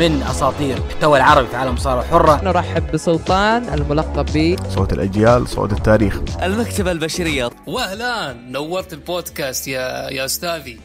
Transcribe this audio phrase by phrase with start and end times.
[0.00, 5.72] من أساطير المحتوى العربي في عالم المصارعه الحره نرحب بسلطان الملقب ب صوت الأجيال صوت
[5.72, 6.42] التاريخ.
[6.42, 7.50] المكتبة البشرية.
[7.66, 10.80] واهلا نورت البودكاست يا يا أستاذي.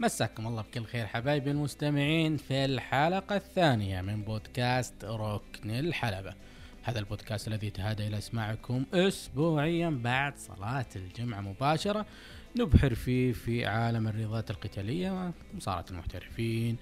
[0.00, 6.34] مساكم الله بكل خير حبايبي المستمعين في الحلقة الثانية من بودكاست ركن الحلبة.
[6.82, 12.06] هذا البودكاست الذي يتهادى إلى إسماعكم أسبوعيا بعد صلاة الجمعة مباشرة.
[12.56, 16.76] نبحر فيه في عالم الرياضات القتالية مصارعة المحترفين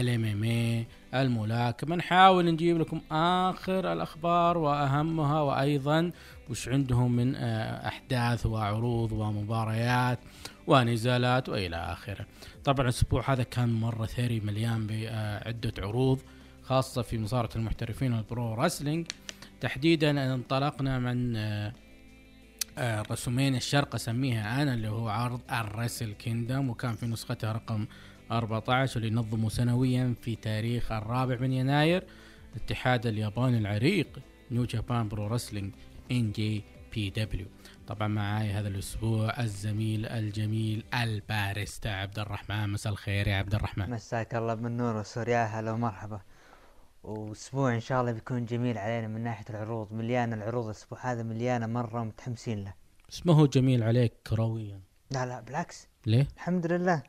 [0.00, 6.10] الام ام الملاكمة نحاول نجيب لكم آخر الأخبار وأهمها وأيضا
[6.50, 10.18] وش عندهم من آه، أحداث وعروض ومباريات
[10.66, 12.26] ونزالات وإلى آخره.
[12.64, 16.18] طبعا الأسبوع هذا كان مرة ثري مليان بعدة عروض
[16.62, 19.06] خاصة في مصارعة المحترفين وال pro wrestling
[19.60, 21.72] تحديدا انطلقنا من آه،
[22.78, 27.86] آه، رسلمينيا الشرق أسميها أنا اللي هو عرض الرسل كينغدم وكان في نسختها رقم
[28.30, 32.04] 14 واللي ينظمه سنويا في تاريخ الرابع من يناير
[32.56, 34.18] الاتحاد الياباني العريق
[34.50, 35.74] نيو جابان برو رسلينج
[36.10, 37.46] NJPW
[37.86, 42.70] طبعا معاي هذا الأسبوع الزميل الجميل الباريستا عبد الرحمن.
[42.70, 43.90] مساء الخير يا عبد الرحمن.
[43.90, 45.28] مساك الله بالنور والسرور.
[45.28, 46.20] يا هلا ومرحبا.
[47.02, 49.92] وأسبوع إن شاء الله بيكون جميل علينا من ناحية العروض.
[49.92, 52.74] مليانه العروض الأسبوع هذا مليانة مرة متحمسين له.
[53.12, 55.88] اسمه جميل عليك كرويا لا لا بالعكس.
[56.06, 57.02] ليه؟ الحمد لله.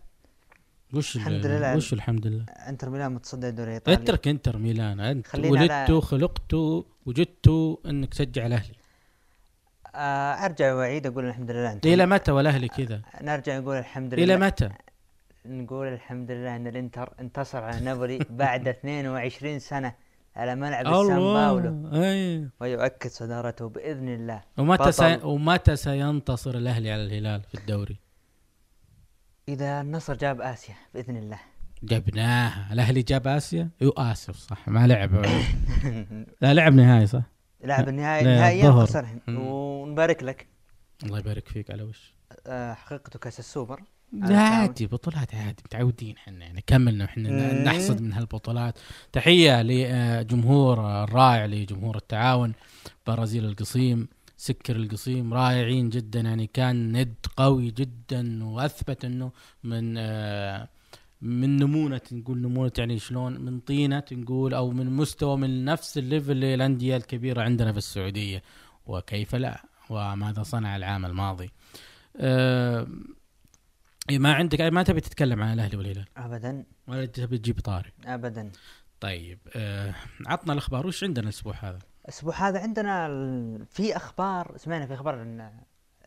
[0.93, 1.75] وش ال- الحمد لله.
[1.75, 6.53] وش الحمد لله؟ انتر ميلان متصدر الدوري الايطالي اترك انتر ميلان انت ولدت على- خلقت
[7.05, 7.47] وجدت
[7.85, 8.75] انك تشجع الأهلي
[9.95, 14.23] آه أرجع وأعيد أقول الحمد لله انت إلى متى والأهلي كذا؟ نرجع نقول الحمد لله
[14.23, 14.69] إلى متى؟
[15.45, 19.93] نقول الحمد لله إن الإنتر انتصر على نابولي بعد 22 سنة
[20.35, 24.91] على ملعب السان باولو ويؤكد صدارته بإذن الله ومتى.
[24.91, 25.19] سي...
[25.23, 27.97] ومتى سينتصر الأهلي على الهلال في الدوري؟
[29.47, 31.39] إذا النصر جاب آسيا بإذن الله.
[31.83, 32.73] جبناها.
[32.73, 35.25] الأهلي جاب آسيا؟ يو آسف صح ما لعب.
[36.41, 37.23] لا لعب نهائي صح؟
[37.63, 38.23] لعب النهائي.
[38.25, 38.71] نهائيا.
[38.71, 39.19] خسرهم.
[39.27, 40.47] ونبارك لك.
[41.03, 41.71] الله يبارك فيك.
[41.71, 42.13] على وش؟
[42.47, 43.83] آه، حقيقته كأس السوبر.
[44.13, 45.63] لا عادي بطولات عادي.
[45.65, 46.45] متعودين إحنا.
[46.45, 47.29] يعني كملنا إحنا.
[47.29, 47.63] مم.
[47.63, 48.79] نحصد من هالبطولات.
[49.11, 52.53] تحية لجمهور الرائع لجمهور التعاون
[53.07, 54.07] برازيل القصيم.
[54.37, 59.31] سكر القصيم رائعين جدا يعني كان ند قوي جدا وأثبت إنه
[59.63, 60.69] من آه،
[61.21, 66.35] من نمونة نقول نمونة يعني شلون من طينة نقول أو من مستوى من نفس الليفل
[66.35, 68.43] للأندية الكبيرة عندنا في السعودية.
[68.85, 71.51] وكيف لا؟ وماذا صنع العام الماضي؟
[72.17, 72.87] آه،
[74.09, 76.65] إيه ما عندك ما تبي تتكلم عن الأهلي والهلال؟ ابدا.
[76.87, 78.51] ولا تبي تجيب طاري؟ ابدا.
[78.99, 79.95] طيب آه
[80.27, 80.87] عطنا الأخبار.
[80.87, 83.07] وش عندنا الأسبوع هذا؟ الأسبوع هذا عندنا
[83.69, 85.51] في أخبار سمعنا في أخبار إن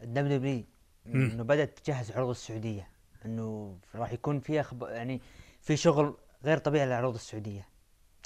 [0.03, 0.65] ال WWE.
[1.07, 2.89] إنه بدأت تجهز عروض السعودية
[3.25, 4.83] إنه راح يكون في أخب...
[4.83, 5.21] يعني
[5.61, 7.69] في شغل غير طبيعي للعروض السعودية.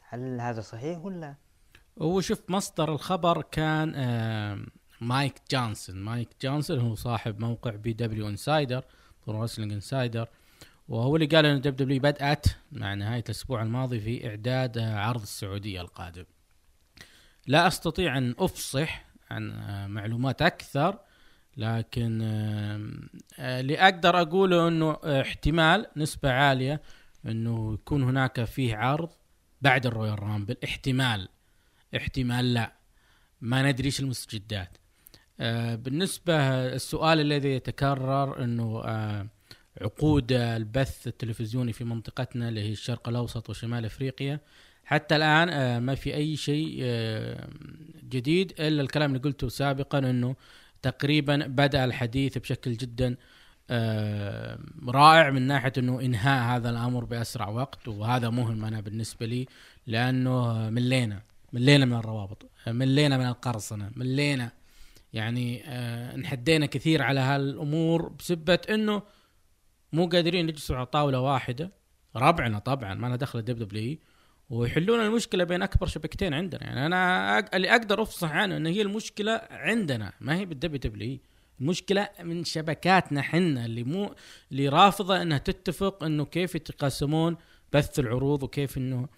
[0.08, 1.34] هل هذا صحيح ولا؟
[1.96, 4.58] وشوف مصدر الخبر كان آه
[5.00, 8.84] مايك جونسون مايك جونسون هو صاحب موقع PW Insider
[9.26, 10.28] Pro Wrestling Insider
[10.88, 15.80] وهو اللي قال إن WWE بدأت مع نهاية الأسبوع الماضي في إعداد آه، عرض السعودية
[15.80, 16.24] القادم.
[17.50, 20.98] لا أستطيع أن أفصح عن آه، معلومات أكثر
[21.56, 26.82] لكن آه، اللي أقدر أقوله إنه آه، احتمال نسبة عالية
[27.26, 29.10] إنه يكون هناك فيه عرض
[29.62, 30.56] بعد الرويال رامبل.
[30.64, 31.28] احتمال
[31.96, 32.72] احتمال لا.
[33.40, 34.78] ما ندري إيش المستجدات.
[35.84, 36.34] بالنسبة
[36.74, 38.82] السؤال الذي يتكرر إنه
[39.80, 44.40] عقود البث التلفزيوني في منطقتنا اللي هي الشرق الأوسط وشمال أفريقيا
[44.90, 47.48] حتى الآن آه ما في أي شيء آه
[48.04, 50.36] جديد إلا الكلام اللي قلته سابقا إنه
[50.82, 53.16] تقريبا بدأ الحديث بشكل جدا
[53.70, 54.58] آه
[54.88, 59.46] رائع من ناحية إنه إنهاء هذا الأمر بأسرع وقت وهذا مهم أنا بالنسبة لي
[59.86, 61.22] لأنه ملينا
[61.52, 64.52] ملينا من الروابط ملينا من القرصنة ملينا
[65.12, 65.62] يعني
[66.14, 69.02] انحدينا كثير على هالأمور بسبة إنه
[69.92, 71.70] مو قادرين يجلسوا على طاولة واحدة.
[72.16, 73.98] ربعنا طبعا ما لنا دخل ال WWE
[74.50, 76.64] ويحلون المشكلة بين أكبر شبكتين عندنا.
[76.64, 77.54] يعني أنا أق...
[77.54, 81.18] اللي أقدر أفصح عنه إن هي المشكلة عندنا ما هي بال WWE
[81.60, 84.14] المشكلة من شبكاتنا حنا اللي مو
[84.52, 87.36] اللي رافضة إنها تتفق إنه كيف يتقاسمون
[87.72, 89.08] بث العروض وكيف إنه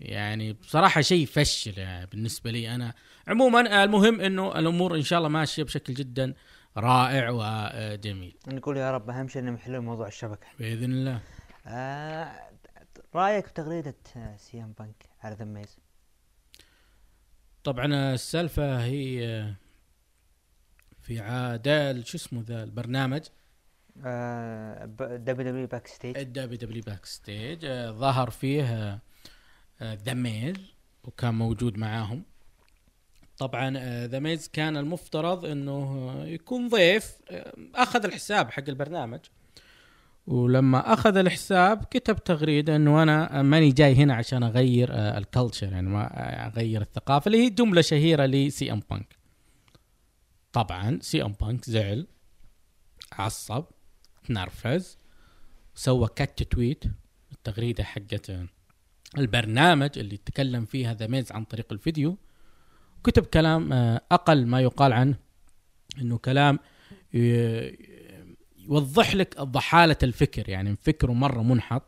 [0.00, 2.94] يعني بصراحة شيء فشل يعني بالنسبة لي أنا.
[3.28, 6.34] عموما المهم أنه الأمور إن شاء الله ماشية بشكل جدا
[6.76, 8.36] رائع وجميل.
[8.48, 10.46] نقول يا رب أهم شيء إنهم يحلون موضوع الشبكة.
[10.58, 11.20] بإذن الله.
[11.66, 12.47] آه
[13.14, 15.78] رأيك بتغريده آه، سي إم بانك على ذا ميز؟
[17.64, 19.54] طبعا السالفة هي
[21.00, 23.22] في عادة شو اسمه ذا البرنامج؟
[23.96, 29.00] دبليو دبليو باك ستيج الدبليو دبليو باك ستيج آه، ظهر فيه
[29.80, 30.56] آه، ذا ميز
[31.04, 32.24] وكان موجود معاهم.
[33.38, 33.70] طبعا
[34.06, 39.20] ذا ميز كان المفترض إنه آه، يكون ضيف آه، أخذ الحساب حق البرنامج.
[40.28, 45.72] ولما أخذ الحساب كتب تغريدة إنه أنا ماني جاي هنا عشان أغير آه، ال culture
[45.72, 46.06] يعني ما
[46.46, 49.16] أغير الثقافة اللي هي جملة شهيرة لسي ام بانك
[50.52, 52.06] طبعا سي ام بانك زعل
[53.12, 53.64] عصب
[54.26, 54.98] تنرفز
[55.74, 56.84] سوى quote tweet
[57.32, 58.32] التغريدة حقت
[59.18, 62.18] البرنامج اللي تكلم فيها ذا ميز عن طريق الفيديو.
[63.04, 65.14] كتب كلام آه، أقل ما يقال عنه
[66.00, 66.58] إنه كلام
[67.14, 67.87] ي-
[68.68, 70.48] يوضح لك ضحالة الفكر.
[70.48, 71.82] يعني فكره مرة منحط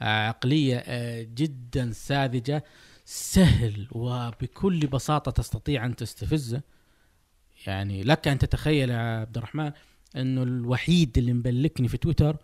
[0.00, 2.64] عقلية آه، جدا ساذجة
[3.04, 6.62] سهل وبكل بساطة تستطيع أن تستفزه.
[7.66, 9.72] يعني لك أن تتخيل يا عبد الرحمن
[10.16, 12.36] أنه الوحيد اللي مبلكني في تويتر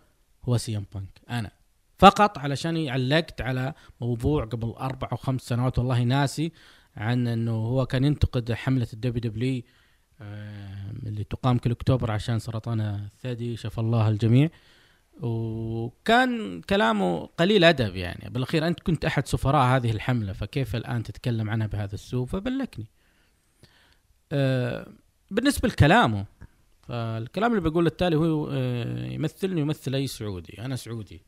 [0.43, 1.21] هو سي إم بانك.
[1.29, 1.51] أنا
[1.97, 6.51] فقط علشان علقت على موضوع قبل أربع أو خمس سنوات والله ناسي
[6.95, 9.63] عن أنه هو كان ينتقد حملة ال WWE
[11.05, 14.49] اللي تقام كل أكتوبر عشان سرطان الثدي شفى الله الجميع.
[15.21, 18.29] وكان كلامه قليل أدب يعني.
[18.29, 22.85] بالأخير أنت كنت أحد سفراء هذه الحملة فكيف الآن تتكلم عنها بهذا السوء؟ فبلكني.
[25.31, 26.25] بالنسبة لكلامه
[26.81, 28.51] فالكلام اللي بقوله التالي هو
[29.11, 30.61] يمثلني يمثل أي سعودي.
[30.61, 31.21] أنا سعودي.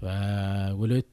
[0.00, 1.06] فولدت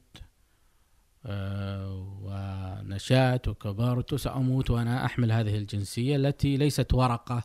[2.22, 7.42] ونشأت وكبرت وسأموت وأنا أحمل هذه الجنسية التي ليست ورقة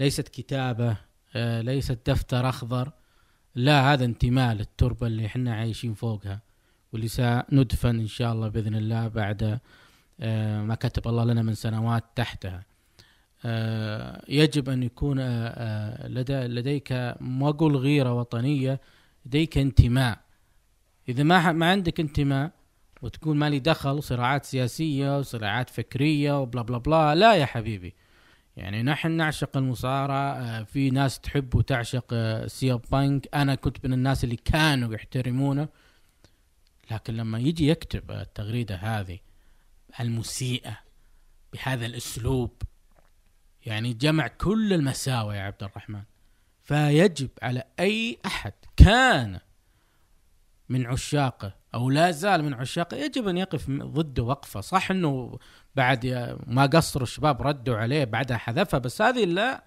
[0.00, 0.96] ليست كتابة
[1.36, 2.92] آه، ليست دفتر أخضر
[3.54, 6.40] لا هذا انتماء للتربة اللي إحنا عايشين فوقها.
[6.92, 9.58] واللي سندفن إن شاء الله بإذن الله بعد
[10.20, 12.64] آه، ما كتب الله لنا من سنوات تحتها.
[13.44, 16.08] آه، يجب أن يكون آه، آه،
[16.46, 18.80] لديك ما أقول غيرة وطنية
[19.26, 20.18] لديك انتماء.
[21.08, 22.50] إذا ما ما عندك انتماء
[23.02, 27.14] وتقول مالي دخل صراعات سياسية وصراعات فكرية وبلا بلا بلا.
[27.14, 27.94] لا يا حبيبي.
[28.56, 30.32] يعني نحن نعشق المصارعة.
[30.32, 33.28] آه، في ناس تحب وتعشق آه، سي بانك.
[33.34, 35.68] أنا كنت من الناس اللي كانوا يحترمونه.
[36.90, 39.18] لكن لما يجي يكتب التغريدة هذه
[40.00, 40.78] المسيئة
[41.52, 42.62] بهذا الأسلوب
[43.66, 46.02] يعني جمع كل المساوئ يا عبد الرحمن.
[46.62, 49.40] فيجب على أي أحد كان
[50.68, 54.60] من عشاقه أو لا زال من عشاقه يجب أن يقف ضده وقفة.
[54.60, 55.38] صح إنه
[55.74, 56.06] بعد
[56.46, 59.64] ما قصروا الشباب ردوا عليه بعدها حذفها بس هذه لا.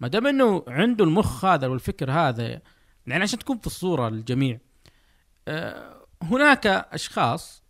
[0.00, 2.60] ما دام إنه عنده المخ هذا والفكر هذا
[3.06, 4.58] يعني عشان تكون في الصورة للجميع
[5.48, 7.62] آه، هناك أشخاص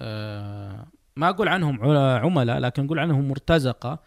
[0.00, 0.86] آه،
[1.16, 3.98] ما أقول عنهم عملاء لكن أقول عنهم مرتزقة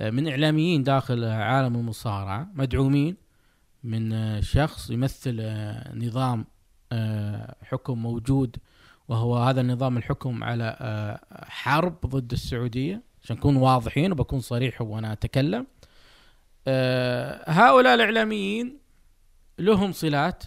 [0.00, 3.16] آه، من إعلاميين داخل عالم المصارعة مدعومين
[3.84, 5.42] من شخص يمثل
[5.94, 6.46] نظام
[7.62, 8.56] حكم موجود
[9.08, 15.12] وهو هذا النظام الحكم على آه، حرب ضد السعودية عشان نكون واضحين وبكون صريح وأنا
[15.12, 15.66] أتكلم
[16.68, 18.78] آه، هؤلاء الإعلاميين
[19.58, 20.44] لهم صلات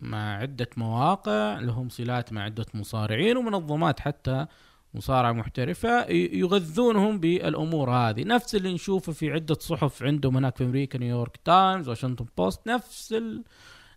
[0.00, 4.46] مع عدة مواقع لهم صلات مع عدة مصارعين ومنظمات حتى
[4.94, 10.64] مصارعة محترفة ي- يغذونهم بالأمور هذه نفس اللي نشوفه في عدة صحف عندهم هناك في
[10.64, 13.14] أمريكا نيويورك تايمز واشنطن بوست نفس.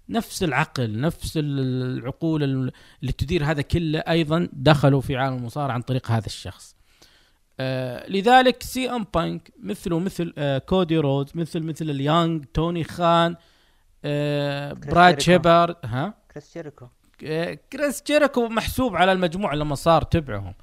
[0.09, 2.71] نفس العقل نفس ال- العقول ال-
[3.01, 6.75] اللي تدير هذا كله أيضا دخلوا في عالم المصارعة عن طريق هذا الشخص.
[7.59, 12.83] آه لذلك سي أم بانك مثله مثل آه كودي رودز مثل مثل ال young توني
[12.83, 13.35] خان
[14.05, 15.19] آه براد.
[15.21, 16.87] شيبرد ها؟ كريس جيريكو.
[17.23, 20.53] آه، كريس جيريكو محسوب على المجموعه لما صار تبعهم.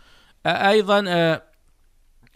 [0.46, 1.42] آه، أيضا آه،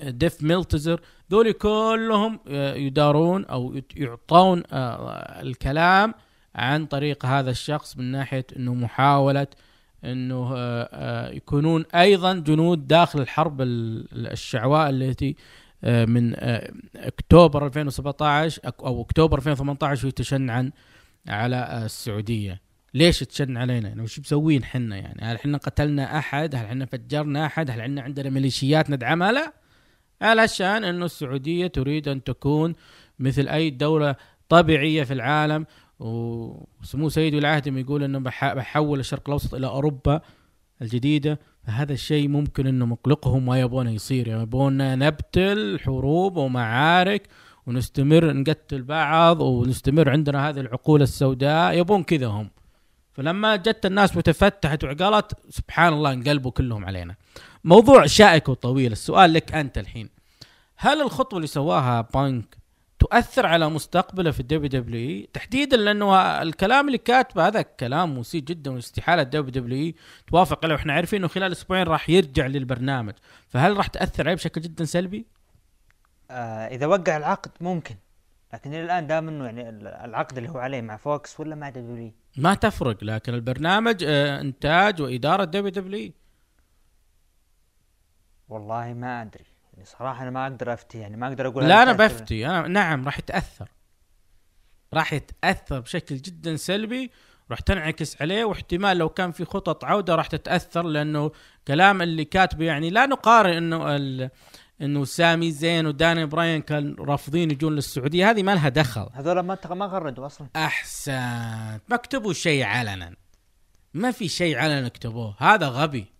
[0.00, 1.00] ديف ميلتزر
[1.32, 6.14] ذولي كلهم آه، يدارون أو يعطون آه، الكلام
[6.58, 9.46] عن طريق هذا الشخص من ناحية إنه محاولة
[10.04, 15.36] إنه آه، آه، يكونون أيضا جنود داخل الحرب ال- الشعواء التي
[15.84, 16.34] آه، من
[16.96, 20.70] أكتوبر 2017 أك- أو أكتوبر 2018 وهي تشنعا
[21.28, 22.60] على آه، السعودية
[22.94, 27.46] ليش تشن علينا؟ يعني وش مسوين حنا يعني؟ هل حنا قتلنا أحد؟ هل حنا فجرنا
[27.46, 29.52] أحد؟ هل عندنا عندنا ميليشيات ندعمها؟ لا
[30.22, 32.72] علشان إنه السعودية تريد أن تكون
[33.18, 34.16] مثل أي دولة
[34.48, 35.66] طبيعية في العالم
[36.00, 40.20] وسمو سيد العهد يقول إنه بح- بحول الشرق الأوسط إلى أوروبا
[40.82, 44.28] الجديدة فهذا الشيء ممكن إنه مقلقهم ما يبونه يصير.
[44.28, 47.28] يعني يبون نبتل حروب ومعارك
[47.66, 51.78] ونستمر نقتل بعض ونستمر عندنا هذه العقول السوداء.
[51.78, 52.50] يبون كذا هم.
[53.12, 57.14] فلما جت الناس وتفتحت وعقلت سبحان الله انقلبوا كلهم علينا.
[57.64, 58.92] موضوع شائك وطويل.
[58.92, 60.08] السؤال لك أنت الحين.
[60.76, 62.57] هل الخطوة اللي سواها بانك
[62.98, 68.70] تؤثر على مستقبله في ال WWE تحديدا لأنه الكلام اللي كاتبه هذا كلام مثير جدا
[68.70, 69.92] واستحالة ال WWE
[70.26, 73.14] توافق عليه وإحنا عارفين إنه خلال أسبوعين راح يرجع للبرنامج.
[73.48, 75.26] فهل راح تأثر عليه بشكل جدا سلبي؟
[76.30, 77.96] آه إذا وقع العقد ممكن.
[78.54, 81.68] لكن إلى الآن دام إنه يعني ال- العقد اللي هو عليه مع Fox ولا مع
[81.68, 83.04] دبليو ما تفرق.
[83.04, 86.12] لكن البرنامج آه، إنتاج وإدارة WWE
[88.48, 89.44] والله ما أدري.
[89.78, 93.04] يعني صراحة أنا ما أقدر أفتي يعني ما أقدر أقول لا أنا بفتي أنا نعم
[93.04, 93.68] راح يتأثر.
[94.94, 97.10] راح يتأثر بشكل جدا سلبي
[97.50, 101.30] راح تنعكس عليه واحتمال لو كان في خطط عودة راح تتأثر لأنه
[101.68, 104.30] كلام اللي كاتبه يعني لا نقارن إنه ال...
[104.82, 109.08] إنه سامي زين وداني براين كان رافضين يجون للسعودية هذه ما لها دخل.
[109.12, 110.48] هذول ما ما غردوا أصلا.
[110.56, 111.12] احسن
[111.88, 113.14] ما كتبوا شيء علنا.
[113.94, 116.17] ما في شيء علنا كتبوه هذا غبي.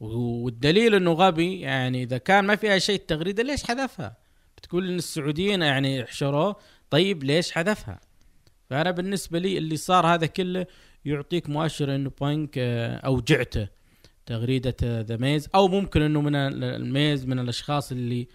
[0.00, 4.16] والدليل إنه غبي يعني إذا كان ما فيها شيء التغريده ليش حذفها؟
[4.56, 6.56] بتقول إن السعوديين يعني حشروه
[6.90, 8.00] طيب ليش حذفها؟
[8.70, 10.66] فأنا بالنسبة لي اللي صار هذا كله
[11.04, 13.68] يعطيك مؤشر إنه بانك آه، اوجعته
[14.26, 18.28] تغريدة ذا ميز أو ممكن إنه من ال- الميز من الأشخاص اللي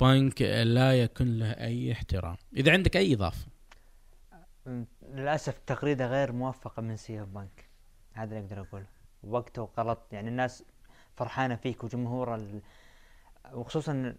[0.00, 2.36] بانك آه، لا يكون له أي احترام.
[2.56, 3.46] إذا عندك أي إضافة؟
[5.14, 7.68] للأسف تغريده غير موفقة من سي بانك
[8.12, 8.86] هذا اللي أقدر أقوله.
[9.22, 10.06] وقته غلط.
[10.12, 10.64] يعني الناس
[11.20, 12.60] فرحانة فيك وجمهور ال...
[13.52, 14.14] وخصوصا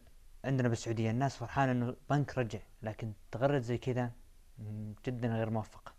[0.46, 4.12] عندنا بالسعودية الناس فرحانة إنه بانك رجع لكن تغرد زي كذا
[5.08, 5.93] جدا غير موفقه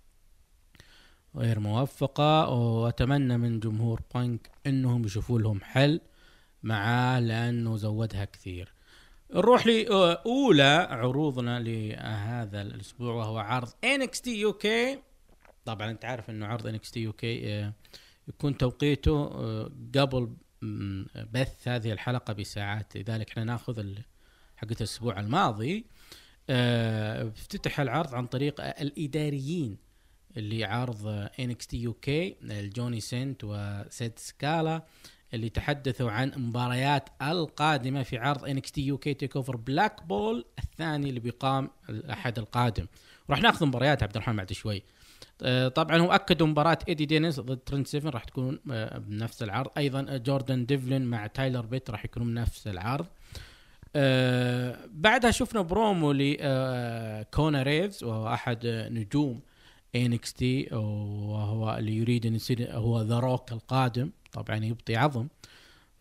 [1.36, 6.00] غير موفقة وأتمنى من جمهور بانك أنهم يشوفوا لهم حل
[6.62, 8.72] معاه لأنه زودها كثير.
[9.34, 14.66] نروح لأولى عروضنا لهذا الأسبوع وهو عرض NXT UK
[15.64, 17.72] طبعا أنت عارف أنه عرض NXT UK آه،
[18.28, 20.36] يكون توقيته آه، قبل
[21.32, 22.96] بث هذه الحلقة بساعات.
[22.96, 23.94] لذلك إحنا ناخذ
[24.56, 25.86] حقت الأسبوع الماضي
[26.50, 29.76] آه، افتتح العرض عن طريق الإداريين
[30.36, 32.08] اللي عرض NXT UK
[32.42, 34.82] الجوني سنت وسيد سكالا
[35.34, 42.38] اللي تحدثوا عن مباريات القادمة في عرض NXT UK TakeOver Blackpool الثاني اللي بيقام الأحد
[42.38, 42.86] القادم.
[43.30, 44.82] راح ناخذ مباريات عبد الرحمن بعد شوي.
[45.74, 49.70] طبعا هو اكدوا مباراة إيدي دينيس ضد ترنت سيفن راح تكون آه، بنفس العرض.
[49.78, 53.06] أيضا جوردن ديفلين مع تايلر بيت راح يكونوا بنفس العرض.
[53.96, 59.40] آه، بعدها شفنا برومو لكونا ريفز وهو أحد آه، نجوم
[59.96, 64.10] NXT وهو اللي يريد أن يصير هو ذا روك القادم.
[64.32, 65.28] طبعا يبطي عظم.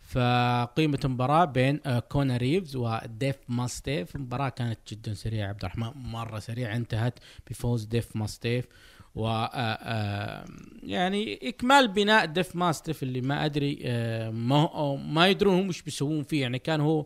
[0.02, 4.16] فأقيمت المباراة بين آه، كونا ريفز وديف ماستيف.
[4.16, 7.20] المباراة كانت جدا سريعة عبد الرحمن مرة سريعة انتهت
[7.50, 8.66] بفوز ديف ماستيف.
[9.16, 10.46] و آه، آه،
[10.84, 16.24] يعني إكمال بناء ديف ماستيف اللي ما أدري آه، ما ما يدرون هم إيش بيسوون
[16.24, 16.42] فيه.
[16.42, 17.06] يعني كان هو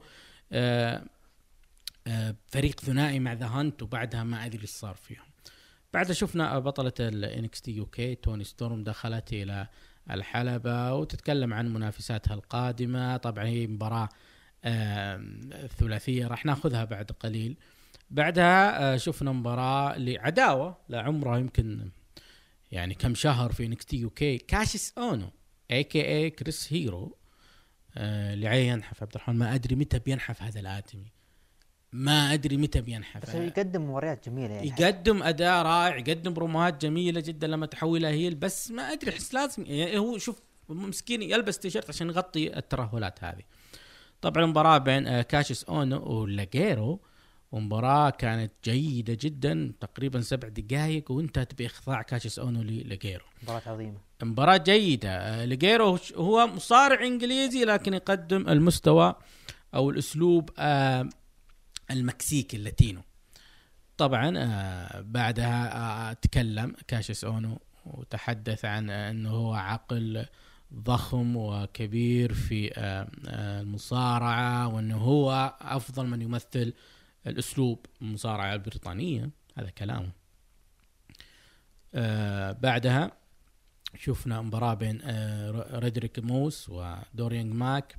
[2.47, 5.25] فريق ثنائي مع ذا هانت وبعدها ما أدري إيش صار فيهم.
[5.93, 9.67] بعدها شفنا بطلة ال NXT UK توني ستورم دخلت إلى
[10.11, 13.17] الحلبة وتتكلم عن منافساتها القادمة.
[13.17, 14.09] طبعا هي مباراة
[15.77, 17.57] ثلاثية راح ناخذها بعد قليل.
[18.09, 21.89] بعدها آه، شفنا مباراة لعداوة لعمرها يمكن
[22.71, 25.29] يعني كم شهر في NXT UK كاشيس أونو
[25.71, 27.17] AKA كريس هيرو
[27.97, 29.03] اللي عليه ينحف.
[29.03, 31.11] عبد الرحمن ما أدري متى بينحف هذا الادمي
[31.93, 33.21] ما أدري متى بينحف.
[33.21, 34.67] بس يقدم مباريات جميلة يعني.
[34.67, 39.65] يقدم أداء رائع يقدم بروموهات جميلة جدا لما تحولها heel بس ما أدري أحس لازم
[39.65, 43.43] يعني هو شوف مسكين يلبس تيشيرت عشان يغطي الترهلات هذه.
[44.21, 46.99] طبعا مباراة بين آه، كاشيس أونو ولاجيرو
[47.51, 53.97] ومباراة كانت جيدة جدا تقريبا سبع دقائق وانتهت بإخضاع كاشيس أونو للاجيرو مباراة عظيمة.
[54.23, 55.09] مباراة جيدة.
[55.09, 59.15] آه، ليجيرو هو مصارع إنجليزي لكن يقدم المستوى
[59.75, 61.09] أو الأسلوب آه،
[61.91, 63.01] المكسيكي ال Latino.
[63.97, 70.25] طبعا آه، بعدها تكلم كاشيس أونو وتحدث عن إنه هو عقل
[70.73, 72.71] ضخم وكبير في
[73.27, 76.73] المصارعة وإنه هو أفضل من يمثل
[77.27, 80.11] الأسلوب المصارعة البريطانية هذا كلامه
[81.95, 83.11] آه، بعدها
[83.97, 87.95] شفنا مباراة بين آه، ريدريك موس ودوريان ماك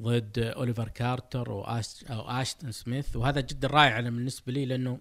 [0.00, 3.16] ضد أوليفر كارتر وأش أو اشتن سميث.
[3.16, 5.00] وهذا جدا رائع أنا بالنسبة لي لأنه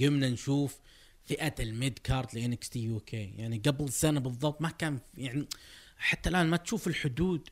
[0.00, 0.80] قمنا نشوف
[1.24, 5.46] فئة ال mid card ل NXT UK يعني قبل سنة بالضبط ما كان يعني
[5.96, 7.48] حتى الآن ما تشوف الحدود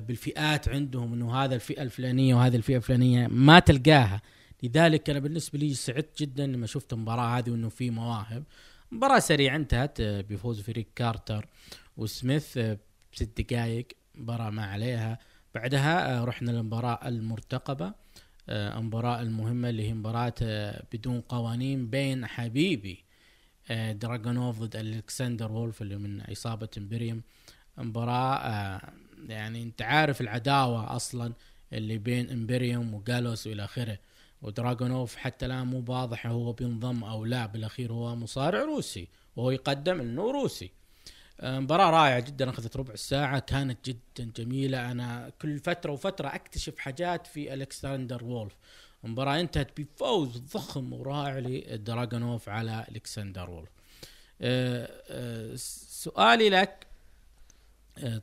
[0.00, 4.22] بالفئات عندهم إنه هذا الفئة الفلانية وهذه الفئة الفلانية ما تلقاها.
[4.62, 8.44] لذلك أنا بالنسبة لي سعدت جدا لما شفت المباراة هذه وإنه في مواهب.
[8.92, 11.46] مباراة سريعة انتهت آه، بفوز فريق كارتر
[11.96, 12.78] وسميث آه،
[13.12, 15.18] بست دقائق مباراة ما عليها.
[15.54, 17.92] بعدها آه، رحنا للمباراة المرتقبة
[18.48, 23.04] آه، المباراة المهمة اللي هي مباراة آه، بدون قوانين بين حبيبي
[23.70, 27.22] آه، دراجونوف ضد ألكسندر وولف اللي من عصابة امبريوم.
[27.78, 28.92] مباراة آه،
[29.28, 31.32] يعني انت عارف العداوة أصلا
[31.72, 33.98] اللي بين إمبريوم وجالوس وإلى آخره.
[34.42, 37.46] ودراجونوف حتى الآن مو واضح هو بينضم أو لا.
[37.46, 40.70] بالأخير هو مصارع روسي وهو يقدم إنه روسي.
[41.42, 44.90] مباراة رائعة جدا أخذت ربع ساعة كانت جدا جميلة.
[44.90, 48.56] أنا كل فترة وفترة أكتشف حاجات في ألكسندر وولف.
[49.04, 53.70] المباراة انتهت بفوز ضخم ورائع لدراجونوف على ألكسندر وولف.
[54.42, 56.86] آه، آه، سؤالي لك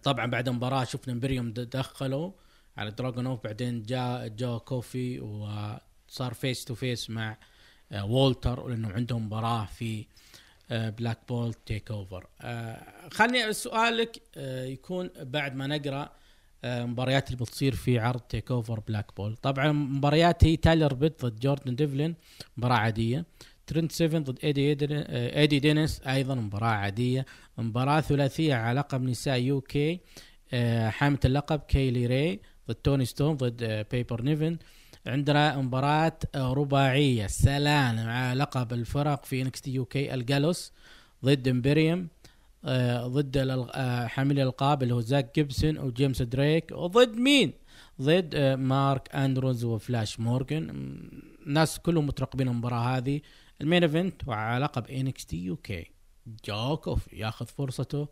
[0.04, 2.32] طبعا بعد المباراة شفنا امبريوم دخلوا
[2.78, 7.38] على دراجونوف بعدين جاء جاء كوفي وصار face to face مع
[7.92, 10.06] آه، وولتر لأنه عندهم مباراة في
[10.70, 12.28] Blackpool TakeOver
[13.12, 16.10] خلني سؤالك آه، يكون بعد ما نقرأ
[16.64, 21.76] آه، مباريات اللي بتصير في عرض TakeOver Blackpool طبعا مباريات هي تايلر بيت ضد جوردن
[21.76, 22.16] ديفلين
[22.58, 23.26] مباراة عادية.
[23.68, 24.78] ترنت سيفن ضد ايدي
[25.40, 27.26] ايدي دينيس أيضا مباراة عادية.
[27.58, 30.00] مباراة ثلاثية على لقب نساء UK
[30.54, 34.58] آه، حاملة اللقب كيلي راي ضد توني ستون ضد آه، بيبر نيفن
[35.08, 40.72] عندنا مباراة آه، رباعية سلالم على لقب الفرق في NXT UK الجالوس
[41.26, 42.08] ضد امبريوم
[42.66, 47.54] آه، ضد آه، حاملي الألقاب اللي هو زاك جيبسون وجيمس دريك وضد مين؟
[48.02, 50.64] ضد آه، مارك أندروز وفلاش مورغان.
[50.64, 51.10] م،
[51.48, 53.22] الناس كلهم مترقبين المباراة هذه
[53.62, 55.92] ال main event وعلى لقب NXT UK
[56.46, 58.08] جو كوفي ياخذ فرصته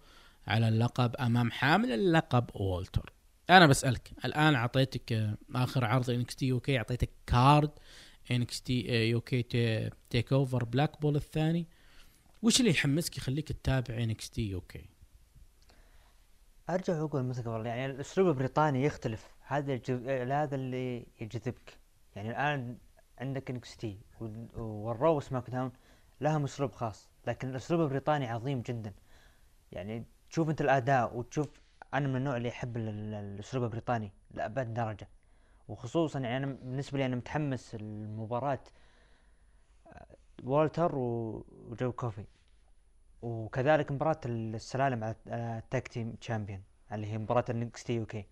[0.47, 3.13] على اللقب أمام حامل اللقب وولتر
[3.49, 7.71] أنا بسألك الآن أعطيتك آخر عرض NXT UK أعطيتك كارد
[8.31, 9.43] إنكس تي يو كي
[10.09, 11.67] تيك اوفر بلاك بول الثاني.
[12.41, 14.85] وش اللي يحمسك يخليك تتابع NXT UK
[16.69, 19.27] أرجع وأقول مثل قبل يعني الأسلوب البريطاني يختلف.
[19.47, 20.07] هذا الجز...
[20.07, 21.77] هذا اللي يجذبك.
[22.15, 22.77] يعني الآن
[23.17, 23.97] عندك NXT
[24.55, 25.71] وال Raw SmackDown
[26.21, 27.09] لهم أسلوب خاص.
[27.27, 28.93] لكن الأسلوب البريطاني عظيم جدا.
[29.71, 31.61] يعني تشوف أنت الأداء وتشوف
[31.93, 35.07] أنا من النوع اللي يحب ال- ال- الأسلوب البريطاني لأبعد درجة.
[35.67, 38.59] وخصوصا يعني أنا بالنسبة لي أنا متحمس المباراه
[40.43, 42.25] والتر و- وجو كوفي.
[43.21, 46.61] وكذلك مباراة السلالم على ال tag team champion
[46.91, 48.25] اللي هي مباراة ال NXT UK.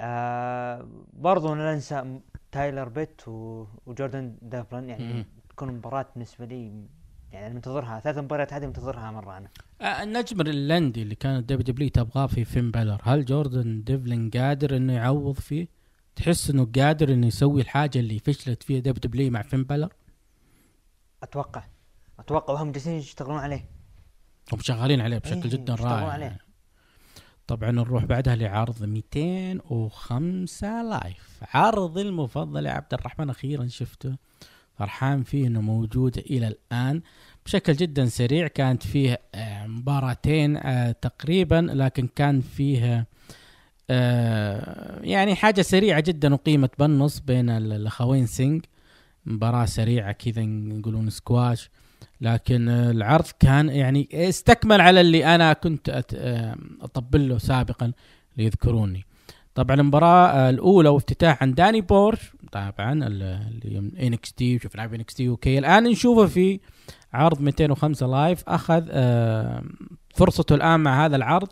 [0.00, 2.20] آه برضو لا ننسى
[2.52, 4.88] تايلر بيت وجوردن دافلن.
[4.88, 5.26] يعني.
[5.48, 6.86] تكون مباراة بالنسبة لي
[7.32, 8.00] يعني أنا منتظرها.
[8.00, 9.48] ثلاث مباريات هذه منتظرها مرة أنا.
[9.80, 14.92] آه، النجم الايرلندي اللي كانت WWE تبغاه في فين بلر هل جوردن ديفلين قادر إنه
[14.92, 15.68] يعوض فيه؟
[16.16, 19.92] تحس إنه قادر إنه يسوي الحاجة اللي فشلت فيها WWE مع فين بلر
[21.22, 21.64] أتوقع.
[22.18, 23.68] أتوقع وهم جالسين يشتغلون عليه.
[24.52, 26.08] هم شغالين عليه بشكل إيه، جدا رائع.
[26.08, 26.38] عليه.
[27.46, 31.42] طبعا نروح بعدها لعرض 205 Live.
[31.54, 34.16] عرض المفضل يا عبد الرحمن أخيرا شفته.
[34.78, 37.00] فرحان فيه إنه موجود إلى الآن.
[37.46, 43.06] بشكل جدا سريع كانت فيه آه، مباراتين آه، تقريبا لكن كان فيه
[43.90, 48.64] آه، يعني حاجة سريعة جدا اقيمت بالنص بين ال- الأخوين سينج
[49.26, 51.70] مباراة سريعة كذا يقولون سكواش.
[52.20, 56.04] لكن العرض كان يعني استكمل على اللي أنا كنت
[56.82, 57.92] أطبل له سابقا
[58.36, 59.04] ليذكروني.
[59.58, 64.96] طبعا المباراة آه، الأولى وافتتاح عن داني بورش طبعا ال- اللي من NXT شفناه في
[64.96, 65.58] NXT UK.
[65.58, 66.60] الآن نشوفه في
[67.12, 69.62] عرض 205 Live أخذ آه،
[70.14, 71.48] فرصته الآن مع هذا العرض.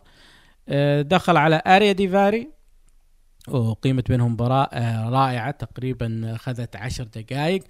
[0.68, 2.50] آه، دخل على أريا ديفاري
[3.48, 7.64] وقيمت بينهم مباراة آه، رائعة تقريبا أخذت عشر دقائق.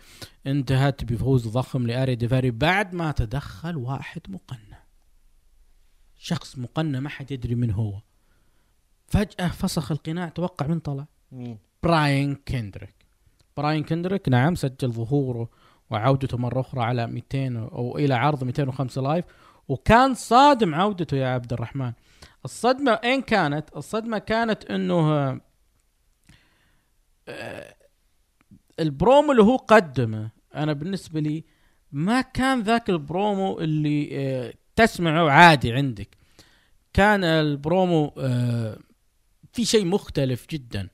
[0.46, 4.82] انتهت بفوز ضخم لأريا ديفاري بعد ما تدخل واحد مقنع.
[6.16, 8.00] شخص مقنع ما حد يدري من هو.
[9.08, 12.94] فجأة فسخ القناع توقع من طلع؟ مين؟ براين كندريك.
[13.56, 15.48] براين كندريك نعم سجل ظهوره
[15.90, 19.24] وعودته مرة أخرى على 200 أو إلى عرض 205 Live
[19.68, 21.92] وكان صادم عودته يا عبد الرحمن.
[22.44, 25.40] الصدمة أين كانت؟ الصدمة كانت أنه
[27.28, 27.74] آه،
[28.80, 31.44] البرومو اللي هو قدمه أنا بالنسبة لي
[31.92, 36.16] ما كان ذاك البرومو اللي آه، تسمعه عادي عندك.
[36.92, 38.78] كان البرومو آه،
[39.56, 40.88] في شيء مختلف جدا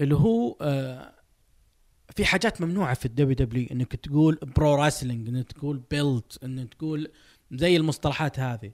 [0.00, 1.12] اللي هو آه،
[2.16, 7.10] في حاجات ممنوعة في ال WWE إنك تقول pro wrestling إنك تقول belt إنك تقول
[7.52, 8.72] زي المصطلحات هذه.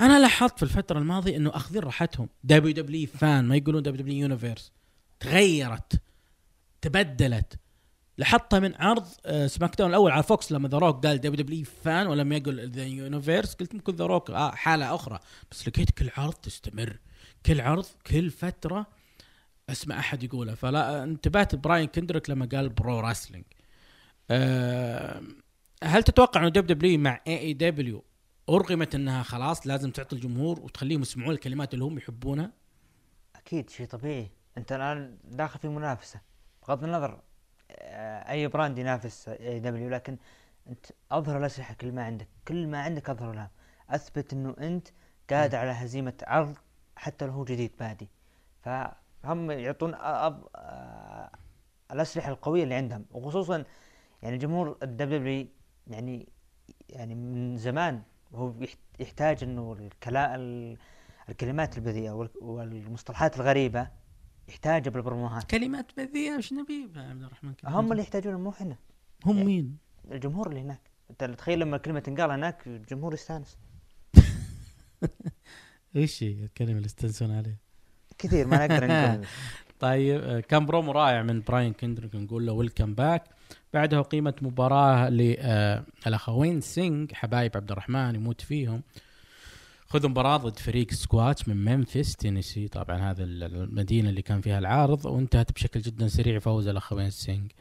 [0.00, 2.28] أنا لاحظت في الفترة الماضية إنه أخذين راحتهم.
[2.44, 4.72] دبليو دبليو فان ما يقولون WWE Universe
[5.20, 6.00] تغيرت
[6.80, 7.58] تبدلت.
[8.18, 12.06] لاحظتها من عرض آه، SmackDown الأول على Fox لما The Rock قال دبليو دبليو فان
[12.06, 15.18] ولم يقل the Universe قلت ممكن The Rock آه حالة أخرى.
[15.50, 16.98] بس لقيت كل عرض تستمر.
[17.46, 18.86] كل عرض كل فترة
[19.70, 20.54] أسمع أحد يقوله.
[20.54, 23.44] فلا انتبهت براين كندريك لما قال pro wrestling.
[24.30, 25.22] أه
[25.84, 28.04] هل تتوقع إنه دب دبليو مع اي اي دبليو
[28.48, 32.50] أرغمت إنها خلاص لازم تعطي الجمهور وتخليهم يسمعون الكلمات اللي هم يحبونها؟
[33.36, 34.30] أكيد شيء طبيعي.
[34.58, 36.20] أنت الآن داخل في منافسة.
[36.62, 37.20] بغض النظر
[37.70, 40.16] آه، أي brand ينافس AEW لكن
[40.68, 43.50] أنت أظهر الأسلحة كل ما عندك كل ما عندك أظهر لها.
[43.90, 44.88] أثبت إنه أنت
[45.30, 46.56] قادر على هزيمة عرض
[46.98, 48.08] حتى لو هو جديد بادي.
[48.62, 50.58] فهم يعطون أب-
[51.92, 53.04] الأسلحة القوية اللي عندهم.
[53.10, 53.64] وخصوصا
[54.22, 55.46] يعني جمهور ال W
[55.86, 56.28] يعني
[56.88, 58.02] يعني من زمان
[58.34, 60.76] هو يحت- يحتاج إنه الكلام
[61.28, 63.88] الكلمات البذيئة وال- والمصطلحات الغريبة
[64.48, 68.76] يحتاجها بالبروموهات كلمات بذيئة وش نبي؟ يا عبد الرحمن هم اللي يحتاجونها مو إحنا.
[69.26, 69.78] هم مين؟
[70.10, 70.80] الجمهور اللي هناك.
[71.10, 73.58] انت تخيل لما الكلمة تنقال هناك الجمهور يستانس.
[75.96, 77.56] إيش هي الكلمة اللي استنسون عليها؟
[78.18, 79.26] كثير ما نقدر نقول
[79.80, 83.24] طيب آه، كان برومو رائع من براين كندريك نقول له welcome back
[83.74, 88.82] بعدها قيمة مباراة للأخوين سينج حبايب عبد الرحمن يموت فيهم.
[89.86, 92.68] خذوا مباراة ضد فريق سكواتش من ممفيس تينيسي.
[92.68, 97.52] طبعا هذا ال- المدينة اللي كان فيها العارض وانتهت بشكل جدا سريع فوز الأخوين سينج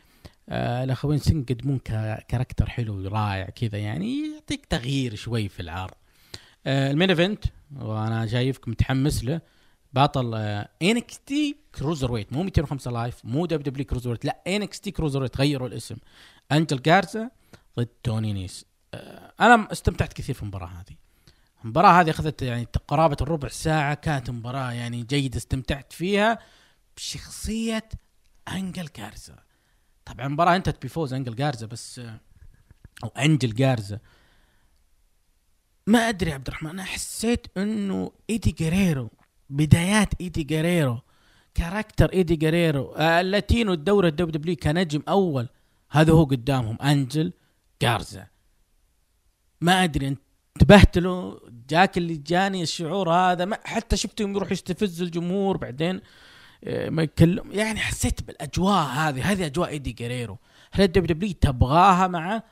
[0.50, 5.92] آه الأخوين سينج يقدمون ك- character حلو رائع كذا يعني يعطيك تغيير شوي في العرض
[5.94, 6.07] آه
[6.68, 9.42] ال main event وأنا شايفك متحمس له.
[9.94, 10.36] بطل
[10.82, 14.92] إنكس تي كروزر ويت مو 205 لايف مو دب دبليو كروزر ويت لا إنكس تي
[14.92, 15.96] كروزر ويت غيروا الاسم.
[16.52, 17.30] أنجل جارزا
[17.80, 18.66] ضد توني نيس.
[18.94, 20.96] آه، أنا استمتعت كثير في المباراة هذه.
[21.64, 23.94] المباراة هذه أخذت يعني قرابة الربع ساعة.
[23.94, 26.40] كانت مباراة يعني جيدة استمتعت فيها.
[26.98, 27.90] بشخصية
[28.48, 29.36] أنجل جارزا.
[30.06, 32.20] طبعا المباراه انتهت بفوز أنجل جارزا بس آه،
[33.04, 34.00] أو أنجل جارزا.
[35.88, 39.10] ما أدري عبد الرحمن أنا حسيت إنه إيدي جريرو
[39.50, 41.00] بدايات إيدي جريرو
[41.54, 42.95] character إيدي جريرو.
[42.95, 45.50] اللاتينو الدوري ال WWE كنجم أول
[45.91, 47.34] هذا هو قدامهم أنجل
[47.82, 48.28] جارزا.
[49.62, 50.15] ما أدري
[50.56, 56.02] انتبهت له جاك اللي جاني الشعور هذا ما حتى شفتهم يروح يستفز الجمهور بعدين
[56.63, 57.52] آه، ما يتكلم.
[57.52, 60.38] يعني حسيت بالأجواء هذه هذه أجواء إيدي جريرو.
[60.71, 62.43] هل ال WWE تبغاها معه؟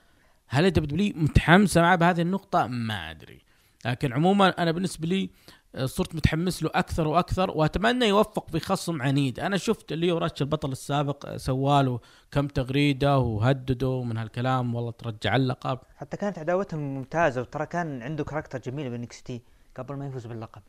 [0.47, 3.41] هل ال WWE متحمسة معه بهذه النقطة؟ ما أدري.
[3.85, 5.29] لكن عموما أنا بالنسبة لي
[5.75, 9.39] آه، صرت متحمس له أكثر وأكثر وأتمنى يوفق في خصم عنيد.
[9.39, 11.99] أنا شفت ليو راش البطل السابق آه، سواله
[12.31, 14.75] كم تغريدة وهدده من هالكلام.
[14.75, 19.41] والله ترجع اللقب حتى كانت عداوتهم ممتازة وترى كان عنده character جميل ب NXT
[19.75, 20.61] قبل ما يفوز باللقب.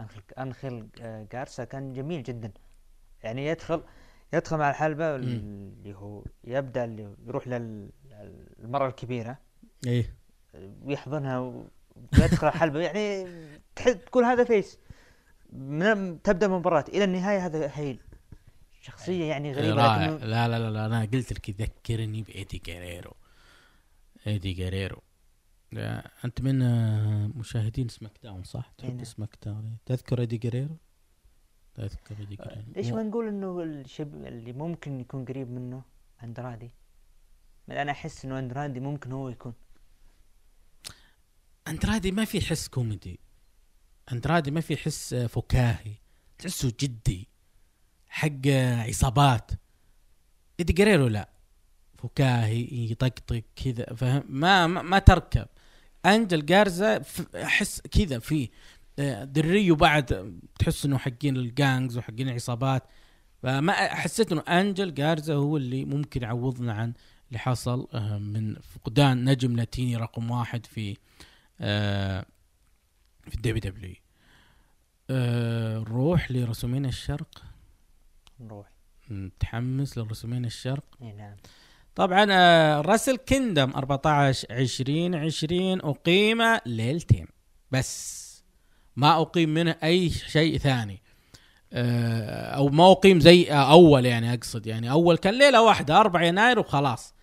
[0.00, 2.52] انخل انخل آه، جارسا كان جميل جدا.
[3.22, 3.82] يعني يدخل
[4.32, 7.48] يدخل مع الحلبة اللي هو يبدأ اللي يروح
[8.58, 9.38] للمره الكبيرة.
[9.86, 10.14] إيه.
[10.82, 13.26] ويحضنها ويدخل الحلبة يعني
[13.76, 14.78] تح- تقول هذا face.
[15.52, 18.00] من تبدأ المباراة إلى النهاية هذا heel
[18.80, 23.12] شخصية يعني غريبة رائع لكنه لا لا لا, لا أنا قلت لك يذكرني بإيدي جريرو
[24.26, 25.02] إيدي جريرو
[25.72, 26.58] لا، أنت من
[27.38, 29.04] مشاهدين SmackDown صح؟ أي تحب نعم.
[29.04, 29.76] SmackDown.
[29.86, 30.76] تذكر إيدي جريرو؟
[31.74, 35.82] تذكر إيدي جريرو ليش ما نقول إنه الشب اللي ممكن يكون قريب منه
[36.24, 36.70] أندرادي؟
[37.70, 39.52] أنا أحس إنه اندرادي ممكن هو يكون.
[41.68, 43.20] اندرادي ما في حس كوميدي.
[44.12, 45.92] اندرادي ما في حس آه، فكاهي.
[46.38, 47.28] تحسه جدي.
[48.08, 49.50] حق آه، عصابات.
[50.60, 51.28] إيدي جريرو لا.
[51.98, 55.46] فكاهي يطقطق كذا فاهم؟ ما ما, تركب.
[56.06, 57.02] أنجل جارزا
[57.34, 58.48] أحس كذا فيه
[58.98, 62.82] آه، دريو بعد تحس إنه حقين ال gangs وحقين العصابات.
[63.42, 66.92] فما حسيت إنه أنجل جارزا هو اللي ممكن يعوضنا عن
[67.28, 70.96] اللي حصل آه، من فقدان نجم لاتيني رقم واحد في
[71.60, 72.26] آه،
[73.28, 73.94] في ال WWE.
[75.10, 77.42] آه، نروح ل WrestleMania الشرق.
[78.40, 78.66] نروح.
[79.08, 80.84] متحمس ل WrestleMania الشرق.
[81.02, 81.36] إي نعم.
[81.94, 82.24] طبعا
[82.80, 87.26] Wrestle Kingdom 14 20 20 اقيم ليلتين.
[87.70, 88.24] بس
[88.96, 91.03] ما أقيم منه أي شيء ثاني.
[91.74, 94.90] أو ما اقيم زي آه، أول يعني أقصد يعني.
[94.90, 97.14] أول كان ليلة واحدة 4 يناير وخلاص.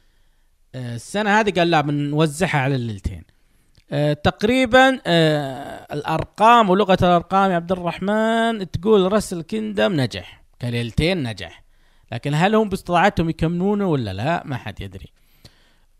[0.75, 3.23] آه، السنة هذه قال لا بنوزعها على الليلتين.
[3.91, 11.63] آه، تقريبا آه، الأرقام ولغة الأرقام يا عبد الرحمن تقول Wrestle Kingdom نجح كليلتين نجح.
[12.11, 15.11] لكن هل هم باستطاعتهم يكملونه ولا لا؟ ما حد يدري.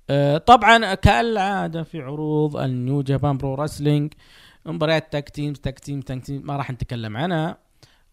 [0.10, 4.14] آه، طبعا كالعادة في عروض ال New Japan Pro Wrestling
[4.66, 7.58] مباريات tag team tag team tag team ما راح نتكلم عنها.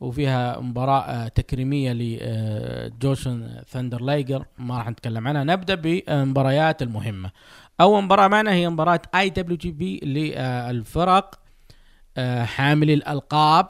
[0.00, 5.44] وفيها مباراة آه، تكريمية لجوشن ثاندر لايجر ما راح نتكلم عنها.
[5.44, 7.30] نبدأ بالمباريات المهمة.
[7.80, 11.34] أول مباراة معنا هي مباراة IWGP للفرق
[12.16, 13.66] آه، حاملي الألقاب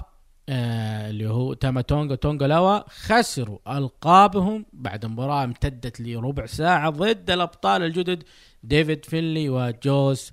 [0.51, 4.67] آه اللي هو تاما تونغا تونغا لوا خسروا ألقابهم.
[4.73, 8.23] بعد مباراة امتدت لربع ساعة ضد الأبطال الجدد
[8.63, 10.33] ديفيد فينلي وجوس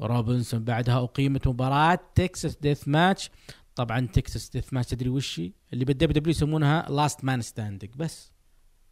[0.00, 0.64] روبنسون.
[0.64, 3.30] بعدها أقيمت مباراة Texas Death Match
[3.76, 8.32] طبعا Texas Death Match تدري وش هي؟ اللي بال WWE يسمونها Last Man Standing بس.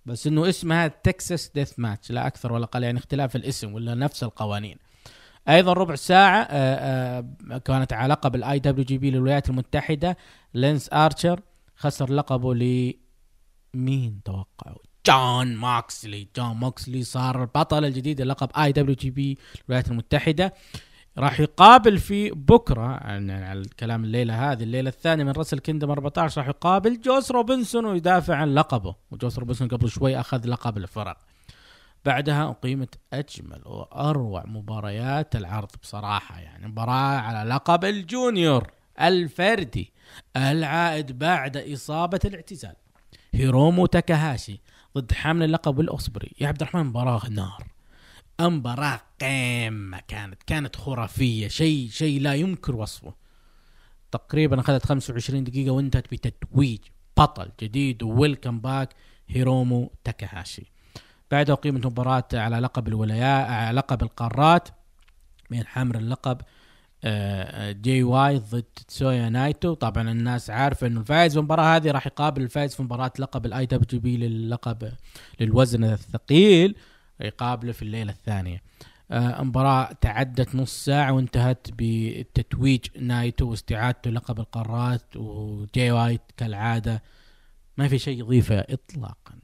[0.06, 4.22] بس إنه اسمها Texas Death Match لا أكثر ولا أقل يعني اختلاف الاسم ولا نفس
[4.22, 4.76] القوانين.
[5.48, 10.16] أيضا ربع ساعة آه، آه، كانت على لقب ال IWGP للولايات المتحدة
[10.54, 11.40] لينس آرشر
[11.76, 12.94] خسر لقبه ل
[13.74, 14.78] مين؟ توقعوا.
[15.06, 16.28] جون موكسلي.
[16.36, 20.54] جون موكسلي صار البطل الجديد للقب IWGP الولايات المتحدة.
[21.18, 26.48] راح يقابل في بكرة على الكلام الليلة هذه الليلة الثانية من Wrestle Kingdom 14 راح
[26.48, 28.94] يقابل جوس روبنسون ويدافع عن لقبه.
[29.10, 31.16] وجوس روبنسون قبل شوي أخذ لقب الفرق.
[32.04, 39.92] بعدها أقيمت أجمل وأروع مباريات العرض بصراحة يعني مباراة على لقب الجونيور الفردي
[40.36, 42.74] العائد بعد إصابة الاعتزال.
[43.34, 44.60] هيرومو تاكاهاشي
[44.98, 47.73] ضد حامل اللقب والأصبري يا عبد الرحمن مباراة نار.
[48.40, 53.14] مباراة قمة كانت كانت خرافية شيء شيء لا يمكن وصفه.
[54.12, 56.78] تقريبا أخذت 25 دقيقة وانتهت بتتويج
[57.16, 58.88] بطل جديد welcome back
[59.28, 60.66] هيرومو تاكاهاشي.
[61.30, 64.68] بعدها أقيمت مباراة على لقب الولايات على لقب القارات
[65.50, 66.40] بين حامل اللقب
[67.06, 69.74] آه، جي وايت ضد تيتسويا نايتو.
[69.74, 73.66] طبعا الناس عارفة إنه الفائز في المباراة هذه راح يقابل الفائز في مباراة لقب ال
[73.66, 74.92] IWGP للقب
[75.40, 76.76] للوزن الثقيل.
[77.20, 78.62] يقابله في الليلة الثانية.
[79.10, 87.02] آه، مباراة تعدت نص ساعة وانتهت بتتويج نايتو واستعادته لقب القارات وجي وايت كالعادة.
[87.76, 89.34] ما في شيء يضيفه اطلاقا.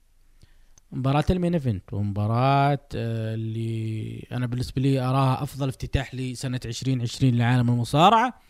[0.92, 7.34] مباراة ال main event ومباراة آه، اللي أنا بالنسبة لي أراها أفضل افتتاح لسنة 2020
[7.34, 8.40] لعالم المصارعة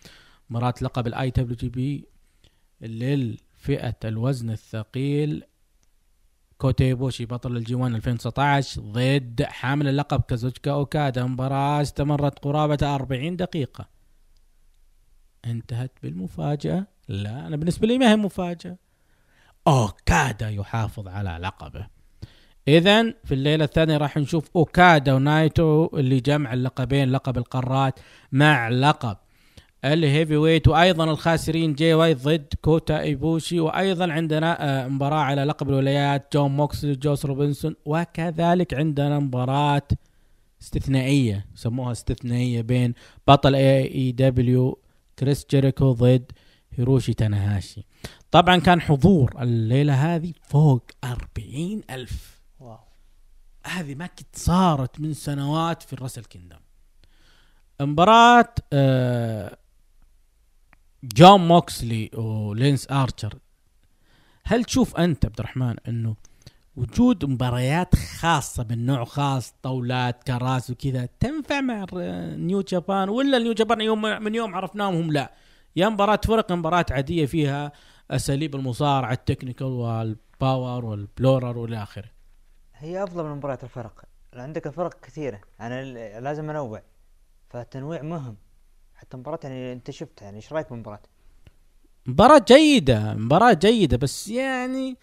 [0.51, 2.05] مباراة لقب ال IWGP
[2.81, 5.43] للفئة الوزن الثقيل
[6.61, 11.25] كوتا إيبوشي بطل ال G1 2019 ضد حامل اللقب كازوتشكا أوكادا.
[11.25, 13.89] مباراة استمرت قرابة 40 دقيقة.
[15.45, 18.77] انتهت بالمفاجأة؟ لا أنا بالنسبة لي ما هي مفاجأة.
[19.67, 21.87] أوكادا يحافظ على لقبه.
[22.69, 28.01] اذا في الليلة الثانية راح نشوف أوكادا ونايتو اللي جمع اللقبين لقب القارات
[28.33, 29.17] مع لقب
[29.85, 35.69] ال heavyweight وأيضا الخاسرين جي وايت ضد كوتا إيبوشي وأيضا عندنا آه، مباراة على لقب
[35.69, 39.89] الولايات جون موكسلي جوس روبنسون وكذلك عندنا مباراة
[40.63, 42.95] استثنائية يسموها استثنائية بين
[43.29, 44.79] بطل AEW
[45.19, 46.33] كريس جيريكو ضد
[46.73, 47.87] هيروشي تاناهاشي.
[48.31, 52.41] طبعا كان حضور الليلة هذه فوق أربعين ألف.
[52.61, 52.79] واو.
[53.67, 56.57] هذه ما كنت صارت من سنوات في ال Wrestle Kingdom.
[57.81, 59.57] مباراة آه،
[61.03, 63.35] جون موكسلي ولانس ارشر
[64.45, 66.17] هل تشوف أنت عبد الرحمن إنه
[66.77, 71.87] وجود مباريات خاصة من نوع خاص طاولات كراسي وكذا تنفع مع
[72.37, 75.33] New Japan؟ ولا ال New Japan يوم من يوم عرفناهم هم لا.
[75.77, 77.73] يا مباراة فرق مباراة عادية فيها
[78.11, 82.11] اساليب المصارعة ال technical وال power وال brawler والى آخره.
[82.75, 85.41] هي أفضل من مباريات الفرق عندك الفرق كثيرة.
[85.61, 85.83] أنا
[86.21, 86.83] لازم أنوع
[87.49, 88.37] فالتنويع مهم.
[89.01, 91.01] حتى مباراة يعني انت شفت يعني إيش رأيك بالمباراة؟
[92.07, 94.97] مباراة جيدة مباراة جيدة بس يعني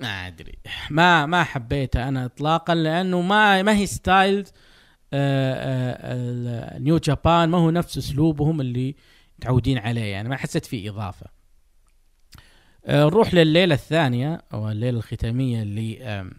[0.00, 0.58] ما أدري.
[0.90, 4.48] ما ما حبيتها أنا اطلاقا لأنه ما ما هي style
[5.12, 8.96] آه، New Japan ما هو نفس أسلوبهم اللي
[9.38, 11.26] متعودين عليه يعني ما حسيت فيه إضافة.
[12.86, 16.32] آه، نروح لليلة الثانية أو الليلة الختامية ل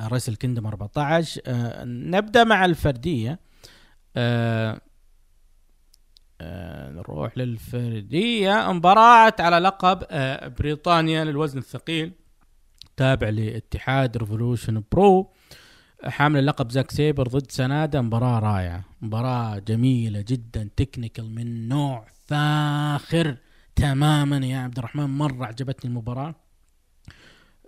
[0.00, 3.38] Wrestle Kingdom 14 آه، نبدأ مع الفردية.
[6.40, 8.72] آه، نروح للفردية.
[8.72, 12.12] مباراة على لقب آه، بريطانيا للوزن الثقيل
[12.96, 15.32] تابع لاتحاد Revolution Pro.
[16.04, 23.36] حامل اللقب زاك سيبر ضد سنادا مباراة رائعة مباراة جميلة جدا technical من نوع فاخر
[23.76, 24.46] تماما.
[24.46, 26.34] يا عبد الرحمن مرة عجبتني المباراة.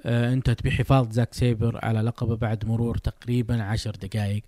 [0.04, 4.42] آه انتهت بحفاظ زاك سيبر على لقبه بعد مرور تقريبا عشر دقائق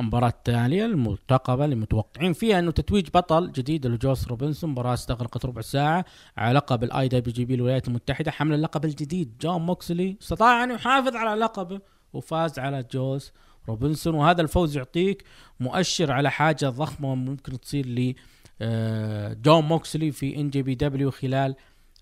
[0.00, 5.60] المباراة التالية المرتقبة اللي متوقعين فيها إنه تتويج بطل جديد لجوس روبنسون مباراة استغرقت ربع
[5.60, 6.04] ساعة
[6.36, 9.38] على لقب ال IWGP الولايات المتحدة حمل اللقب الجديد.
[9.40, 11.80] جون موكسلي استطاع أن يحافظ على لقبه
[12.12, 13.32] وفاز على جوس
[13.68, 15.24] روبنسون وهذا الفوز يعطيك
[15.60, 18.14] مؤشر على حاجة ضخمة ممكن تصير ل
[18.60, 21.54] آه، جون موكسلي في NJPW خلال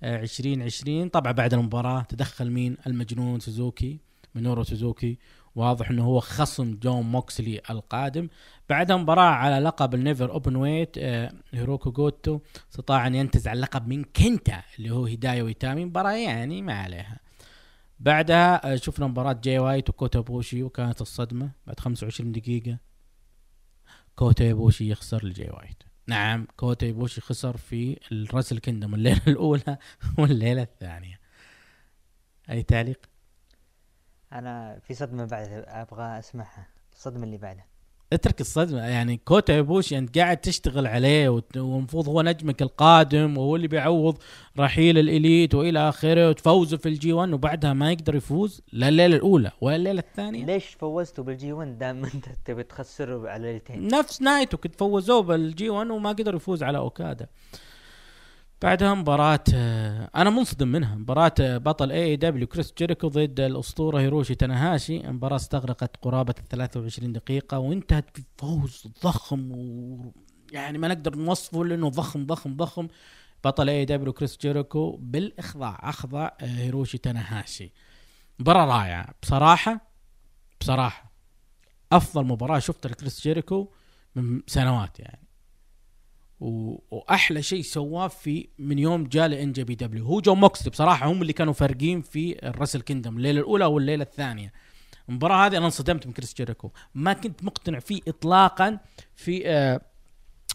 [0.02, 3.98] آه، 2020 طبعا بعد المباراة تدخل مين؟ المجنون سوزوكي
[4.34, 5.18] مينورو سوزوكي
[5.54, 8.28] واضح إنه هو خصم جون موكسلي القادم.
[8.68, 12.40] بعدها مباراة على لقب ال NEVER Openweight آه هيروكي جوتو
[12.70, 17.20] استطاع أن ينتزع اللقب من كنتا اللي هو هدايا ويتامي مباراة يعني ما عليها.
[18.00, 21.50] بعدها آه شفنا مباراة جاي وايت وكوتا إيبوشي وكانت الصدمة.
[21.66, 22.78] بعد 25 دقيقة
[24.16, 25.82] كوتا يبوشي يخسر لجاي وايت.
[26.06, 29.78] نعم كوتا يبوشي خسر في ال Wrestle Kingdom الليلة الأولى
[30.18, 31.20] والليلة الثانية.
[32.50, 33.13] أي تعليق؟
[34.34, 36.66] أنا في صدمة بعد أبغى أسمعها.
[36.92, 37.64] الصدمه اللي بعدها.
[38.12, 38.78] اترك الصدمة.
[38.80, 44.18] يعني كوتا يبوشي انت قاعد تشتغل عليه والمفروض هو نجمك القادم وهو اللي بيعوض
[44.58, 49.16] رحيل ال Elite وإلى آخره وتفوزه في ال G1 وبعدها ما يقدر يفوز لا الليلة
[49.16, 50.44] الأولى ولا الليلة الثانية.
[50.46, 55.70] ليش فوزته بال G1 دام أنت تبي تخسره على ليلتين نفس نايتو كنت فوزوه بال
[55.70, 57.26] G1 وما قدر يفوز على أوكادا.
[58.64, 60.94] بعدها مباراة آه، أنا منصدم منها.
[60.94, 64.98] مباراة آه، بطل AEW كريس جيريكو ضد الأسطورة هيروشي تاناهاشي.
[64.98, 68.04] مباراة استغرقت قرابة ال 23 دقيقة وانتهت
[68.38, 70.12] بفوز ضخم و
[70.52, 72.88] يعني ما نقدر نوصفه لأنه ضخم ضخم ضخم.
[73.44, 77.72] بطل AEW كريس جيريكو بالاخضاع أخضع آه، هيروشي تاناهاشي.
[78.38, 79.14] مباراة رائعة.
[79.22, 79.80] بصراحة
[80.60, 81.12] بصراحة
[81.92, 83.68] أفضل مباراة شفتها لكريس جيريكو
[84.14, 85.23] من سنوات يعني.
[86.44, 91.32] وأحلى شيء سواه في من يوم جاء ل NJPW هو وجون موكسلي بصراحة هم اللي
[91.32, 94.52] كانوا فارقين في ال Wrestle Kingdom الليلة الأولى والليلة الثانية.
[95.08, 96.70] المباراة هذه أنا انصدمت من كريس جيريكو.
[96.94, 98.78] ما كنت مقتنع فيه اطلاقا
[99.16, 99.80] في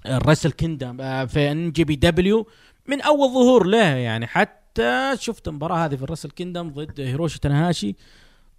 [0.06, 2.48] ال Wrestle Kingdom آه في NJPW
[2.88, 4.28] من أول ظهور له يعني.
[4.28, 7.96] حتى شفت المباراة هذه في ال Wrestle Kingdom ضد هيروشي تاناهاشي.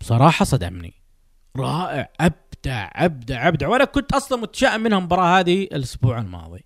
[0.00, 0.94] بصراحة صدمني.
[1.56, 3.68] رائع أبدع أبدع أبدع.
[3.68, 6.64] وأنا كنت أصلا متشائم منها المباراة هذه الأسبوع الماضي.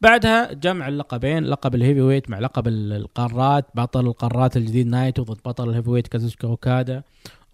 [0.00, 5.38] بعدها جمع اللقبين لقب ال heavyweight مع لقب ال- القارات بطل القارات الجديد نايتو ضد
[5.44, 7.02] بطل ال heavyweight كازوتشيكا أوكادا.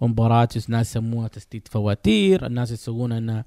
[0.00, 2.46] ومباراة الناس يسموها تسديد فواتير.
[2.46, 3.44] الناس يشوفون أن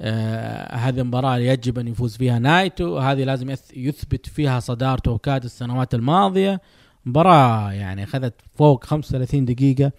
[0.00, 2.98] آه هذه المباراة يجب أن يفوز فيها نايتو.
[2.98, 6.60] هذه لازم يث- يثبت فيها صدارته أوكادا السنوات الماضية.
[7.06, 9.92] مباراة يعني اخذت فوق 35 دقيقة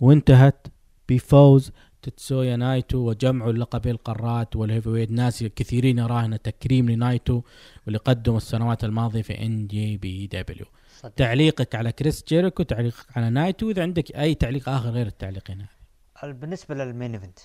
[0.00, 0.66] وانتهت
[1.08, 7.42] بفوز تيتسويا نايتو وجمعوا اللقبين القارات وال heavyweight ناس كثيرين يرونه تكريم لنايتو
[7.84, 10.66] واللي قدم السنوات الماضية في NJPW
[10.98, 11.14] صدق.
[11.14, 15.68] تعليقك على كريس جيريكو تعليقك على نايتو إذا عندك أي تعليق آخر غير التعليقين هذه.
[16.24, 17.38] ال- بالنسبة لل main event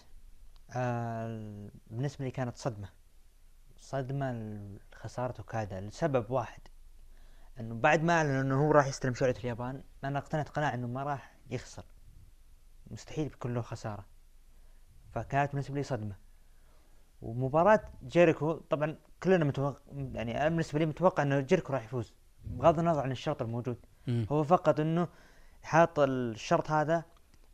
[0.76, 2.90] آه بالنسبة لي كانت صدمة.
[3.78, 4.60] صدمة
[4.94, 6.62] لخساره اوكادا لسبب واحد.
[7.60, 11.04] إنه بعد ما اعلن إنه هو راح يستلم شعلة اليابان أنا أقتنعت قناعة إنه ما
[11.04, 11.84] راح يخسر.
[12.92, 14.06] مستحيل بيكون له خسارة.
[15.14, 16.16] فكانت بالنسبة لي صدمة.
[17.22, 19.80] ومباراة جيريكو طبعا كلنا متوقع
[20.14, 22.14] يعني أنا بالنسبة لي متوقع إنه جيريكو راح يفوز
[22.46, 23.78] بغض النظر عن الشرط الموجود.
[24.08, 24.26] مم.
[24.32, 25.08] هو فقط إنه
[25.64, 27.04] حاط الشرط هذا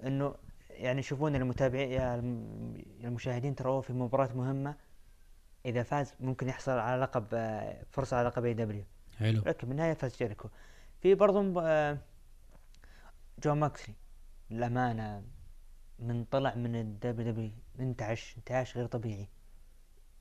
[0.04, 0.36] إنه
[0.70, 2.02] يعني يشوفون المتابعين
[3.04, 4.76] المشاهدين ترى في مباراة مهمة
[5.66, 7.26] إذا فاز ممكن يحصل على لقب
[7.90, 8.84] فرصة على لقب AEW
[9.18, 9.42] حلو.
[9.46, 10.50] لكن بالنهاية فاز جيريكو.
[11.02, 11.98] في برضو مب- آه،
[13.44, 13.96] جون موكسلي
[14.52, 15.24] للأمانة
[16.00, 19.28] من طلع من ال WWE انتعش انتعاش غير طبيعي.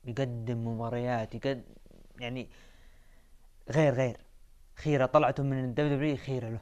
[0.05, 1.63] يقدم مباريات يقدم
[2.19, 2.49] يعني
[3.71, 4.17] غير غير.
[4.75, 6.59] خيرة طلعته من ال WWE خيرة له.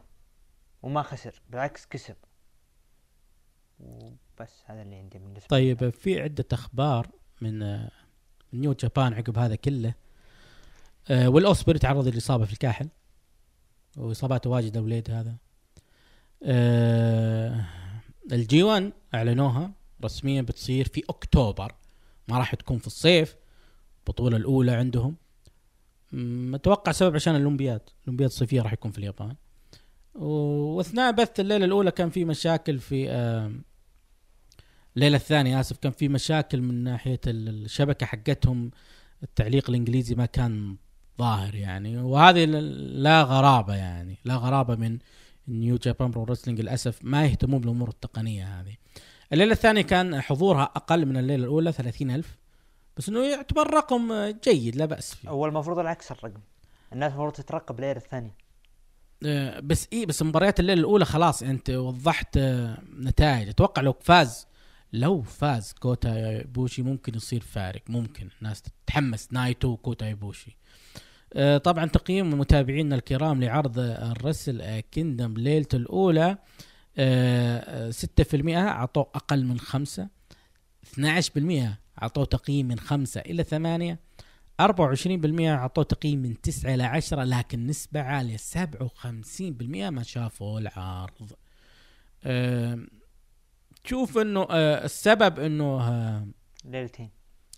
[0.83, 2.15] وما خسر بالعكس كسب.
[3.79, 7.09] وبس هذا اللي عندي بالنسبة طيب في عدة أخبار
[7.41, 7.59] من
[8.53, 9.93] من New Japan عقب هذا كله.
[11.09, 12.89] آه ويل اوسبري تعرض للاصابة في الكاحل.
[13.97, 15.35] وإصاباته واجدة الوليد هذا.
[16.43, 17.65] آه
[18.31, 19.71] ال G 1 اعلنوها
[20.03, 21.71] رسميا بتصير في أكتوبر.
[22.27, 23.35] ما راح تكون في الصيف
[23.99, 25.15] البطولة الأولى عندهم.
[26.11, 27.81] م- أتوقع سبب عشان الأولمبياد.
[28.01, 29.35] الأولمبياد الصيفية راح يكون في اليابان.
[30.15, 33.09] وأثناء بث الليلة الأولى كان في مشاكل في
[34.95, 38.71] الليلة الثانية آسف كان في مشاكل من ناحية ال- الشبكة حقتهم.
[39.23, 40.75] التعليق الإنجليزي ما كان
[41.19, 41.97] ظاهر يعني.
[41.97, 44.17] وهذه لا غرابة يعني.
[44.25, 44.97] لا غرابة من
[45.47, 48.75] نيو جابان برو رسلينج للأسف ما يهتمون بالأمور التقنية هذه.
[49.33, 52.37] الليلة الثانية كان حضورها أقل من الليلة الأولى 30000
[52.97, 55.29] بس إنه يعتبر رقم جيد لا بأس فيه.
[55.29, 56.39] هو المفروض العكس الرقم.
[56.93, 58.35] الناس المفروض تترقب الليلة الثانية.
[59.25, 63.49] آه، بس إيه بس مباريات الليلة الأولى خلاص أنت وضحت آه، نتائج.
[63.49, 64.47] أتوقع لو فاز
[64.93, 68.29] لو فاز كوتا إيبوشي ممكن يصير فارق ممكن.
[68.41, 69.27] الناس تتحمس.
[69.33, 70.57] نايتو وكوتا إيبوشي
[71.63, 76.37] طبعا تقييم متابعينا الكرام لعرض Wrestle آه، Kingdom ليلته الأولى
[76.97, 80.09] آه، آه، 6% أعطوه أقل من خمسة
[80.83, 83.99] 12% أعطوه تقييم من خمسة إلى ثمانية
[84.61, 91.31] 24% أعطوه تقييم من 9 إلى 10 لكن نسبة عالية 57% ما شافوا العرض.
[93.87, 96.27] تشوف إنه آه، السبب إنه آه،
[96.65, 97.09] ليلتين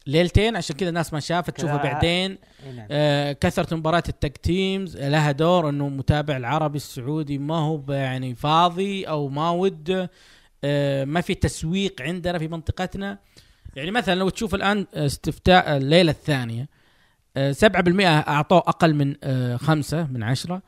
[0.10, 2.38] ليلتين عشان كذا الناس ما شافت تشوفها بعدين.
[2.76, 2.88] نعم.
[2.92, 9.04] آه، كثرة مباراة التك تيمز لها دور إنه متابع العربي السعودي ما هو يعني فاضي
[9.04, 10.12] أو ما وده
[10.64, 13.18] آه، ما في تسويق عندنا في منطقتنا.
[13.76, 16.70] يعني مثلا لو تشوف الآن استفتاء الليلة الثانية
[17.38, 20.62] آه، 7% أعطوه أقل من آه، خمسة من عشرة.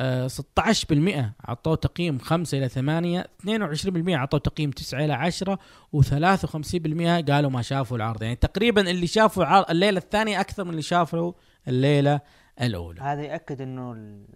[0.00, 5.58] آه، 16% اعطوه تقييم 5 إلى 8 22% اعطوه تقييم 9 إلى 10
[5.96, 8.22] و53% قالوا ما شافوا العرض.
[8.22, 11.32] يعني تقريبا اللي شافوا العرض الليلة الثانية أكثر من اللي شافوا
[11.68, 12.20] الليلة
[12.60, 13.00] الأولى.
[13.00, 14.26] هذا يأكد إنه ال-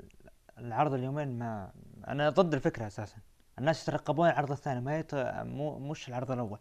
[0.58, 1.70] العرض اليومين ما
[2.08, 3.16] أنا ضد الفكرة أساسا.
[3.58, 5.14] الناس يترقبون العرض الثاني ما يت...
[5.44, 6.58] مو مش العرض الأول.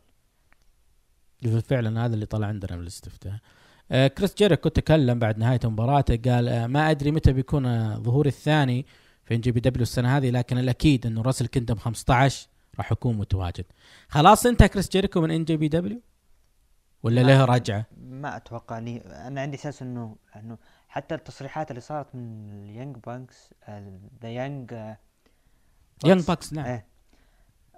[1.67, 3.33] فعلا هذا اللي طلع عندنا من الاستفتاء.
[3.33, 3.39] آه
[3.89, 8.85] كريس جيريكو تكلم بعد نهاية مباراته قال آه ما أدري متى بيكون آه ظهوري الثاني
[9.25, 13.65] في NJPW السنة هذه لكن الأكيد إنه Wrestle Kingdom 15 راح يكون متواجد.
[14.07, 16.01] خلاص انت كريس جيريكو من NJPW؟
[17.03, 22.15] ولا له رجعة؟ ما أتوقع لي أنا عندي أساس انه إنه حتى التصريحات اللي صارت
[22.15, 23.53] من ال Young Bucks
[24.21, 24.71] the Young
[26.05, 26.65] Young Bucks نعم.
[26.65, 26.85] إيه.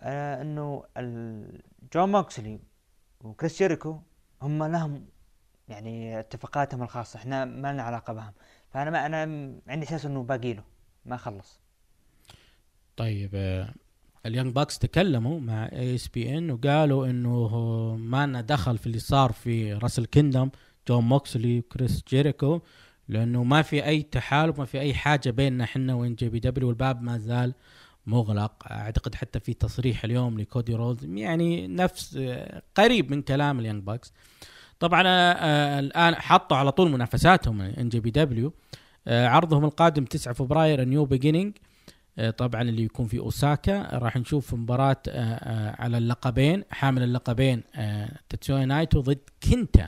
[0.01, 0.83] آه إنه
[1.93, 2.59] جون موكسلي
[3.21, 3.99] وكريس جيريكو
[4.41, 5.05] هم لهم
[5.69, 8.33] يعني اتفاقاتهم الخاصة إحنا ما لنا علاقة بهم.
[8.69, 9.17] فأنا ما أنا
[9.67, 10.63] عندي أساس إنه باقي له
[11.05, 11.59] ما خلص.
[12.97, 13.73] طيب آه،
[14.25, 17.47] ال Young Bucks تكلموا مع ESPN وقالوا إنه
[17.99, 20.49] ما لنا دخل في اللي صار في Wrestle Kingdom
[20.87, 22.61] جون موكسلي وكريس جيريكو
[23.07, 27.17] لأنه ما في أي تحالف ما في أي حاجة بيننا إحنا و NJPW والباب ما
[27.17, 27.53] زال
[28.05, 28.71] مغلق.
[28.71, 33.83] أعتقد حتى في تصريح اليوم لكودي رودز يعني نفس آه، قريب من كلام ال Young
[33.83, 34.13] Bucks.
[34.81, 38.53] طبعا آه، آه، الآن حطوا على طول منافساتهم NJPW.
[39.07, 41.57] عرضهم القادم 9 فبراير New Beginning
[42.19, 43.97] آه، طبعا اللي يكون في أوساكا.
[43.97, 46.63] راح نشوف مباراة آه، آه، على اللقبين.
[46.71, 49.87] حامل اللقبين آه، تيتسويا نايتو ضد كينتا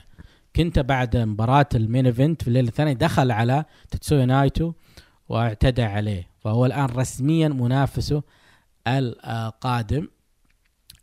[0.54, 4.72] كينتا بعد مباراة ال main event في الليلة الثانية دخل على تيتسويا نايتو
[5.28, 6.28] واعتدى عليه.
[6.40, 8.22] فهو الآن رسميا منافسه
[8.86, 10.08] القادم.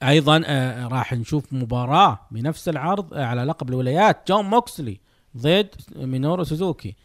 [0.04, 4.28] أيضا آه، راح نشوف مباراة بنفس العرض آه، على لقب الولايات.
[4.28, 4.99] جون موكسلي
[5.38, 6.95] ضد مينورو سوزوكي.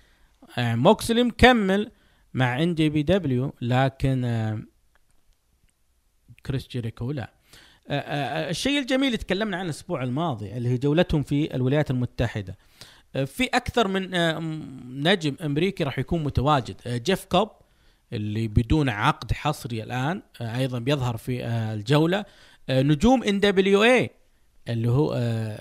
[0.58, 1.90] آه، موكسلي مكمل
[2.34, 4.64] مع NJPW لكن
[6.46, 7.30] كريس جيريكو لا.
[8.50, 12.56] الشيء الجميل اللي تكلمنا عنه الأسبوع الماضي اللي هي جولتهم في الولايات المتحدة.
[13.26, 14.10] في أكثر من
[15.02, 16.76] نجم أمريكي راح يكون متواجد.
[16.86, 17.50] جيف كوب
[18.12, 22.24] اللي بدون عقد حصري الآن أيضا بيظهر في الجولة.
[22.70, 24.10] نجوم NWA
[24.68, 25.12] اللي هو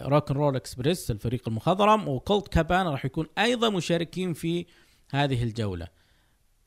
[0.01, 4.65] Rock 'n' Roll Express الفريق المخضرم وكولت كابانا راح يكون أيضا مشاركين في
[5.11, 5.87] هذه الجولة.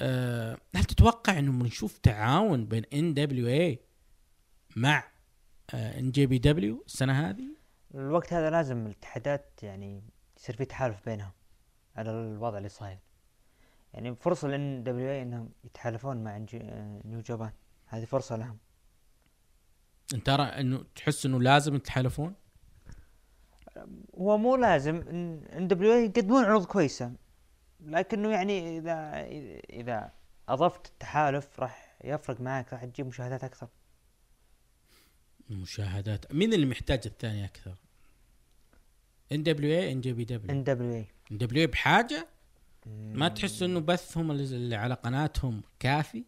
[0.00, 3.80] آه، هل تتوقع إنه بنشوف تعاون بين ان دبليو اي
[4.76, 5.04] مع
[5.74, 7.44] ان جي بي دبليو السنة هذه؟
[7.94, 10.02] الوقت هذا لازم الاتحادات يعني
[10.36, 11.32] يصير في تحالف بينهم
[11.96, 12.98] على الوضع اللي صاير.
[13.94, 17.52] يعني فرصة ل NWA إنهم يتحالفون مع آه، New Japan
[17.86, 18.58] هذه فرصة لهم.
[20.14, 22.34] أنت ترى إنه تحس إنه لازم يتحالفون؟
[24.18, 24.96] هو مو لازم
[25.52, 27.12] NWA يقدمون عروض كويسة
[27.80, 29.26] لكنه يعني إذا
[29.70, 30.12] إذا
[30.48, 33.68] أضفت التحالف راح يفرق معك راح تجيب مشاهدات أكثر
[35.50, 37.74] مشاهدات مين اللي محتاج الثاني أكثر؟
[39.32, 42.28] إن دبليو إي إن جي بي دبليو إن دبليو إي إن دبليو إي بحاجة؟
[42.86, 46.24] ما تحس إنه بثهم اللي على قناتهم كافي؟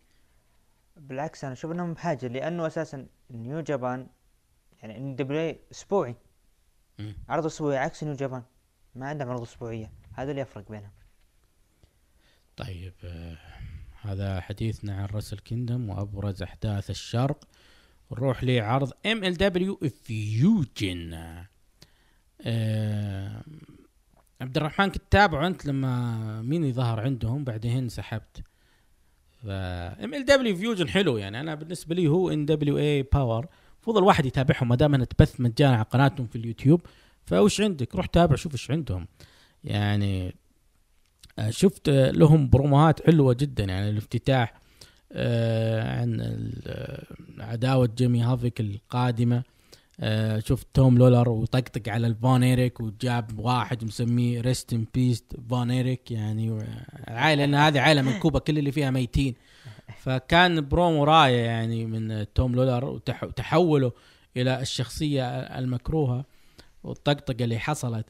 [1.00, 4.06] بالعكس أنا أشوف إنهم بحاجة لأنه أساسا نيو جابان
[4.82, 6.16] يعني إن دبليو أسبوعي.
[7.28, 8.42] عرض أسبوعي عكس نيو جابان
[8.94, 9.90] ما عندهم عروض أسبوعية.
[10.12, 10.90] هذا اللي يفرق بينهم.
[12.56, 13.38] طيب آه،
[14.02, 17.44] هذا حديثنا عن راسل كيندم وأبرز أحداث الشرق.
[18.12, 21.14] نروح لعرض ام ال دبليو فيوجن
[24.40, 28.42] عبد الرحمن كنت تتابعه أنت لما مين ظهر عندهم؟ بعدين سحبت.
[29.44, 31.40] ام ال دبليو فيوجن حلو يعني.
[31.40, 35.40] أنا بالنسبة لي هو ان دبليو اي باور المفروض الواحد يتابعهم ما دام انها تبث
[35.40, 36.80] مجانا على قناتهم في اليوتيوب.
[37.24, 39.06] فوش عندك؟ روح تابع شوف إيش عندهم.
[39.64, 40.34] يعني
[41.38, 43.64] آه، شفت آه، لهم بروموهات حلوة جدا.
[43.64, 44.60] يعني الافتتاح
[45.12, 46.50] آه، عن
[47.38, 49.42] عداوة جيمي هافيك القادمة.
[50.02, 55.70] آه، شفت توم لولر وطقطق على الفون إيريك وجاب واحد مسميه rest in peace فون
[55.70, 56.10] إيريك.
[56.10, 56.64] يعني
[57.08, 59.34] العائله لأن هذه عائلة منكوبة كل اللي فيها ميتين.
[59.98, 63.92] فكان برومو رايه يعني من توم لولر وتح- وتحوله
[64.36, 66.24] إلى الشخصية المكروهة
[66.84, 68.06] والطقطقة اللي حصلت.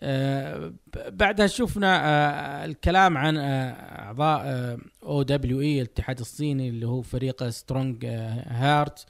[0.00, 0.72] آه،
[1.08, 8.04] بعدها شفنا آه، الكلام عن أعضاء أو دبليو اي الاتحاد الصيني اللي هو فريق سترونج
[8.46, 9.06] هارت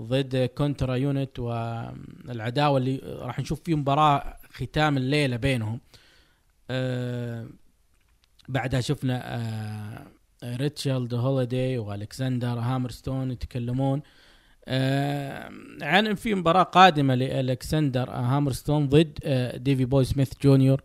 [0.00, 5.80] ضد كونترا يونت والعداوة اللي راح نشوف فيه مباراة ختام الليلة بينهم.
[6.70, 7.46] آه
[8.48, 10.06] بعدها شفنا آه
[10.56, 14.02] ريتشارد هوليدي وألكسندر هامرستون يتكلمون.
[14.68, 15.50] آه
[15.82, 20.82] عن إن في مباراة قادمة لألكسندر هامرستون ضد آه ديفي بوي سميث جونيور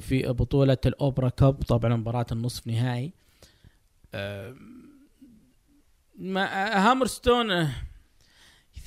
[0.00, 3.12] في بطولة الأوبرا كاب طبعا مباراة النصف نهائي.
[4.14, 4.54] آه
[6.18, 7.70] ما هامرستون آه،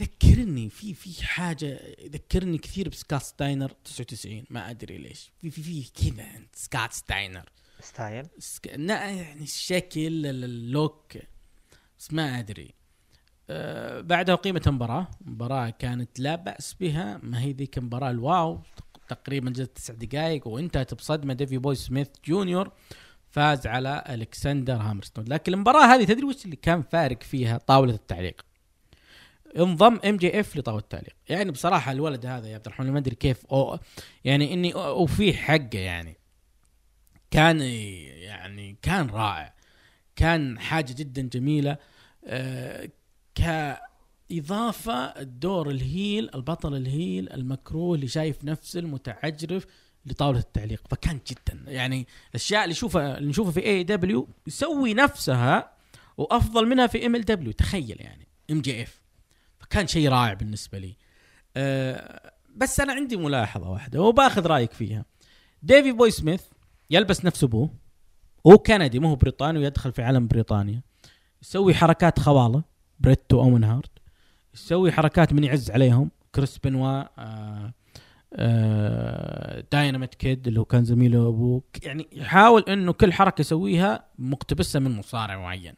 [0.02, 5.32] يذكرني في في حاجة يذكرني كثير بسكات ستاينر 99 ما أدري ليش.
[5.42, 7.50] في في في كذا سكات ستاينر.
[7.80, 8.68] style؟ سك...
[8.76, 11.14] لا يعني الشكل ال- ال look
[12.00, 12.74] بس ما أدري.
[13.50, 17.20] أه بعدها قيمة المباراة مباراة كانت لا بأس بها.
[17.24, 18.62] ما هي ذيك المباراة؟ ال wow.
[19.08, 22.72] تقريبا جت تسع دقائق وانتهت بصدمة ديفي بوي سميث جونيور.
[23.32, 25.26] فاز على ألكسندر هامرستون.
[25.28, 28.46] لكن المباراة هذه تدري وش اللي كان فارق فيها طاولة التعليق؟
[29.58, 31.16] انضم ام جي اف لطاولة التعليق.
[31.30, 33.80] يعني بصراحة الولد هذا يا عبد الرحمن ما أدري كيف أو
[34.26, 36.18] يعني إني أوفيه حقه يعني.
[37.32, 39.54] كان يعني كان رائع.
[40.16, 41.78] كان حاجة جدا جميلة.
[42.26, 42.90] آه
[43.36, 49.66] كإضافة الدور ال heel البطل ال heel المكروه اللي شايف نفسه المتعجرف
[50.06, 50.82] لطاولة التعليق.
[50.90, 51.64] فكان جدا.
[51.68, 55.74] يعني الأشياء اللي نشوفها اللي نشوفها في اي دبليو يسوي نفسها
[56.18, 58.28] وأفضل منها في ام ال دبليو تخيل يعني.
[58.52, 59.03] ام جي اف
[59.74, 60.96] فكان شيء رائع بالنسبة لي.
[61.58, 65.06] أه بس أنا عندي ملاحظة واحدة وباخذ رأيك فيها.
[65.64, 66.42] ديفي بوي سميث
[66.90, 67.70] يلبس نفس أبوه.
[68.48, 70.82] هو كندي ما هو بريطاني ويدخل في علم بريطانيا.
[71.42, 72.64] يسوي حركات خواله
[73.00, 73.92] بريت وأوين هارت.
[74.54, 76.12] يسوي حركات من يعز عليهم.
[76.36, 77.74] كريس بنوا آه
[78.34, 81.64] آه دايناميت كيد اللي هو كان زميله أبوه.
[81.84, 85.74] يعني يحاول إنه كل حركة يسويها مقتبسها من مصارع معين.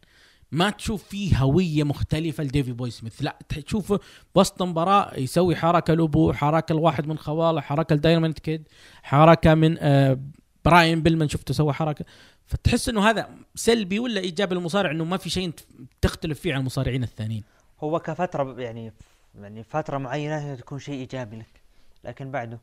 [0.55, 3.21] ما تشوف فيه هوية مختلفة لديفي بوي سميث.
[3.21, 3.99] لا تشوفه
[4.35, 8.67] وسط مباراة يسوي حركة لأبوه حركة لواحد من خواله حركة لدايناميت كيد
[9.03, 10.19] حركة من آه
[10.65, 12.05] براين بيلمان شفته سوى حركة.
[12.45, 15.53] فتحس إنه هذا سلبي ولا إيجابي للمصارع؟ إنه ما في شيء
[16.01, 17.43] تختلف فيه عن المصارعين الثانيين.
[17.79, 18.93] هو كفترة يعني
[19.35, 21.61] يعني فترة معينة هي تكون شيء إيجابي لك
[22.03, 22.59] لكن بعده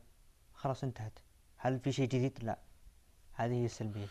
[0.55, 1.19] خلاص انتهت.
[1.57, 2.59] هل في شيء جديد؟ لا.
[3.33, 4.07] هذه هي السلبية.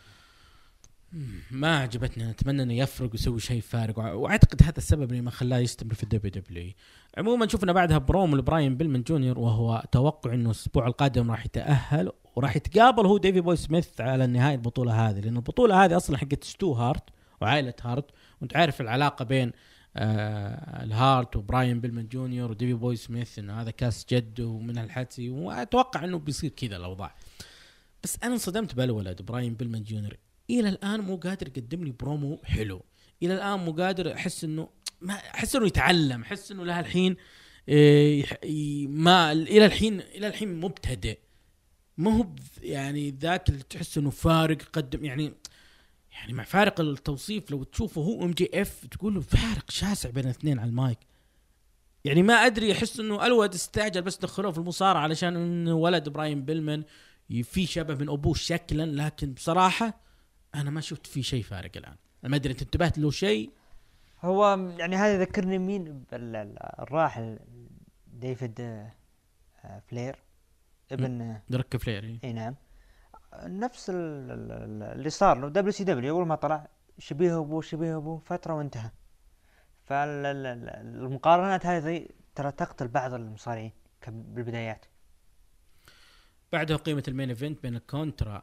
[1.50, 2.30] ما عجبتني.
[2.30, 3.98] أتمنى إنه يفرق ويسوي شيء فارق.
[3.98, 6.72] وأعتقد هذا السبب اللي ما خلاه يستمر في الدبليو دبليو
[7.18, 12.56] عموما شفنا بعدها بروم لبراين بيلمن جونيور وهو توقع إنه الأسبوع القادم راح يتأهل وراح
[12.56, 15.20] يتقابل هو ديفي بوي سميث على نهاية البطولة هذه.
[15.20, 17.04] لأن البطولة هذه أصلا حقت ستو هارت
[17.40, 18.04] وعائلة هارت.
[18.40, 19.52] وأنت عارف العلاقة بين
[19.96, 26.04] آه الهارت وبراين بيلمن جونيور وديفي بوي سميث إنه هذا كاس جد ومن الحتي وأتوقع
[26.04, 27.14] إنه بيصير كذا الأوضاع.
[28.04, 30.16] بس أنا انصدمت بالولد براين بيلمن جونيور.
[30.52, 32.82] إلى الآن مو قادر يقدم لي برومو حلو.
[33.22, 34.68] إلى الآن مو قادر أحس إنه
[35.00, 37.16] ما أحس إنه يتعلم أحس إنه لها الحين
[37.68, 41.18] إيه، ما إلى الحين إلى الحين مبتدئ.
[41.96, 42.26] ما هو
[42.62, 45.34] يعني ذاك اللي تحس إنه فارق يقدم يعني
[46.12, 50.24] يعني مع فارق التوصيف لو تشوفه هو إم جي إف تقول له فارق شاسع بين
[50.24, 50.98] الاثنين على المايك.
[52.04, 56.44] يعني ما أدري أحس إنه الولد استعجل بس دخلوه في المصارعة علشان إنه ولد براين
[56.44, 56.82] بيلمن
[57.42, 60.00] في شبه من أبوه شكلا لكن بصراحة
[60.54, 61.96] أنا ما شفت فيه شيء فارق الآن.
[62.22, 63.50] ما أدري أنت انتبهت له شيء؟
[64.22, 67.38] هو يعني هذا يذكرني مين؟ الراحل
[68.06, 68.92] ديفيد آه،
[69.88, 70.16] فلير.
[70.92, 72.18] ابن آه، ريك فلير إيه.
[72.24, 72.54] اي نعم.
[73.42, 73.96] نفس ال-
[74.30, 75.48] ال- ال- اللي صار له.
[75.48, 78.90] دبليو سي دبليو أول ما طلع شبيه أبوه شبيه أبوه فترة وانتهى.
[79.84, 83.72] فالمقارنات هذه ترى تقتل بعض المصارعين
[84.08, 84.84] بالبدايات.
[86.52, 88.42] بعدها قيمة ال main event بين الكونترا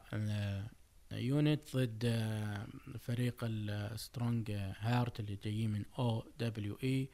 [1.12, 2.68] يونت ضد آه،
[3.00, 7.10] فريق السترونج هارت اللي جايين من أو دبليو اي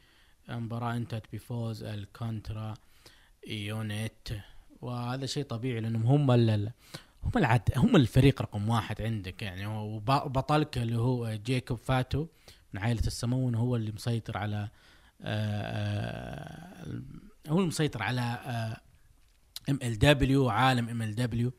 [0.50, 2.74] المباراة انتهت بفوز الكونترا
[3.46, 4.28] يونت
[4.82, 6.30] وهذا شيء طبيعي لأنهم هم
[7.24, 9.66] هم العد هم الفريق رقم واحد عندك يعني.
[9.66, 12.26] وبطلك اللي هو جيكوب فاتو
[12.72, 14.68] من عائلة السمون هو اللي مسيطر على
[15.22, 17.02] آه، آه،
[17.48, 18.80] هو المسيطر على آه،
[19.70, 21.52] ام ال دبليو عالم ام ال دبليو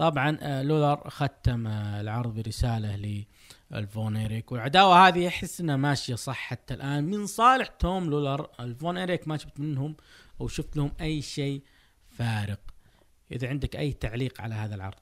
[0.00, 3.24] طبعا آه، لولر ختم آه، العرض برسالة
[3.70, 4.52] للفون إيريك.
[4.52, 7.04] والعداوة هذه احس إنها ماشية صح حتى الآن.
[7.04, 9.96] من صالح توم لولر ألفون إيريك ما شفت منهم
[10.40, 11.62] أو شفت لهم أي شيء
[12.08, 12.60] فارق.
[13.32, 14.98] إذا عندك أي تعليق على هذا العرض؟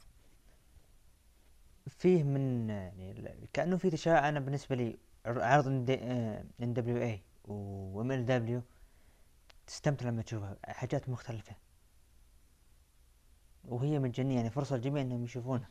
[1.88, 4.24] فيه من يعني كأنه في تشاؤم.
[4.24, 8.62] أنا بالنسبة لي عرض إن دبليو اي وام إل دبليو
[9.66, 10.56] تستمتع لما تشوفها.
[10.64, 11.67] حاجات مختلفة.
[13.68, 15.68] وهي مجانيه يعني فرصة للجميع إنهم يشوفونها.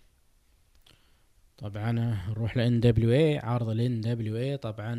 [1.57, 1.91] طبعا
[2.29, 4.93] نروح لأن دبليو اي عرض الان دبليو اي طبعا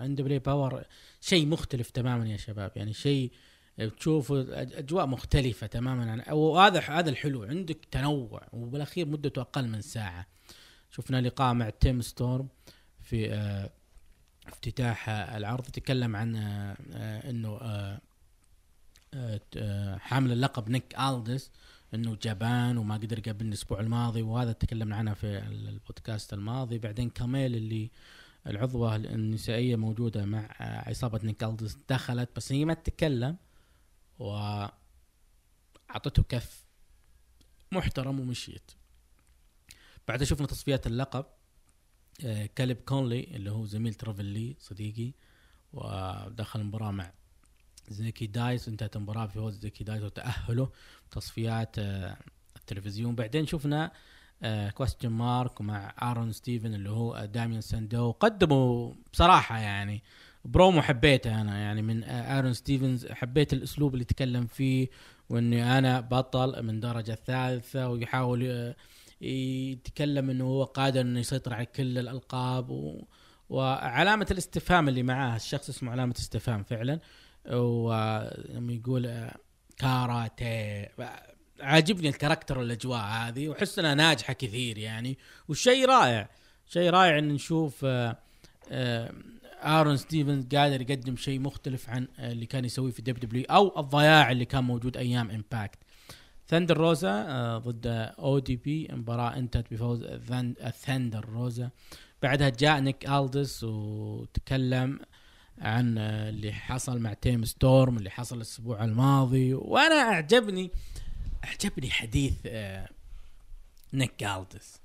[0.00, 0.84] ان دبليو باور
[1.20, 2.72] شيء مختلف تماما يا شباب.
[2.76, 3.32] يعني شيء
[3.98, 6.10] تشوفوا أج- أجواء مختلفة تماما.
[6.12, 8.42] عن وهذا هذا الحلو عندك تنوع.
[8.52, 10.26] وبالأخير مدته أقل من ساعة.
[10.90, 12.48] شفنا لقاء مع تيم ستورم
[13.02, 13.70] في آه،
[14.46, 15.64] افتتاح العرض.
[15.64, 17.58] تكلم عن آه، آه، إنه
[19.98, 21.50] حامل اللقب نيك ألدس
[21.94, 26.78] إنه جبان وما قدر يقابلني الأسبوع الماضي وهذا تكلمنا عنها في البودكاست الماضي.
[26.78, 27.90] بعدين كاميل اللي
[28.46, 33.36] العضوة النسائية موجودة مع آه، عصابة نيك ألدس دخلت بس هي ما تتكلم
[34.18, 34.72] وأعطته
[36.28, 36.64] كف
[37.72, 38.70] محترم ومشيت.
[40.08, 41.24] بعدها شفنا تصفيات اللقب
[42.24, 45.12] آه، كاليب كونلي اللي هو زميل تريفر لي صديقي
[45.72, 47.12] ودخل المباراة مع
[47.88, 50.70] زيكي دايس انتهت المباراة بفوز زيكي دايس وتأهله
[51.10, 52.16] تصفيات آه،
[52.56, 53.14] التلفزيون.
[53.14, 53.92] بعدين شفنا
[54.74, 60.02] كويستشن مارك مع ارون ستيفن اللي هو داميان ساندو قدموا بصراحة يعني
[60.44, 61.58] برومو حبيته أنا.
[61.58, 64.88] يعني من آه، ارون ستيفنز حبيت الأسلوب اللي تكلم فيه
[65.28, 68.76] وإني أنا بطل من درجة ثالثة ويحاول آه،
[69.20, 73.04] يتكلم إنه هو قادر إنه يسيطر على كل الألقاب و...
[73.50, 75.36] وعلامة الاستفهام اللي معاه.
[75.36, 77.00] الشخص اسمه علامة استفهام فعلا.
[77.50, 79.34] ولما يقول آه،
[79.78, 80.92] كاراتيه.
[81.60, 85.18] عاجبني ال character والاجواء هذه وأحس إنها ناجحة كثير يعني.
[85.48, 86.28] والشيء رائع.
[86.66, 88.16] شيء رائع إن نشوف آه،
[88.70, 89.12] آه،
[89.62, 94.44] آرون ستيفنز قادر يقدم شيء مختلف عن اللي كان يسويه في WWE أو الضياع اللي
[94.44, 95.78] كان موجود أيام امباكت
[96.48, 97.86] ثندر روزا ضد
[98.18, 101.70] ODB مباراة انتهت بفوز ثن- ثندر روزا.
[102.22, 105.00] بعدها جاء نيك ألدس وتكلم.
[105.58, 109.54] عن آه، اللي حصل مع تيم ستورم اللي حصل الأسبوع الماضي.
[109.54, 110.70] وأنا أعجبني
[111.44, 112.88] أعجبني حديث آه،
[113.92, 114.80] نيك ألدس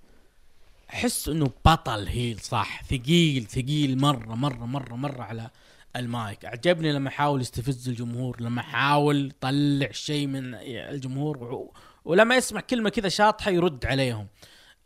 [0.90, 5.50] أحس إنه بطل heel صح؟ ثقيل ثقيل مرة مرة مرة مرة على
[5.96, 6.46] المايك.
[6.46, 11.68] أعجبني لما حاول يستفز الجمهور لما حاول يطلع شيء من الجمهور
[12.06, 14.28] ولما يسمع كلمة كذا شاطحة يرد عليهم.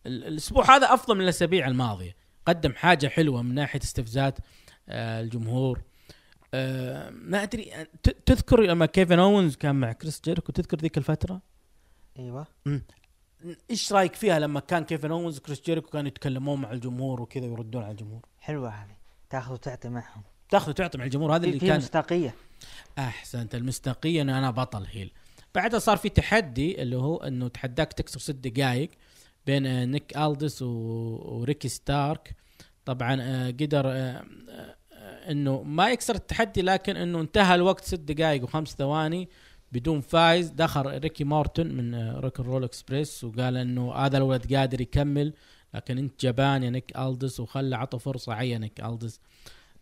[0.06, 2.16] ال- الأسبوع هذا أفضل من الأسابيع الماضية.
[2.46, 4.42] قدم حاجة حلوة من ناحية استفزاز آه،
[4.90, 5.82] الجمهور.
[6.54, 7.88] آه، ما أدري آه،
[8.26, 11.42] تذكر لما كيفن اونز كان مع كريس جيريكو تذكر ذيك الفترة؟
[12.20, 12.48] إيوه.
[13.70, 17.84] إيش رأيك فيها لما كان كيفن اونز وكريس جيريكو كانوا يتكلمون مع الجمهور وكذا يردون
[17.84, 18.96] على الجمهور؟ حلوة هذه.
[19.30, 20.24] تأخذ وتعطي معهم.
[20.50, 22.36] تأخذ وتعطي مع الجمهور هذا اللي كان مصداقية.
[22.98, 25.12] أحسنت المصداقية انه أنا بطل heel.
[25.56, 28.90] بعدها صار في تحدي اللي هو إنه تحداك تكسر ست دقائق
[29.46, 30.62] بين آه، نيك ألدس.
[30.62, 32.36] وريكي ستارك.
[32.86, 38.44] طبعا آه، قدر آه، آه، إنه ما يكسر التحدي لكن إنه انتهى الوقت ست دقائق
[38.44, 39.30] وخمس ثواني
[39.72, 40.50] بدون فايز.
[40.50, 45.34] دخل ريكي مورتن من روك أن رول إكسبريس وقال إنه هذا الولد قادر يكمل
[45.74, 49.20] لكن أنت جبان يا نيك ألدس وخلى عطى فرصة يا نيك ألدس.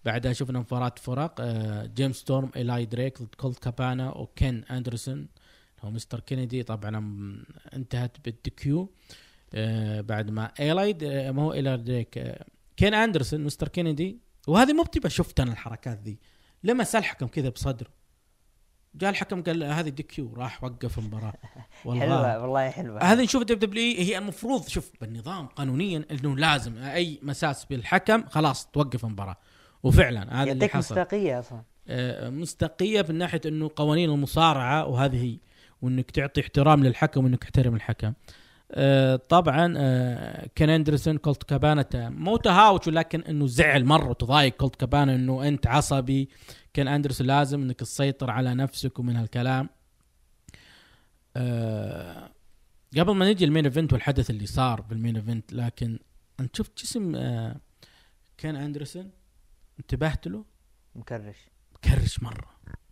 [0.05, 1.41] بعدها شفنا مباراة فرق
[1.85, 5.27] جيمس ستورم ايلاي دريك ضد كولت كابانا وكين أندرسون.
[5.81, 6.97] هو مستر كينيدي طبعا
[7.73, 8.91] انتهت بال DQ
[9.53, 12.35] آه، بعد ما آه، ما هو ايلاي دريك
[12.82, 14.19] كين أندرسون مستر كينيدي.
[14.47, 16.19] وهذه مو بتبقى شفت أنا الحركات ذي.
[16.63, 17.89] لمس الحكم كذا بصدره.
[18.95, 21.34] جاء الحكم قال هذه DQ راح وقف المباراة.
[21.86, 22.01] والله.
[22.01, 23.03] حلوة والله حلوة.
[23.03, 29.38] هذه نشوف WWE المفروض شوف بالنظام قانونيا إنه لازم أي مساس بالحكم خلاص توقف المباراة.
[29.84, 30.77] وفعلا هذا اللي حصل.
[30.77, 31.63] مصداقية أصلا.
[31.88, 35.38] آه، مصداقية من ناحية إنه قوانين المصارعة وهذه هي.
[35.82, 38.13] وإنك تعطي احترام للحكم وإنك تحترم الحكم.
[39.30, 45.15] طبعا آه، كين أندرسون كولت كابانا مو تهاوش ولكن إنه زعل مرة وتضايق كولت كابانا
[45.15, 46.30] إنه أنت عصبي.
[46.73, 49.69] كين أندرسون لازم إنك تسيطر على نفسك ومن هالكلام.
[51.36, 52.32] آه،
[52.97, 55.99] قبل ما نجي ال main event والحدث اللي صار بال main event لكن
[56.39, 57.55] أنت شفت جسم آه،
[58.38, 59.11] كين أندرسون؟
[59.80, 60.45] انتبهت له؟
[60.95, 61.38] مكرش.
[61.84, 62.49] كرش مرة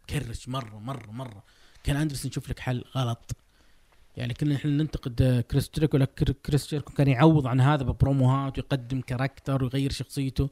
[0.09, 1.43] كرش مرة مرة مرة.
[1.83, 3.31] كين أندرسون يشوف لك حل غلط.
[4.19, 8.57] يعني كنا إحنا ننتقد آه، كريس جيريكو لكن كريس جيريكو كان يعوض عن هذا ببروموهات
[8.57, 10.49] ويقدم character ويغير شخصيته.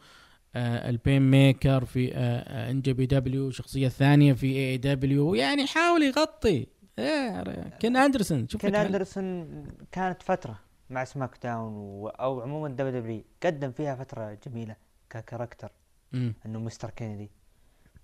[0.55, 5.35] آه ال Painmaker في آه NJPW شخصية ثانية في AEW.
[5.35, 6.67] يعني يحاول يغطي.
[6.99, 7.41] إيه،
[7.79, 8.75] كين أندرسون شوف كين.
[8.75, 10.59] أندرسون كانت فترة
[10.89, 12.07] مع SmackDown و...
[12.07, 14.75] أو عموما WWE قدم فيها فترة جميلة
[15.09, 15.71] ك character.
[16.13, 17.31] إنه مستر كينيدي.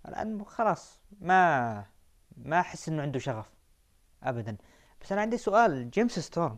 [0.08, 1.86] الآن خلاص ما
[2.38, 3.46] ما أحس إنه عنده شغف
[4.24, 4.58] ابدا.
[5.04, 6.58] بس أنا عندي سؤال جيمس ستورم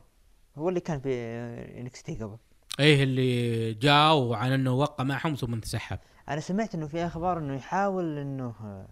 [0.57, 1.09] هو اللي كان في
[1.79, 2.37] NXT قبل.
[2.79, 5.99] إيه اللي جاء وعن إنه وقع معهم ثم انسحب.
[6.29, 8.85] أنا سمعت إنه في أخبار إنه يحاول إنه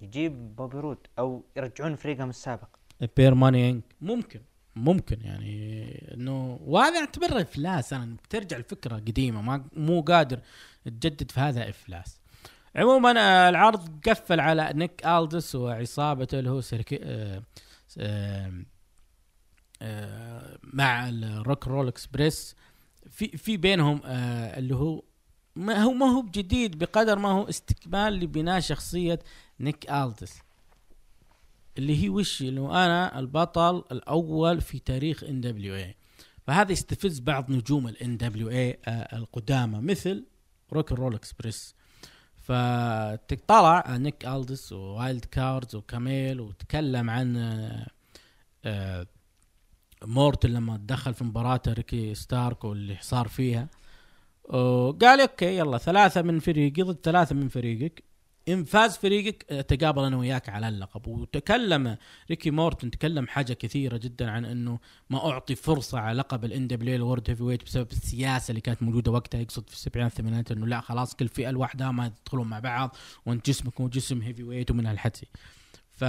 [0.00, 2.68] يجيب بوبي رود أو يرجعون فريقهم السابق.
[3.16, 4.40] Beer Money انك ممكن
[4.76, 7.92] ممكن يعني إنه وهذا اعتبره إفلاس.
[7.92, 10.40] أنا بترجع الفكرة قديمة ما مو قادر
[10.84, 12.20] تجدد في هذا إفلاس.
[12.76, 13.10] عموما
[13.48, 17.42] العرض قفل على نيك ألدس وعصابته اللي هو سيركي آه،
[17.98, 18.52] آه،
[20.62, 22.56] مع ال Rock Roll Express
[23.10, 25.02] في في بينهم آه، اللي هو
[25.56, 29.18] ما هو ما هو بجديد بقدر ما هو استكمال لبناء شخصية
[29.60, 30.38] نيك ألدس.
[31.78, 35.96] اللي هي وش؟ انه أنا البطل الأول في تاريخ NWA
[36.46, 40.24] فهذا يستفز بعض نجوم ال NWA القدامى مثل
[40.72, 41.74] Rock Roll Express.
[42.36, 47.86] فتطلع نيك ألدس و Wild Cards وكاميل وتكلم عن آه،
[48.64, 49.06] آه،
[50.04, 53.68] مورتن لما دخل في مباراة ريكي ستارك واللي صار فيها
[54.44, 58.04] وقال okay يلا ثلاثة من فريقي ضد ثلاثة من فريقك.
[58.48, 61.06] إن فاز فريقك آه، تقابل أنا وياك على اللقب.
[61.06, 61.96] وتكلم
[62.30, 64.78] ريكي مورتن تكلم حاجة كثيرة جدا عن إنه
[65.10, 69.40] ما أعطي فرصة على لقب ال NWA World Heavyweight بسبب السياسة اللي كانت موجودة وقتها
[69.40, 72.96] يقصد في السبعينات والثمانينات إنه لا خلاص كل فئة لوحدها ما يدخلون مع بعض
[73.26, 75.26] وانت جسمك هو جسم heavyweight ومن هالحكي.
[75.92, 76.04] ف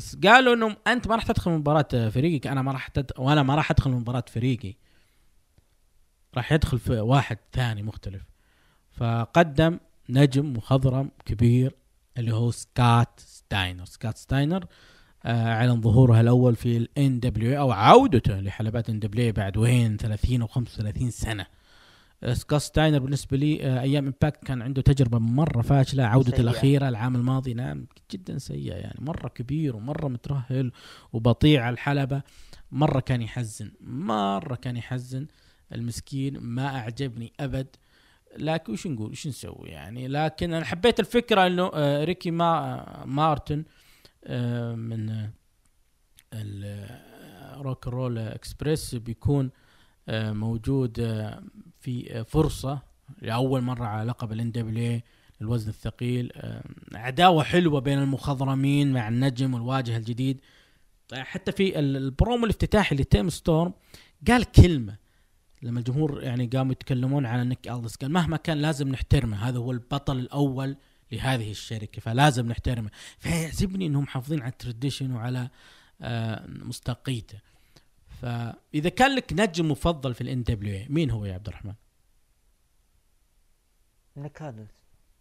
[0.00, 2.46] بس قالوا إنه أنت ما راح تدخل مباراة فريقك.
[2.46, 3.12] أنا ما راح تد...
[3.18, 4.74] وأنا ما راح أدخل مباراة فريقي.
[6.34, 8.22] راح يدخل في واحد ثاني مختلف.
[8.90, 9.78] فقدم
[10.08, 11.74] نجم مخضرم كبير
[12.18, 13.84] اللي هو سكوت ستاينر.
[13.84, 14.66] سكوت ستاينر
[15.24, 20.46] آه اعلن ظهوره الأول في ال NWA أو عودته لحلبات NWA بعد وين؟ 30 أو
[20.46, 21.46] 35 سنة.
[22.22, 26.40] آه سكوت ستاينر بالنسبة لي آه أيام Impact كان عنده تجربة مرة فاشلة عودته سيئة.
[26.40, 27.54] الأخيرة العام الماضي.
[27.54, 30.72] نعم جدا سيئة يعني مرة كبير ومرة مترهل
[31.12, 32.22] وبطيء على الحلبة.
[32.72, 35.26] مرة كان يحزن مرة كان يحزن
[35.72, 37.66] المسكين ما أعجبني أبد.
[38.36, 43.64] لكن وش نقول؟ وش نسوي يعني؟ لكن أنا حبيت الفكرة إنه آه، ريكي مورتن
[44.76, 45.30] من آه،
[46.32, 49.50] ال- آه، Rock Roll Express بيكون
[50.08, 51.00] موجود
[51.80, 52.82] في آه، فرصة
[53.22, 55.00] لأول مرة على لقب ال NWA
[55.40, 56.32] الوزن الثقيل.
[56.94, 60.40] عداوة حلوة بين المخضرمين مع النجم والواجهه الجديد.
[61.08, 63.72] طيب حتى في ال- البرومو الافتتاحي لتيم ستورم
[64.28, 64.96] قال كلمة
[65.62, 69.70] لما الجمهور يعني قاموا يتكلمون على نيك الدس قال مهما كان لازم نحترمه هذا هو
[69.72, 70.76] البطل الأول
[71.12, 72.90] لهذه الشركة فلازم نحترمه.
[73.18, 75.48] فيعجبني إنهم محافظين على ال tradition وعلى
[76.02, 77.38] آه، مصداقيته.
[78.20, 81.74] فإذا كان لك نجم مفضل في ال NWA مين هو يا عبد الرحمن؟
[84.16, 84.42] نيك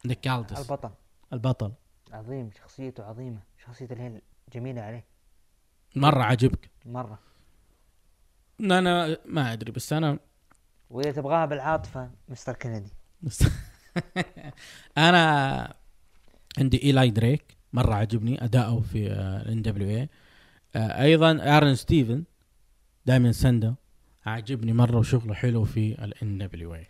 [0.05, 0.91] نيك البطل.
[1.33, 1.71] البطل.
[2.11, 3.39] عظيم شخصيته عظيمة.
[3.65, 4.21] شخصيته ال heel
[4.53, 5.05] جميلة عليه.
[5.95, 6.69] مرة عجبك.
[6.85, 7.19] مرة.
[8.61, 10.19] أنا ما أدري بس أنا
[10.89, 12.91] وإذا تبغاها بالعاطفة مستر كندي
[14.97, 15.73] أنا
[16.57, 20.09] عندي إيلاي دريك مرة عجبني أداؤه في ال NWA
[20.75, 22.23] أيضا أرون ستيفنز.
[23.05, 23.75] دايما سندا
[24.25, 26.87] عجبني مرة وشغله حلو في ال NWA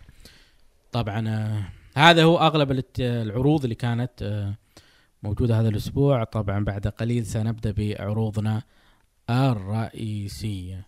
[0.91, 1.64] طبعا آه،
[1.95, 4.55] هذا هو أغلب العروض اللي كانت آه،
[5.24, 6.24] موجودة هذا الأسبوع.
[6.24, 8.64] طبعا بعد قليل سنبدأ بعروضنا
[9.30, 10.88] الرئيسية.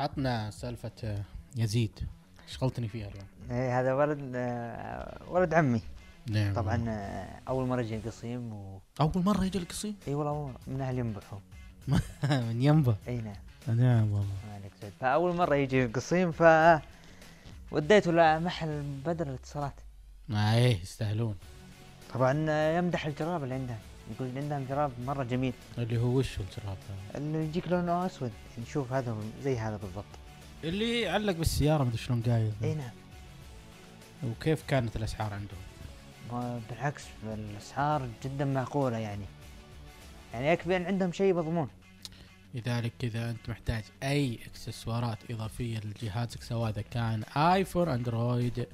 [0.00, 1.24] عطنا سالفة آه،
[1.56, 2.00] يزيد.
[2.46, 4.18] شغلتني فيها اليوم؟ إيه هذا ولد
[5.28, 5.82] ولد عمي.
[6.30, 6.54] نعم.
[6.54, 6.88] طبعا
[7.48, 11.38] أول مرة يجي القصيم و أول مرة يجي القصيم؟ إي والله من أهل ينبحوا.
[12.48, 12.96] من ينبه.
[13.08, 13.36] إي نعم.
[13.76, 16.42] نعم والله ما عليك زين فأول مرة يجي القصيم ف
[17.70, 19.72] وديته لمحل بدر الاتصالات؟
[20.28, 21.36] ما إيه يستاهلون.
[22.14, 22.32] طبعا
[22.78, 23.78] يمدح الجراب اللي عندهم
[24.14, 25.52] يقول عندهم جراب مرة جميل.
[25.78, 28.32] اللي هو وش الجراب هذا؟ اللي يجيك لونه أسود.
[28.62, 30.04] نشوف هذا زي هذا بالضبط.
[30.64, 32.52] اللي علق بالسيارة مدري شلون قايل.
[32.62, 32.90] إي نعم.
[34.24, 39.24] وكيف كانت الأسعار عندهم؟ بالعكس الأسعار جدا معقولة يعني.
[40.34, 41.68] يعني يكفي أن عندهم شيء مضمون
[42.54, 48.66] لذلك إذا أنت محتاج أي إكسسوارات إضافية لجهازك سواء إذا كان iPhone Android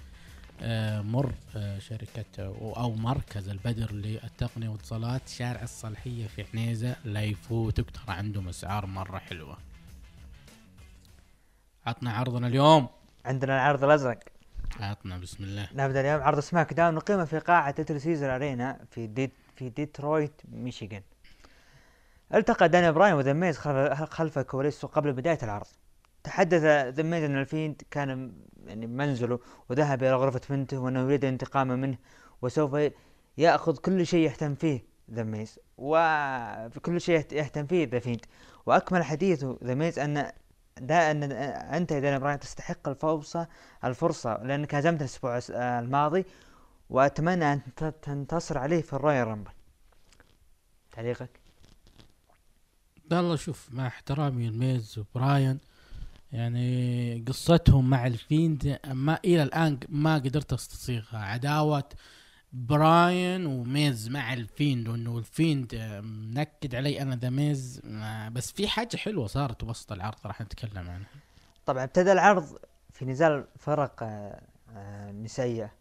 [0.63, 2.25] آه، مر آه، شركة
[2.77, 7.91] أو مركز البدر للتقنية والاتصالات شارع الصالحية في عنيزة لا يفوتك.
[7.91, 9.57] ترى عندهم أسعار مرة حلوة.
[11.87, 12.89] عطنا عرضنا اليوم.
[13.25, 14.19] عندنا العرض الأزرق.
[14.81, 15.69] عطنا بسم الله.
[15.73, 16.23] نبدأ اليوم.
[16.23, 16.95] عرض SmackDown.
[16.95, 21.03] نقيمه في قاعة Little Caesars Arena في ديت في ديترويت ميشيغان.
[22.35, 23.59] التقى داني براين وذا ميز
[24.05, 25.67] خلف الكواليس قبل بداية العرض.
[26.25, 26.63] تحدث
[26.95, 28.33] ذا ميز أن الفيند كان
[28.67, 29.39] يعني منزله
[29.71, 31.99] وذهب إلى غرفة بنته وأنه يريد الانتقام منه
[32.43, 32.77] وسوف
[33.39, 38.21] يأخذ كل شيء يهتم فيه ذا ميز وفي كل شيء يهت- يهتم فيه ذا فيند.
[38.67, 40.33] وأكمل حديثه ذا ميز أن
[40.81, 43.49] دا أن أنت يا داني براين تستحق الفرصة
[43.85, 46.25] الفرصة لأنك هزمت آه، الماضي
[46.91, 49.51] وأتمنى أن ت- تنتصر عليه في ال Royal Rumble.
[50.93, 51.44] تعليقك؟
[53.13, 55.59] والله شوف مع احترامي الميز وبراين
[56.33, 61.19] يعني قصتهم مع الفيند ما إلى الآن ما قدرت أستصيغها.
[61.19, 61.85] عداوة
[62.53, 65.75] براين وميز مع الفيند وإنه الفيند
[66.05, 67.81] منكد علي أنا ذا ميز
[68.33, 71.07] بس في حاجة حلوة صارت وسط العرض راح نتكلم عنها.
[71.67, 72.59] طبعا ابتدى العرض
[72.93, 74.41] في نزال فرق آه،
[74.77, 75.73] آه، نسائية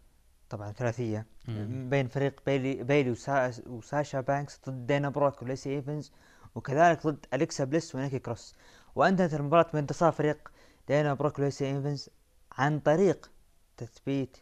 [0.50, 1.26] طبعا ثلاثية.
[1.68, 6.12] بين فريق بيلي بيلي وسا وساشا بانكس ضد دينا بروك وليسي إيفنز.
[6.54, 8.54] وكذلك ضد أليكسا بليس ونيكي كروس.
[8.94, 10.52] وأنتهت المباراة بانتصار فريق
[10.88, 12.08] دينا بروك وليسي إيفنز
[12.52, 13.30] عن طريق
[13.76, 14.36] تثبيت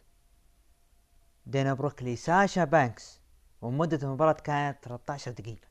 [1.45, 3.19] دينا بروك لساشا بانكس.
[3.61, 5.67] ومدة المباراة كانت 13 دقيقة.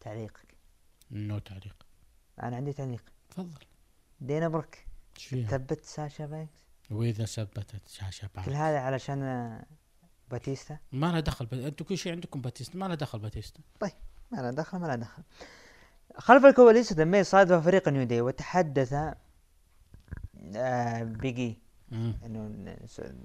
[0.00, 0.54] تعليقك
[1.12, 1.86] انه تعليق.
[2.42, 3.04] أنا عندي تعليق.
[3.30, 3.64] تفضل.
[4.20, 4.76] دينا بروك؟
[5.48, 6.60] ثبت ساشا بانكس؟
[6.90, 9.62] وإذا ثبتت ساشا بعد كل هذا علشان
[10.30, 11.54] باتيستا؟ ما لها دخل ب...
[11.54, 13.60] أنتم كل شيء عندكم باتيستا ما لها دخل باتيستا.
[14.32, 15.22] ما له دخل ما له دخل
[16.16, 18.92] خلف الكواليس ذا ميز صادف فريق نيو داي وتحدث
[20.56, 21.58] آه بيج إي.
[22.26, 22.50] إنه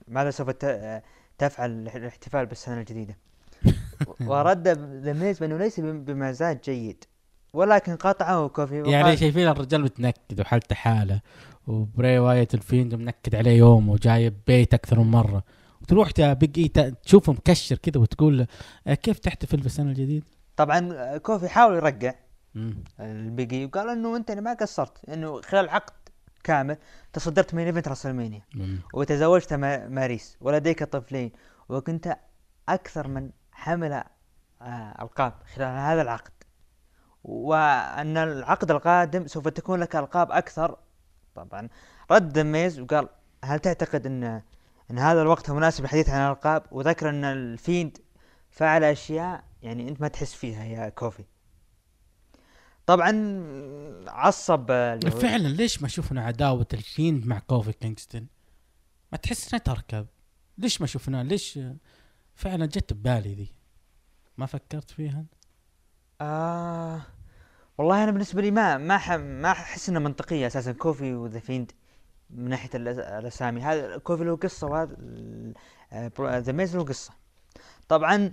[0.08, 1.03] ماذا سوف آه،
[1.38, 3.18] تفعل الاح- الاحتفال بالسنة الجديدة
[4.28, 7.03] ورد ذا بأنه ليس بم- بمزاج جيد
[7.53, 11.22] ولكن قاطعه كوفي وقال يعني شايفين الرجال متنكد وحالته حالة
[11.67, 15.43] وبراي وايت الفيند منكد عليه يوم وجايب بيت أكثر من مرة
[15.82, 18.47] وتروح تا بيج اي تا- تشوفه مكشر كذا وتقول
[18.88, 20.26] آه، كيف تحتفل بالسنة الجديدة؟
[20.58, 22.14] طبعا آه، كوفي حاول يرجع.
[22.99, 25.93] البيج إي وقال إنه أنت ما قصرت إنه خلال عقد
[26.43, 26.78] كامل
[27.14, 28.41] تصدرت main event راسلمانيا.
[28.93, 30.38] وتزوجت ما- ماريز.
[30.41, 31.32] ولديك طفلين.
[31.70, 32.18] وكنت
[32.70, 33.93] أكثر من حمل
[34.62, 36.32] آه، ألقاب خلال هذا العقد.
[37.24, 40.78] وأن العقد القادم سوف تكون لك ألقاب أكثر.
[41.36, 41.70] طبعا
[42.12, 43.10] رد ميز وقال
[43.43, 44.41] هل تعتقد أن
[44.91, 47.97] أن هذا الوقت مناسب للحديث عن الألقاب؟ وذكر أن الفيند
[48.49, 51.24] فعل أشياء يعني أنت ما تحس فيها يا كوفي
[52.86, 53.11] طبعا
[54.07, 58.28] عصب آه، فعلا ليش ما شفنا عداوة الفيند مع كوفي كينغستون؟
[59.11, 60.07] ما تحس إنها تركب
[60.57, 61.76] ليش ما شفناه؟ ليش آه،
[62.36, 63.51] فعلا جت ببالي ذي
[64.38, 65.26] ما فكرت فيها؟
[66.22, 67.01] آه
[67.78, 71.72] والله أنا بالنسبة لي ما ما ح- ما أحس إنها منطقية أساسا كوفي وذا فيند
[72.30, 77.13] من ناحية الأسامي هذا كوفي له قصة وهذا ذا ميز له قصة
[77.88, 78.32] طبعا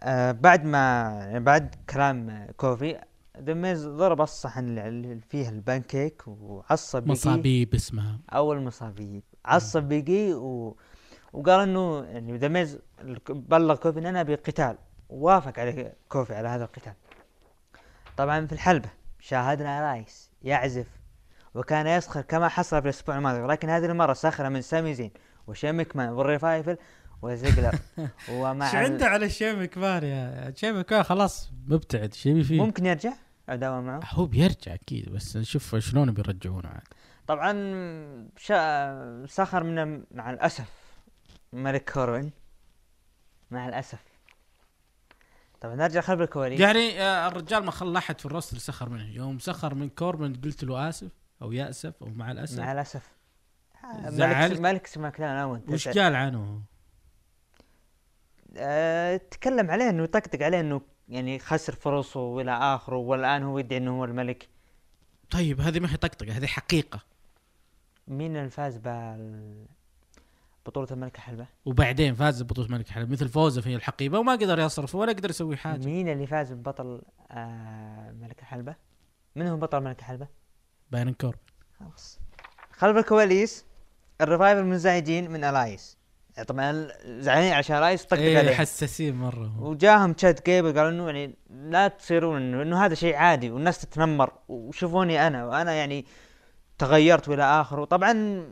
[0.00, 0.78] آه بعد ما
[1.20, 3.00] يعني بعد كلام كوفي
[3.40, 7.12] ذا ميز ضرب الصحن اللي فيه البانكيك وعصب بيج إي.
[7.12, 10.76] مصابيب اسمها أو المصابيب عصب بيج إي و...
[11.32, 14.76] وقال إنه يعني ذا ميز الك- بلغ كوفي إن أنا أبي قتال.
[15.10, 16.92] ووافق على كوفي على هذا القتال.
[18.16, 18.88] طبعا في الحلبة
[19.20, 20.86] شاهدنا إلايس يعزف
[21.54, 25.10] وكان يسخر كما حصل في الأسبوع الماضي ولكن هذه المرة سخر من سامي زين
[25.46, 26.76] وشين ميكمان والريفايفل
[27.24, 27.78] وزيجلر
[28.30, 32.14] ومع إيش ال- عنده على شيء كبار يا شيء كبار خلاص مبتعد.
[32.14, 32.60] شيء فيه.
[32.60, 33.12] ممكن يرجع؟
[33.48, 36.82] عداوة معه؟ هو بيرجع أكيد بس نشوف شلون بيرجعونه عاد.
[37.26, 37.52] طبعا
[38.36, 39.26] شا...
[39.26, 40.70] سخر من مع الأسف
[41.52, 42.30] ملك كوربن.
[43.50, 44.02] مع الأسف.
[45.60, 46.60] طبعا نرجع خلف الكواليس.
[46.60, 49.10] يعني آه، الرجال ما خلى أحد في ال roster سخر منه.
[49.14, 51.10] يوم سخر من كوربن قلت له آسف
[51.42, 52.58] أو يأسف أو مع الأسف.
[52.58, 53.08] مع الأسف.
[53.94, 55.50] ملك زعلت؟ ملك سماك داون.
[55.50, 56.62] وانت وش قال عنه؟
[58.56, 63.78] أه تكلم عليه إنه يطقطق عليه إنه يعني خسر فرصه والى آخره والآن هو يدعي
[63.78, 64.48] إنه هو الملك
[65.30, 67.00] طيب هذه ما هي طقطقة هذه حقيقة
[68.08, 69.66] مين اللي فاز بال
[70.66, 74.94] بطولة الملك الحلبة؟ وبعدين فاز ببطولة ملك حلب مثل فوزه في الحقيبة وما قدر يصرف
[74.94, 78.74] ولا قدر يسوي حاجة مين اللي فاز ببطل آه ملك الحلبة؟
[79.36, 80.28] من هو بطل ملك الحلبة؟
[80.90, 81.38] باين كوربن
[81.80, 82.20] خلاص
[82.72, 83.64] خلف الكواليس
[84.20, 85.98] الريفايفل منزعجين من إلايس
[86.42, 88.54] طبعا زعلانين عشان إلايس طقطق إيه عليه.
[88.54, 89.62] حساسين مرة.
[89.62, 94.32] وجاهم تشاد جيبل قالوا إنه يعني لا تصيرون إنه إنه هذا شيء عادي والناس تتنمر.
[94.48, 96.06] وشوفوني أنا وأنا يعني
[96.78, 98.44] تغيرت والى اخره وطبعا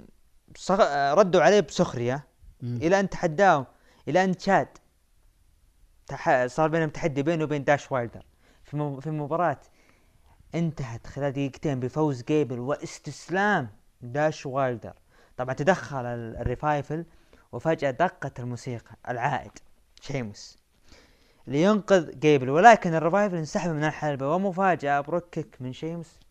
[0.56, 0.80] صغ...
[1.14, 2.24] ردوا عليه بسخرية.
[2.60, 2.76] مم.
[2.82, 3.66] إلى أن تحداهم
[4.08, 4.68] إلى أن تشاد
[6.06, 6.46] تح...
[6.46, 8.22] صار بينهم تحدي بينه وبين داش وايلدر
[8.64, 9.00] في م...
[9.00, 9.60] في مباراة
[10.54, 13.68] انتهت خلال دقيقتين بفوز جيبل واستسلام
[14.00, 14.92] داش وايلدر
[15.36, 17.04] طبعا تدخل ال- الريفايفل
[17.52, 19.52] وفجأة دقت الموسيقى العائد
[20.00, 20.58] شيموس
[21.46, 26.22] لينقذ جيبل ولكن الريفايفل انسحب من الحلبة ومفاجأة brogue kick من شيموس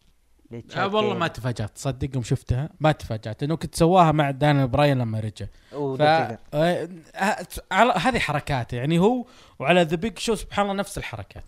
[0.76, 1.30] آه والله ما جيبل.
[1.30, 6.02] تفاجأت تصدق يوم شفتها ما تفاجأت انه كنت سواها مع دان براين لما رجع ف.
[6.02, 9.26] آه، آه، على هذه حركاته يعني هو
[9.60, 11.44] وعلى ذا بيج شو سبحان الله نفس الحركات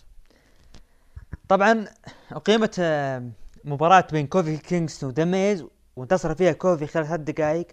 [1.47, 1.85] طبعا
[2.31, 3.29] أقيمت آه،
[3.65, 5.65] مباراة بين كوفي كينغستون وذا ميز
[5.95, 7.67] وانتصر فيها كوفي خلال ثلاث دقائق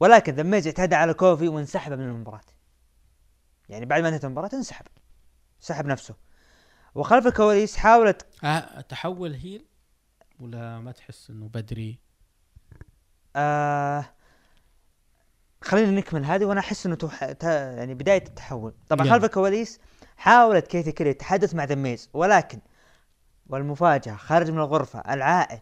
[0.00, 2.40] ولكن ذا ميز اعتدى على كوفي وانسحب من المباراة.
[3.68, 4.86] يعني بعد ما انتهت المباراة انسحب.
[5.60, 6.14] سحب نفسه.
[6.94, 9.66] وخلف الكواليس حاولت آه تحول heel
[10.40, 12.00] ولا ما تحس إنه بدري؟
[13.36, 14.04] آه
[15.62, 17.32] خلينا نكمل هذه وأنا أحس إنه توح...
[17.32, 17.72] تا...
[17.72, 18.74] يعني بداية التحول.
[18.88, 19.14] طبعا يلا.
[19.14, 19.80] خلف الكواليس
[20.16, 22.60] حاولت كاثي كيلي التحدث مع ذا ميز ولكن
[23.46, 25.60] والمفاجأة خارج من الغرفة العائد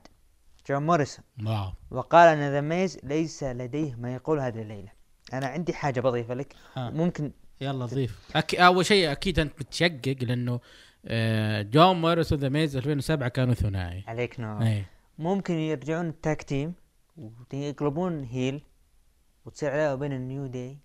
[0.68, 1.24] جون موريسون.
[1.46, 4.88] wow وقال أن ذا ميز ليس لديه ما يقول هذه الليلة.
[5.32, 6.54] أنا عندي حاجة بضيفها لك.
[6.76, 6.90] ها.
[6.90, 8.18] ممكن يلا ضيف.
[8.36, 8.54] أك...
[8.54, 10.60] أول شيء أكيد أنت متشقق لأنه
[11.06, 14.04] آه، جون موريس وذا ميز 2007 كانوا ثنائي.
[14.06, 14.62] عليك نور.
[14.62, 14.84] اي
[15.18, 16.74] ممكن يرجعون ال tag team
[17.52, 18.62] ويقلبون heel
[19.44, 20.78] وتصير عداوه بين النيو داي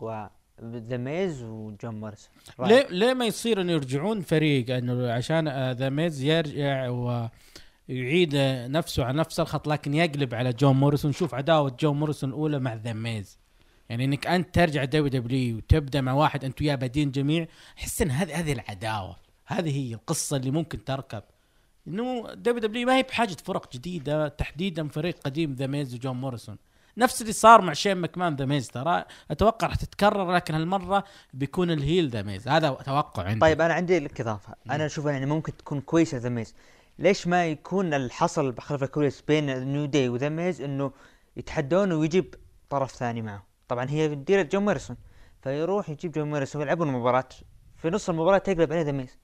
[0.00, 6.22] وذا ميز وجون موريسون؟ ليه ليه ما يصير إنه يرجعون فريق؟ إنه عشان ذا ميز
[6.22, 7.30] يرجع ويعيد
[7.90, 11.10] آه، نفسه على نفس الخط لكن يقلب على جون موريسون.
[11.10, 13.38] نشوف عداوة جون موريسون الأولى مع ذا ميز.
[13.88, 17.46] يعني إنك أنت ترجع WW وتبدأ مع واحد انت وياه بادين جميع
[17.78, 19.16] أحس إن هذه هذه العداوة
[19.46, 21.22] هذه هي القصة اللي ممكن تركب.
[21.88, 26.56] إنه WW ما هي بحاجة فرق جديدة تحديدا فريق قديم ذا ميز وجون موريسون.
[26.96, 31.04] نفس اللي صار مع شين مكمان ذا ميز ترى أتوقع راح تتكرر لكن هالمرة
[31.34, 32.48] بيكون ال heel ذا ميز.
[32.48, 33.40] هذا توقع عندي.
[33.40, 34.54] طيب أنا عندي لك إضافة.
[34.70, 36.54] أنا أشوف يعني ممكن تكون كويسة ذا ميز.
[36.98, 40.92] ليش ما يكون اللي حصل خلف الكواليس بين النيو داي وذا ميز إنه
[41.36, 42.34] يتحدون ويجيب
[42.70, 43.46] طرف ثاني معه.
[43.68, 44.96] طبعا هي ديرة جون موريسون
[45.42, 47.28] فيروح يجيب جون موريسون ويلعبون مباراة
[47.76, 49.18] في نص المباراة تقلب عليه ذا ميز.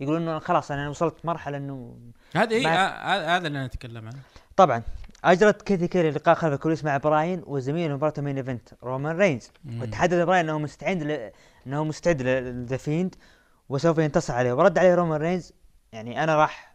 [0.00, 1.98] يقولون إنه خلاص أنا وصلت مرحلة إنه
[2.36, 4.18] هذه هي آه، هذا اللي أنا أتكلم عنه.
[4.56, 4.82] طبعا
[5.24, 9.50] أجرت كيثي كيلي لقاء خلف الكواليس مع براين وزميله مباراة ال main event رومان رينز.
[9.80, 11.30] وتحدث براين إنه مستعد ل...
[11.66, 13.14] إنه مستعد لذا فيند
[13.68, 14.52] وسوف ينتصر عليه.
[14.52, 15.52] ورد عليه رومان رينز
[15.92, 16.74] يعني أنا راح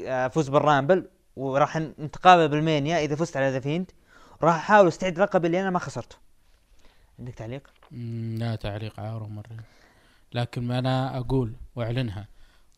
[0.00, 3.90] أفوز بالرامبل وراح نتقابل بالمانيا إذا فزت على ذا فيند.
[4.42, 6.16] وراح أحاول استعيد لقبي اللي أنا ما خسرته.
[7.18, 7.70] عندك تعليق؟
[8.38, 9.62] لا تعليق على رومان رينز.
[10.32, 12.28] لكن ما أنا أقول وأعلنها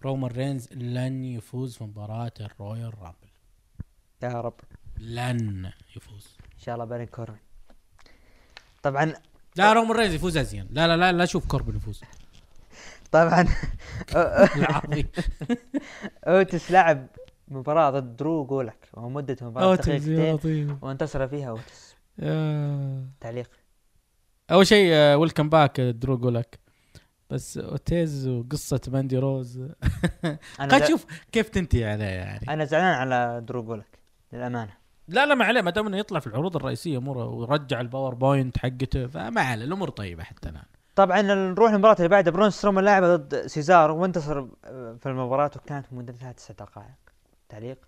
[0.03, 3.29] رومان رينز لن يفوز في مباراة الرويال رامبل.
[4.23, 4.61] يا رب.
[4.99, 6.37] لن يفوز.
[6.55, 7.39] إن شاء الله بارون كوربن.
[8.83, 9.15] طبعا
[9.57, 10.69] لا رومان رينز يفوز أزين.
[10.71, 12.01] لا لا لا لا أشوف كوربن يفوز.
[13.13, 13.49] طبعا.
[16.25, 17.07] أوتس لعب
[17.49, 21.97] مباراة ضد درو جولك ومدة مباراة دقيقتين وانتصر فيها أوتس.
[23.21, 23.51] تعليق.
[24.51, 26.59] أول شيء welcome back درو جولك
[27.31, 29.59] بس أوتيز وقصة ماندي روز.
[30.25, 30.39] أنا
[30.71, 33.99] خل زع- شوف كيف تنتهي عليه يعني؟ أنا زعلان على درو جولك
[34.33, 34.73] للأمانة.
[35.09, 38.59] لا لا ما عليه ما دام إنه يطلع في العروض الرئيسية اموره ورجع ال PowerPoint
[38.59, 40.65] حقته فما عليه الأمور طيبة حتى الآن.
[40.97, 42.33] طبعا نروح للمباراة اللي بعدها.
[42.33, 44.47] برون سترومان لعب ضد سيزارو وانتصر
[45.01, 46.87] في المباراة وكانت مدتها تسع دقائق.
[47.49, 47.79] تعليق؟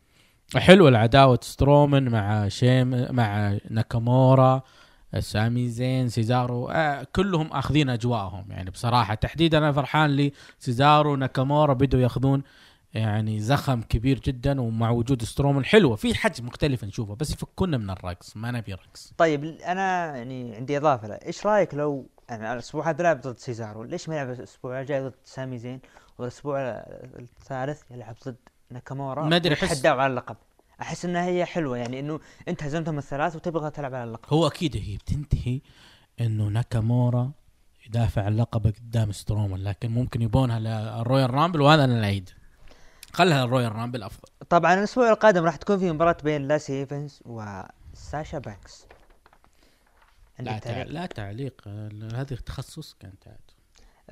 [0.56, 4.62] حلوة العداوة سترومن مع شيم مع ناكامورا
[5.18, 8.44] سامي زين سيزارو آه كلهم أخذين أجواءهم.
[8.50, 12.42] يعني بصراحة تحديدا أنا فرحان لي سيزارو وناكامورا بدوا ياخذون
[12.94, 15.96] يعني زخم كبير جدا ومع وجود سترومن حلوة.
[15.96, 19.12] في حجم مختلف نشوفه بس يفكونا من الرقص ما نبي رقص.
[19.16, 21.14] طيب أنا يعني عندي إضافة له.
[21.14, 22.06] إيش رأيك لو
[22.40, 23.82] يعني الأسبوع هذا لعب ضد سيزارو.
[23.82, 25.80] ليش ما يلعب الأسبوع الجاي ضد سامي زين؟
[26.18, 28.36] والأسبوع الثالث يلعب ضد
[28.70, 29.24] ناكامورا.
[29.24, 30.36] ما أحس- ويتحداوا على اللقب.
[30.80, 34.32] أحس إنها هي حلوة يعني إنه أنت هزمتهم الثلاث وتبغى تلعب على اللقب.
[34.34, 35.60] هو أكيد هي بتنتهي
[36.20, 37.32] إنه ناكامورا
[37.86, 42.30] يدافع عن لقبه قدام سترومان لكن ممكن يبونها للرويال رامبل وهذا أنا العيد.
[43.12, 44.28] خلها الرويال رامبل أفضل.
[44.48, 48.86] طبعا الأسبوع القادم راح تكون في مباراة بين لاسي إيفنز وساشا بانكس.
[50.38, 50.58] عندك تع...
[50.58, 51.68] تعليق؟ لا تعليق
[52.14, 53.40] هذه تخصص كانت عاد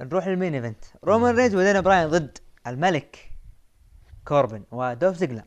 [0.00, 0.84] نروح لل main event.
[1.04, 3.30] رومان رينز وداني براين ضد الملك
[4.24, 5.44] كوربن ودوف زيجلر.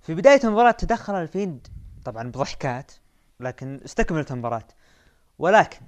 [0.00, 1.66] في بداية المباراة تدخل الفيند
[2.04, 2.92] طبعا بضحكات
[3.40, 4.68] لكن استكملت المباراة.
[5.38, 5.80] ولكن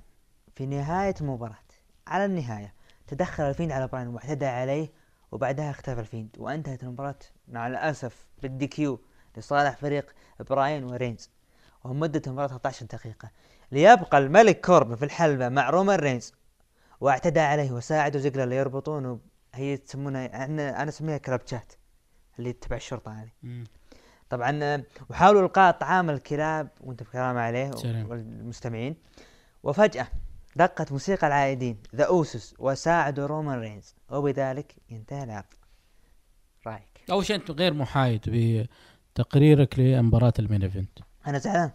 [0.57, 1.57] في نهاية المباراة
[2.07, 2.75] على النهاية
[3.07, 4.93] تدخل الفيند على براين واعتدى عليه
[5.33, 7.19] وبعدها اختفى الفيند وانتهت المباراة.
[7.49, 9.01] مع الأسف بال DQ
[9.37, 11.31] لصالح فريق براين ورينز.
[11.85, 13.31] ومدة المباراة 13 دقيقة.
[13.73, 16.33] ليبقى الملك كوربن في الحلبة مع رومان رينز.
[17.01, 19.21] واعتدى عليه وساعدوا زيجلر ليربطونه.
[19.55, 21.73] هي تسمونها أنا أسميها كلبشات
[22.39, 23.65] اللي تبع الشرطة هذه.
[24.31, 28.11] طبعا آه، وحاولوا إلقاء طعام الكلاب وأنت بكرامة عليه سلام.
[28.11, 28.97] والمستمعين.
[29.63, 30.07] وفجأة
[30.57, 33.95] دقت موسيقى العائدين ذا اوسس وساعدوا رومان رينز.
[34.11, 35.45] وبذلك ينتهي العرض.
[36.67, 38.21] رأيك؟ أول شيء أنت غير محايد
[39.15, 40.99] بتقريرك لمباراة ال main event.
[41.27, 41.71] أنا زعلان.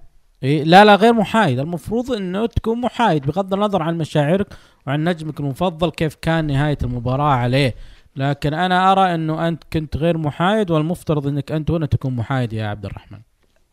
[0.45, 1.59] إيه لا لا غير محايد.
[1.59, 4.47] المفروض إنه تكون محايد بغض النظر عن مشاعرك
[4.87, 7.75] وعن نجمك المفضل كيف كان نهاية المباراة عليه.
[8.15, 12.67] لكن أنا أرى إنه أنت كنت غير محايد والمفترض إنك أنت هنا تكون محايد يا
[12.67, 13.19] عبد الرحمن.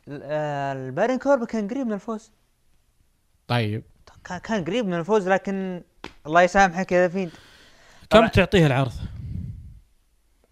[0.09, 2.31] ال- آه، البارون كورب كان قريب من الفوز.
[3.49, 3.83] طيب.
[4.45, 5.83] كان- قريب من الفوز لكن
[6.27, 7.31] الله يسامحك يا فيند
[8.11, 8.27] كم.
[8.27, 8.93] تعطيه العرض؟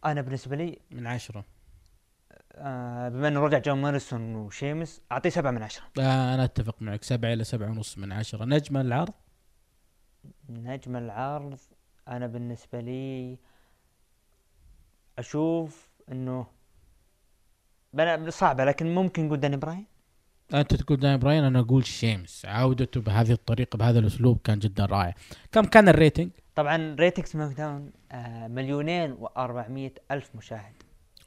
[0.05, 1.45] أنا بالنسبة لي من عشرة.
[2.61, 5.85] آه بما إنه رجع جون موريسون وشيمس أعطيه سبعة من عشرة.
[5.99, 7.05] آه أنا أتفق معك.
[7.05, 8.45] سبعة إلى سبعة ونص من عشرة.
[8.45, 9.13] نجم العرض؟
[10.49, 11.59] نجم العرض
[12.09, 13.39] أنا بالنسبة لي
[15.19, 16.47] أشوف إنه
[18.29, 19.87] صعبة لكن ممكن نقول داني براين.
[20.55, 22.47] أنت تقول داين براين أنا أقول شيمس.
[22.47, 25.15] عودته بهذه الطريقة بهذا الأسلوب كان جدا رائع.
[25.53, 30.75] كم كان ال rating؟ طبعا rating سماك داون آه مليونين و400 ألف مشاهد.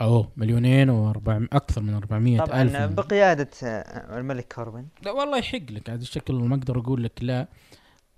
[0.02, 5.58] أوه مليونين واربع أكثر من 400 طبعا ألف بقيادة آه الملك كوربن لا والله يحق
[5.72, 5.89] لك.
[5.89, 7.48] هذا الشكل ما أقدر أقول لك لا.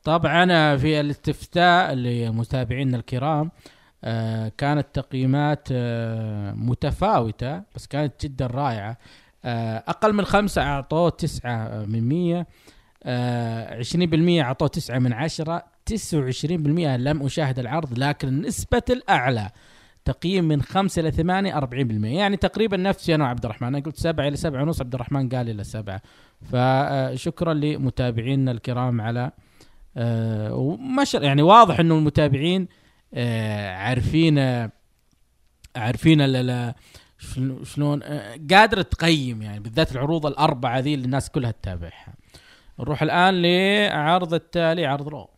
[0.03, 3.51] طبعا في الاستفتاء لمتابعينا الكرام
[4.03, 8.97] آه كانت تقييمات آه متفاوتة بس كانت جدا رائعة.
[9.45, 12.47] آه أقل من خمسة أعطوه تسعة من مية
[13.79, 19.49] عشرين بالمية أعطوه تسعة من عشرة تسعة وعشرين بالمية لم أشاهد العرض لكن نسبة الأعلى
[20.05, 22.17] تقييم من خمسة إلى ثمانية أربعين بالمية.
[22.17, 23.67] يعني تقريبا نفسي أنا وعبد الرحمن.
[23.67, 26.01] أنا قلت سبعة إلى سبعة ونص عبد الرحمن قال إلى سبعة.
[26.51, 29.31] فشكرا لمتابعينا الكرام على
[29.97, 32.67] آه وما يعني واضح إنه المتابعين
[33.13, 34.71] آه عارفين آه
[35.75, 36.19] عارفين
[37.63, 42.13] شلون آه قادرة تقيم يعني بالذات العروض الأربعة ذي اللي الناس كلها تتابعها.
[42.79, 45.29] نروح الآن لعرض التالي عرض رو.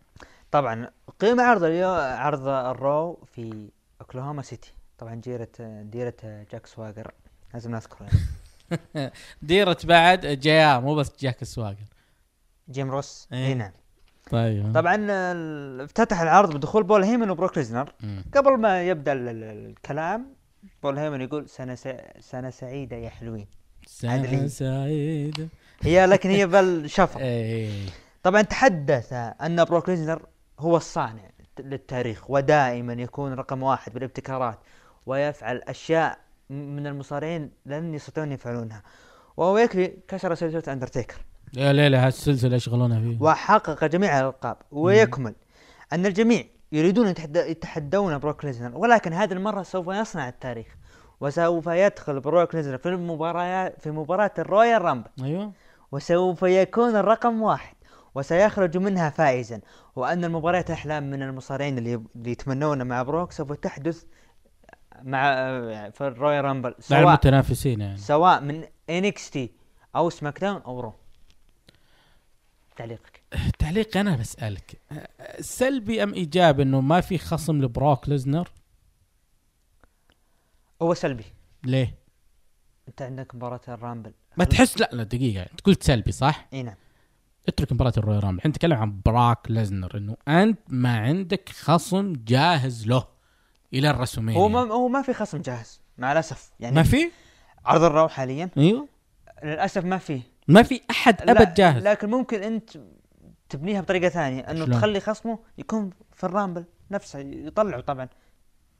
[0.51, 0.89] طبعا
[1.20, 3.70] قيمة عرض اليوم عرض الرو في
[4.07, 5.47] اوكلاهوما سيتي طبعا جيرة
[5.81, 7.11] ديرة جاك سواجر
[7.53, 9.11] لازم نذكره يعني.
[9.41, 11.75] ديرة بعد جيا مو بس جاك السواقر
[12.69, 13.27] جيم روس.
[13.33, 13.47] إيه.
[13.47, 13.71] إي نعم.
[14.31, 14.71] طيب.
[14.75, 15.07] طبعا
[15.83, 17.93] افتتح العرض بدخول بول هيمن وبروك ليزنر.
[18.35, 20.33] قبل ما يبدأ ال- ال- الكلام
[20.83, 21.87] بول هيمن يقول سنة س...
[22.19, 23.47] سنة سعيدة يا حلوين.
[24.03, 24.47] إيه.
[24.47, 25.47] سعيدة.
[25.81, 27.85] هي لكن هي بالشفر إيه.
[28.23, 30.25] طبعا تحدث أن بروك ليزنر
[30.59, 31.29] هو الصانع.
[31.61, 34.59] للتاريخ ودائما يكون رقم واحد بالابتكارات
[35.05, 36.17] ويفعل أشياء
[36.49, 38.83] م- من المصارعين لن يستطيعون يفعلونها.
[39.37, 41.15] وهو يكفي كسر سلسلة أندرتيكر.
[41.57, 45.35] يا ليلى هالسلسله يشغلونها فيه وحقق جميع الألقاب ويكمل.
[45.93, 50.67] أن الجميع يريدون يتحد- يتحدون بروك ليزنر ولكن هذه المرة سوف يصنع التاريخ
[51.21, 55.09] وسوف يدخل بروك ليزنر في المباراة في مباراة الرويال رامبل.
[55.23, 55.51] أيوه.
[55.91, 57.75] وسوف يكون الرقم واحد.
[58.15, 59.61] وسيخرج منها فائزا.
[59.95, 64.03] وأن المباريات أحلام من المصارعين اللي, اللي يتمنون مع بروك سوف تحدث
[65.01, 65.25] مع
[65.89, 67.97] في الرويال رامبل مع سواء المتنافسين يعني.
[67.97, 69.51] سواء من NXT
[69.95, 70.93] أو سماك داون أو رو.
[72.77, 73.21] تعليقك.
[73.59, 74.81] تعليق أنا بسألك
[75.39, 78.51] سلبي أم إيجابي إنه ما في خصم لبروك ليزنر؟
[80.81, 81.25] هو سلبي.
[81.63, 81.95] ليه؟
[82.87, 84.13] أنت عندك مباراة الرامبل.
[84.37, 85.43] ما تحس لا لا دقيقة.
[85.51, 86.75] أنت قلت سلبي صح؟ إي نعم.
[87.47, 88.39] اترك مباراة الرويال رامبل.
[88.39, 93.07] إحنا نتكلم عن براك ليزنر إنه أنت ما عندك خصم جاهز له
[93.73, 96.51] إلى الرسلمينيا هو ما هو ما في خصم جاهز مع الأسف.
[96.59, 97.11] يعني ما في؟
[97.65, 98.49] عرض الرو حاليا.
[98.57, 98.87] أيوه.
[99.43, 101.83] للأسف ما فيه ما في أحد أبد جاهز.
[101.87, 102.69] لكن ممكن أنت
[103.49, 108.07] تبنيها بطريقة ثانية إنه شلون؟ تخلي خصمه يكون في الرامبل نفسه يطلعه طبعا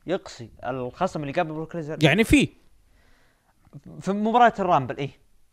[0.07, 1.97] يقصي الخصم اللي قبل بروك ليزنر.
[2.03, 2.49] يعني في.
[4.01, 5.09] في مباراة الرامبل إيه.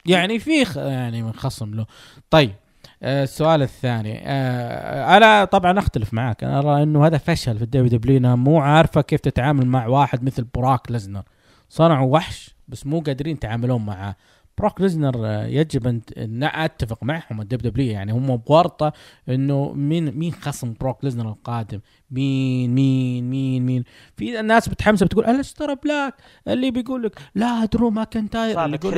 [0.07, 1.87] يعني في خ- يعني من خصم له.
[2.31, 2.55] طيب.
[3.03, 4.21] السؤال الثاني.
[4.27, 6.45] آه، أنا طبعا أختلف معاك.
[6.45, 8.17] أنا أرى إنه هذا فشل في الدبليو دبليو.
[8.17, 11.23] إنها مو عارفة كيف تتعامل مع واحد مثل براك ليزنر.
[11.69, 14.17] صنعوا وحش بس مو قادرين يتعاملون معاه
[14.59, 17.93] براك ليزنر آه، يجب أن أتفق معهم الدبليو دبليو.
[17.93, 18.93] يعني هم بورطة
[19.29, 21.81] إنه مين مين خصم براك ليزنر القادم؟
[22.11, 23.85] مين مين مين مين؟
[24.17, 26.15] في ناس متحمسة بتقول أليستر بلاك.
[26.49, 28.65] اللي بيقول لك لا درو ماكنتاير.
[28.65, 28.95] اللي يقول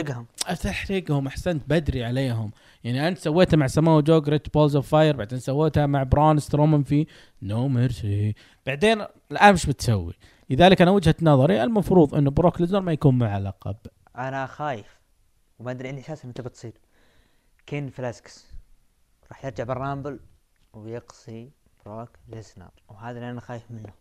[0.62, 2.50] تحرقهم أحسنت بدري عليهم.
[2.84, 6.82] يعني أنت سويتها مع سموا جو Great Balls of Fire بعدين سويتها مع براون سترومان
[6.82, 7.06] في
[7.42, 8.34] No Mercy
[8.66, 10.14] بعدين الآن مش بتسوي؟
[10.50, 13.76] لذلك أنا وجهة نظري المفروض إنه بروك ليزنر ما يكون مع لقب.
[14.16, 15.00] أنا خايف.
[15.58, 16.72] وما أدري عندي احساس انها تبى تصير.
[17.66, 18.46] كين فلاسكيز.
[19.28, 20.20] راح يرجع بالرامبل
[20.72, 21.50] ويقصي
[21.84, 22.70] بروك ليزنر.
[22.88, 23.92] وهذا اللي أنا خايف منه.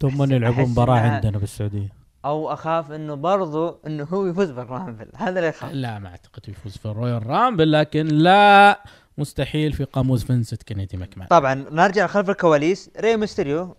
[0.00, 2.03] ثم يلعبون مباراة عندنا بالسعودية.
[2.24, 5.08] أو أخاف إنه برضو إنه هو يفوز بالرامبل.
[5.16, 5.72] هذا اللي أخاف.
[5.72, 8.80] لا ما أعتقد يفوز في الرويال رامبل لكن لا
[9.18, 12.90] مستحيل في قاموس فينسنت كينيدي ماكمان طبعا نرجع خلف الكواليس.
[13.00, 13.76] ري ميستيريو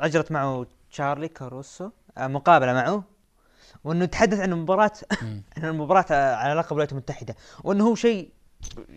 [0.00, 3.04] أجرت معه تشارلي كاروسو آه، مقابلة معه
[3.84, 4.92] وإنه تحدث عن المباراة.
[5.56, 6.04] عن المباراة
[6.34, 8.30] على لقب الولايات المتحدة وإنه هو شيء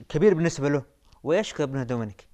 [0.10, 0.84] كبير بالنسبة له
[1.23, 2.27] ويشكر ابنه دومينيك.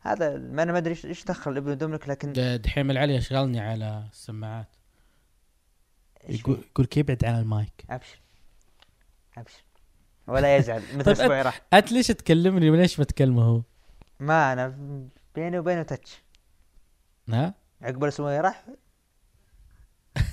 [0.00, 4.04] هذا ما أنا ما أدري إيش- إيش دخل ابنه دومينيك لكن دحيم العلي اشغلني على
[4.12, 4.76] السماعات.
[6.28, 7.84] يقول يقول كيف يبعد عن المايك.
[7.90, 8.20] أبشر.
[9.36, 9.62] أبشر.
[10.26, 10.82] ولا يزعل.
[10.94, 11.62] مثل طيب اسبوعي راح.
[11.72, 13.62] أنت ليش تكلمني وليش ما تكلمه هو؟
[14.20, 14.74] ما أنا
[15.34, 16.22] بيني وبينه تتش
[17.28, 18.64] ها؟ عقب الأسبوع راح.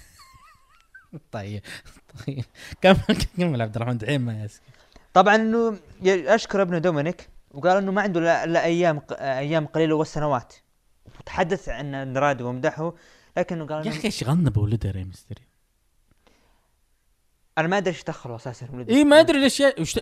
[1.31, 1.61] طيب
[2.27, 2.45] طيب.
[2.81, 4.63] كمل كمل عبد الرحمن دحين ما يسكت.
[5.13, 10.53] طبعا إنه أشكر ابنه دومينيك وقال إنه ما عنده الا أيام أيام قليلة وسنوات
[11.19, 12.93] وتحدث عن اندرادي ومدحه
[13.37, 15.46] لكنه قال يا أخي إيش تغنى بولده ري ميستيريو
[17.57, 18.89] أنا ما أدري إيش دخله أساسا ولد.
[18.89, 19.99] اي ما أدري ليش وش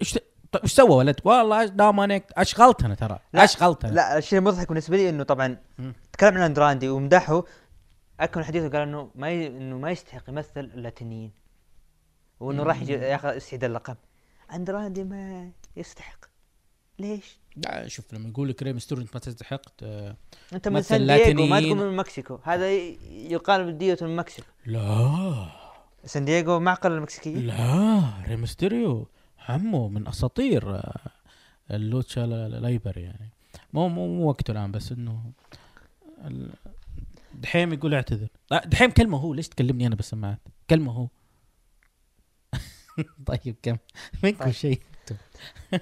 [0.52, 5.10] طيب وش سوى ولدك والله دومينيك أشغلتنا ترى لا، أشغلتنا لا الشيء المضحك بالنسبة لي
[5.10, 5.57] إنه طبعا.
[6.14, 7.44] تكلم عن اندرادي ومدحه
[8.19, 9.48] اكمل حديثه قال إنه ما ي...
[9.48, 11.32] إنه ما يستحق يمثل اللاتينيين
[12.40, 13.98] وإنه راح ياخذ يستعيد اللقب
[14.53, 16.26] اندرادي ما يستحق
[16.99, 20.15] ليش؟ لا شوف لما يقول لك ري ميستيريو انت ما تستحق ت-
[20.53, 21.60] أنت من مثل سان دييغو ما.
[21.61, 22.72] تقول من مكسيكو هذا
[23.10, 25.65] يقال بدية من مكسيكو لا
[26.06, 29.07] سان دييغو معقل المكسيكيه لا ري ميستيريو
[29.49, 30.95] عمو من أساطير آه،
[31.72, 33.30] اللوتشا لا- لا- لايبر يعني.
[33.73, 35.32] مو مو مو وقته الآن بس إنه
[37.34, 38.27] دحيم يقول اعتذر.
[38.52, 41.07] لا، دحيم كلمة هو ليش تكلمني أنا بالسماعات كلمة هو.
[43.27, 43.77] طيب كم؟
[44.23, 44.52] منكم طيب.
[44.53, 44.82] شيء.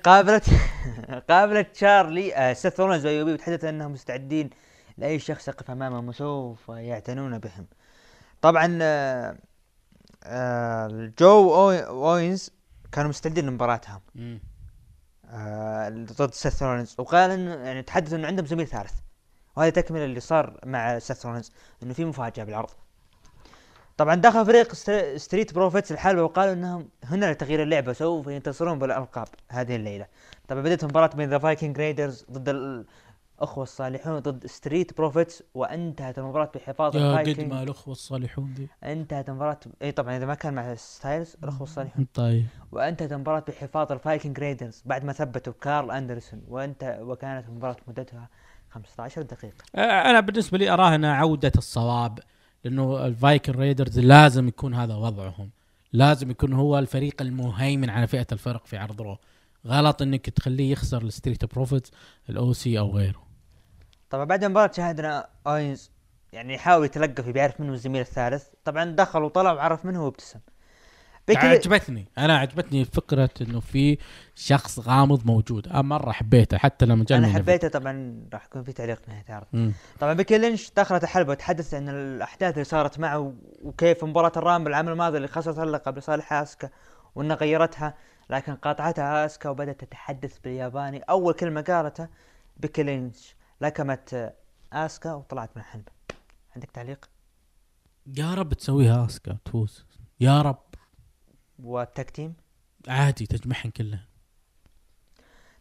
[0.03, 0.45] قابلت
[1.29, 4.49] قابلت شارلي آه سيث رولنز و AOP وتحدث أنهم مستعدين
[4.97, 7.65] لأي شخص يقف أمامهم وسوف يعتنون بهم.
[8.41, 8.79] طبعا
[10.23, 12.51] آه جو واوينز
[12.91, 14.01] كانوا مستعدين لمباراتهم.
[15.29, 18.93] آه ضد سيث رولنز وقال إنه يعني تحدث إنه عندهم زميل ثالث.
[19.55, 21.51] وهذا تكملة اللي صار مع سيث رولنز
[21.83, 22.69] إنه في مفاجأة بالعرض.
[23.97, 29.27] طبعا دخل فريق ست- ستريت بروفيتس الحلبة وقالوا إنهم هنا لتغيير اللعبة سوف ينتصرون بالألقاب
[29.49, 30.07] هذه الليلة.
[30.47, 32.49] طبعا بدأت مباراة بين ذا فايكنج رايدرز ضد
[33.37, 38.67] الاخوة الصالحون ضد ستريت بروفيتس وانتهت المباراة بحفاظ يا قد الفايكنج ما الأخوة الصالحون ذي
[38.83, 42.07] انتهت المباراة اي طبعا إذا ما كان مع ستايلز الأخوة الصالحون.
[42.13, 42.45] طيب.
[42.71, 46.41] وانتهت المباراة بحفاظ الفايكنج رايدرز بعد ما ثبتوا كارل أندرسون.
[46.47, 48.29] وانت وكانت المباراة مدتها
[48.69, 49.63] 15 دقيقة.
[49.75, 49.79] آه،
[50.09, 52.19] أنا بالنسبة لي اراهنها عودة الصواب
[52.63, 55.49] لأنه الفايكنج رايدرز لازم يكون هذا وضعهم.
[55.93, 59.17] لازم يكون هو الفريق المهيمن على فئة الفرق في عرض رو.
[59.67, 61.91] غلط إنك تخليه يخسر الستريت بروفيتس
[62.29, 63.23] الاو سي أو غيره.
[64.09, 65.91] طبعا بعد المباراة شاهدنا اوينز
[66.33, 68.43] يعني يحاول يتلقف يعرف منه الزميل الثالث.
[68.65, 70.39] طبعا دخل وطلع وعرف منه وابتسم
[71.27, 72.07] بيكي عجبتني.
[72.17, 73.97] أنا عجبتني فكرة إنه في
[74.35, 75.67] شخص غامض موجود.
[75.67, 79.73] أنا مرة حبيته حتى لما جاء أنا حبيته طبعا راح يكون في تعليق نهاية العرض.
[79.99, 84.89] طبعا بيكي لينش دخلت الحلبة وتحدث عن الأحداث اللي صارت معه وكيف مباراة الرامبل العام
[84.89, 86.69] الماضي اللي خسرت اللقب لصالح أسكا
[87.15, 87.93] وانها غيرتها.
[88.29, 90.99] لكن قاطعتها آسكا وبدأت تتحدث بالياباني.
[90.99, 92.09] أول كلمة قالتها
[92.57, 94.35] بيكي لينش لكمت
[94.73, 95.91] آسكا وطلعت من الحلبة
[96.55, 97.09] عندك تعليق؟
[98.17, 99.85] يا رب تسويها آسكا تفوز
[100.19, 100.63] يا رب.
[101.59, 102.33] وال tag team
[102.87, 104.07] عادي تجمعهم كلها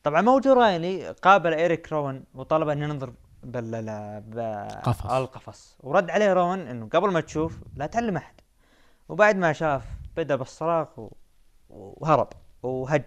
[0.02, 5.06] طبعا موجو رايلي قابل إيريك روان وطلب أن ينظر بال قفص.
[5.06, 5.76] القفص.
[5.80, 8.34] ورد عليه روان إنه قبل ما تشوف لا تعلم أحد.
[9.08, 9.84] وبعد ما شاف
[10.16, 11.12] بدأ بالصراخ و...
[11.70, 12.28] وهرب.
[12.62, 13.04] وهج.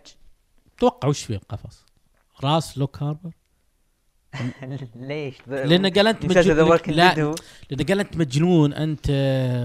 [0.77, 1.85] توقع وش في القفص؟
[2.43, 3.31] راس لوك هاربر
[4.95, 6.79] ليش؟ لأنه قال أنت مجنون.
[6.87, 7.13] لا
[7.69, 9.09] لأنه قال أنت مجنون أنت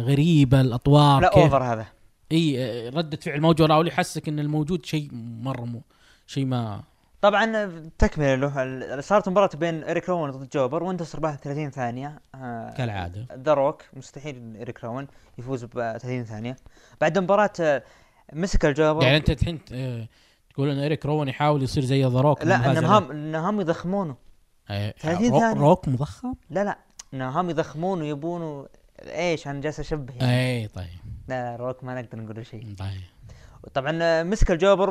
[0.07, 1.87] غريب الأطوار لا over هذا.
[2.33, 5.09] إي ردة فعل موجو راولي يحسك إن الموجود شيء
[5.43, 5.83] مرة مو
[6.27, 6.83] شيء ما.
[7.23, 9.01] طبعا تكملة له.
[9.01, 12.21] صارت مباراة بين إيريك روان ضد jobber وانتصر بها 30 ثانية.
[12.35, 13.27] آه، كالعادة.
[13.37, 15.07] ذا روك مستحيل إيريك روان
[15.39, 16.57] يفوز ب 30 ثانية.
[17.01, 17.83] بعد المباراة آه،
[18.33, 20.09] مسك ال jobber يعني أنت الحين آه،
[20.51, 24.17] تقول إن إيريك روان يحاول يصير زي ذا روك لا إنهم إنهم يضخمونه.
[24.69, 25.61] 30 رو ثانية.
[25.61, 26.79] روك مضخم؟ لا لا
[27.15, 28.69] إنهم يضخمونه ويبونه.
[29.03, 30.63] إيش؟ أنا جالس أشبه يعني.
[30.63, 30.87] اي طيب.
[31.29, 32.75] لا لا روك ما نقدر نقول له شيء.
[32.79, 33.01] طيب.
[33.75, 34.91] طبعا آه، مسك الجوبر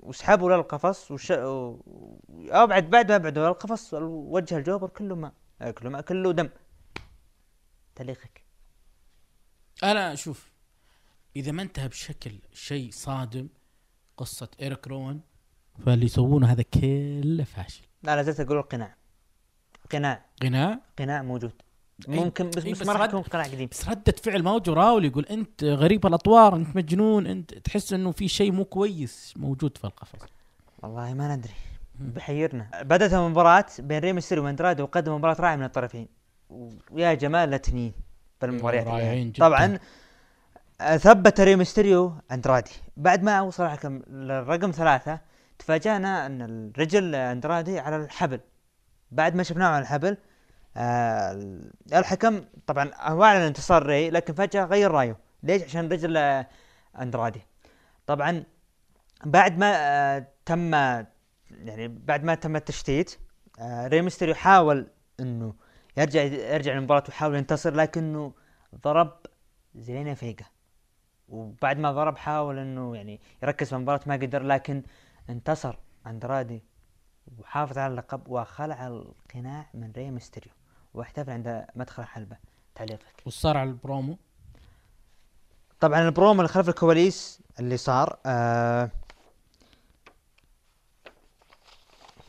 [0.00, 1.30] وسحبه للقفص وش...
[1.30, 1.76] و...
[2.30, 5.32] أو بعد ما بعده للقفص وجه الجوبر كله ماء.
[5.62, 6.48] آه، كله ماء كله دم.
[7.94, 8.42] تعليقك
[9.82, 10.47] أنا شوف
[11.36, 13.48] إذا ما انتهى بشكل شيء صادم
[14.16, 15.20] قصة إيريك روان
[15.86, 17.82] فاللي يسوونه هذا كله فاشل.
[18.02, 18.94] لا لا زلت أقول القناع
[19.92, 20.24] قناع.
[20.42, 21.52] قناع؟ قناع موجود.
[22.08, 23.68] ممكن بس, بس ما راح يكون قناع قديم.
[23.72, 28.28] بس ردة فعل موجو راول يقول أنت غريب الأطوار أنت مجنون أنت تحس إنه في
[28.28, 30.28] شيء مو كويس موجود في القفص.
[30.82, 31.54] والله ما ندري.
[32.00, 32.70] بحيرنا.
[32.82, 36.08] بدأت المباراة بين ري ميستيريو واندرادي وقدم مباراة رائعة من الطرفين.
[36.90, 37.92] ويا جمال لاتنين
[38.40, 39.30] بالمباريات اللي رائعين هي.
[39.30, 39.46] جداً.
[39.46, 39.78] طبعا
[40.78, 42.70] ثبت ري ميستيريو أندرادي.
[42.96, 45.20] بعد ما وصل الحكم للرقم ثلاثة
[45.58, 48.40] تفاجأنا أن الرجل أندرادي على الحبل.
[49.10, 50.16] بعد ما شفناه على الحبل
[50.76, 51.60] آه
[51.92, 55.16] الحكم طبعا هو أعلن انتصار ري لكن فجأة غير رايه.
[55.42, 56.44] ليش؟ عشان رجل
[57.00, 57.42] أندرادي.
[58.06, 58.44] طبعا
[59.24, 63.18] بعد ما آه تم يعني بعد ما تم التشتيت
[63.60, 64.86] آه ري ميستيريو حاول
[65.20, 65.54] إنه
[65.96, 68.32] يرجع يرجع للمباراة ويحاول ينتصر لكنه
[68.84, 69.12] ضرب
[69.74, 70.44] زيلينا فيجا
[71.28, 74.82] وبعد ما ضرب حاول إنه يعني يركز في المباراة ما قدر لكن
[75.30, 75.76] انتصر
[76.06, 76.62] أندرادي
[77.38, 80.52] وحافظ على اللقب وخلع القناع من ري ميستيريو
[80.94, 82.36] واحتفل عند مدخل الحلبة
[82.74, 84.18] تعليقك وش صار على البرومو؟
[85.80, 88.90] طبعا البرومو اللي خلف الكواليس اللي صار آه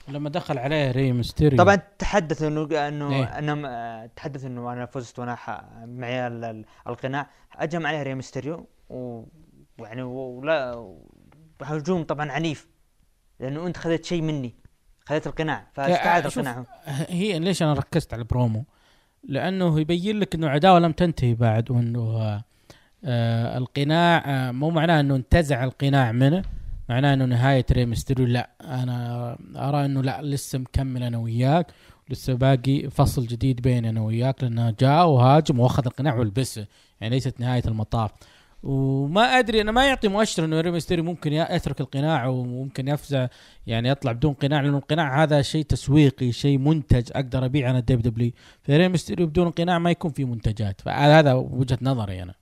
[0.08, 3.24] لما دخل عليه ري ميستيريو طبعا تحدث إنه إنه إيه.
[3.24, 5.38] انهم آه، تحدث إنه أنا فزت وأنا
[5.86, 10.88] معي ال- ال- القناع هجم عليه ري ميستيريو ويعني ولا
[11.61, 12.68] هجوم طبعا عنيف
[13.40, 14.56] لأنه أنت خذيت شيء مني
[15.06, 16.66] خذيت القناع فاستعاد القناع
[17.10, 18.66] هي ليش أنا ركزت على البرومو؟
[19.24, 22.41] لأنه يبين لك إنه عداوة لم تنتهي بعد وإنه
[23.06, 26.44] آه، القناع آه مو معناه إنه انتزع القناع منه
[26.90, 31.68] معناه إنه نهاية ري ميستيريو لا أنا أرى إنه لا لسه مكمل أنا وياك
[32.10, 36.68] لسه باقي فصل جديد بيني أنا وياك لأنه جاء وهاجم وأخذ القناع ولبسه
[37.02, 38.11] يعني ليست نهاية المطاف
[38.64, 43.27] وما أدري أنا ما يعطي مؤشر إنه ري ميستيريو ممكن يترك القناع وممكن يفزع
[43.68, 48.02] يعني يطلع بدون قناع لأنه القناع هذا شيء تسويقي شيء منتج أقدر ابيع أنا ال
[48.02, 48.32] WWE.
[48.64, 50.81] فري ميستيريو بدون قناع ما يكون في منتجات.
[50.81, 52.34] فهذا وجهة نظري أنا.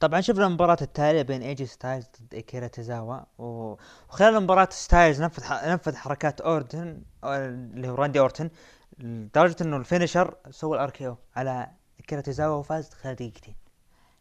[0.00, 3.76] طبعا شفنا المباراة التالية بين ايجي ستايلز ضد اكيرا تيزاوا و-
[4.08, 8.50] وخلال المباراة ستايلز نفذ ح- نفذ حركات اورتن اللي هو راندي أورتن
[8.98, 11.70] لدرجة إنه ال finisher سوى ال RKO على
[12.00, 12.90] اكيرا تيزاوا وفاز.
[12.90, 13.54] خلال دقيقتين.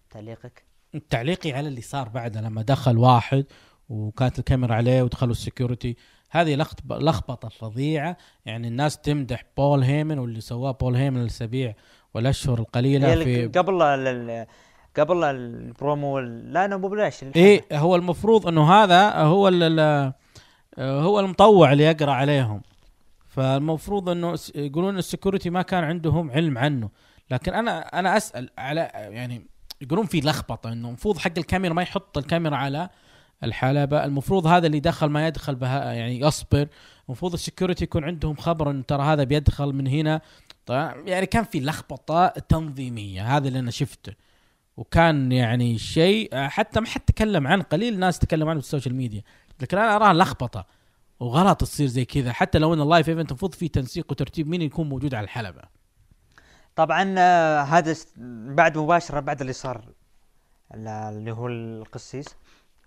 [0.10, 0.69] تعليقك.
[1.10, 3.46] تعليقي على اللي صار بعده لما دخل واحد
[3.90, 5.96] وكانت الكاميرا عليه ودخلوا ال security.
[6.32, 8.18] هذه لخط- لخبطة فظيعة.
[8.46, 11.74] يعني الناس تمدح بول هيمن واللي سواه بول هيمن الاسابيع
[12.14, 13.82] والأشهر القليلة في قبل
[14.98, 19.48] قبل البرومو ال- لا أنا مو بلاش إيه هو المفروض إنه هذا هو
[20.80, 22.62] هو المطوع اللي يقرأ عليهم.
[23.28, 26.90] فالمفروض إنه يقولون ال security ما كان عندهم علم عنه.
[27.32, 29.48] لكن أنا أنا أسأل على يعني
[29.82, 32.90] يقولون في لخبطة إنه المفروض حق الكاميرا ما يحط الكاميرا على
[33.44, 36.68] الحلبة المفروض هذا اللي دخل ما يدخل بها يعني يصبر.
[37.08, 40.22] المفروض ال security يكون عندهم خبر إنه ترى هذا بيدخل من هنا.
[40.66, 44.14] طيب يعني كان في لخبطة تنظيمية هذا اللي أنا شفته.
[44.78, 48.96] وكان يعني شيء حتى ما حد تكلم عنه قليل ناس تكلم عنه في ال social
[48.96, 49.24] media.
[49.62, 50.66] لكن أنا أراها لخبطة.
[51.20, 52.32] وغلط تصير زي كذا.
[52.34, 55.79] حتى لو إن ال live event المفروض في تنسيق وترتيب مين يكون موجود على الحلبة.
[56.80, 57.96] طبعا آه، هذا
[58.56, 59.94] بعد مباشرة بعد اللي صار
[60.74, 62.36] ال- اللي هو القسيس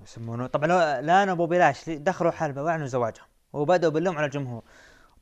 [0.03, 0.47] يسمونه.
[0.47, 0.67] طبعا
[1.01, 4.63] لانا وبوبي لاشلي دخلوا حلبة وأعلنوا زواجهم وبدأوا باللوم على الجمهور.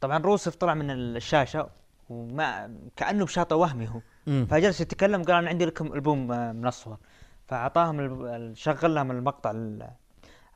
[0.00, 1.68] طبعا روسف طلع من الشاشة
[2.08, 4.00] وما كأنه بشاطئ وهمي هو.
[4.46, 6.98] فجلس يتكلم قال أنا عندي لكم ألبوم آه، من الصور
[7.46, 9.90] فاعطاهم شغل لهم المقطع ال-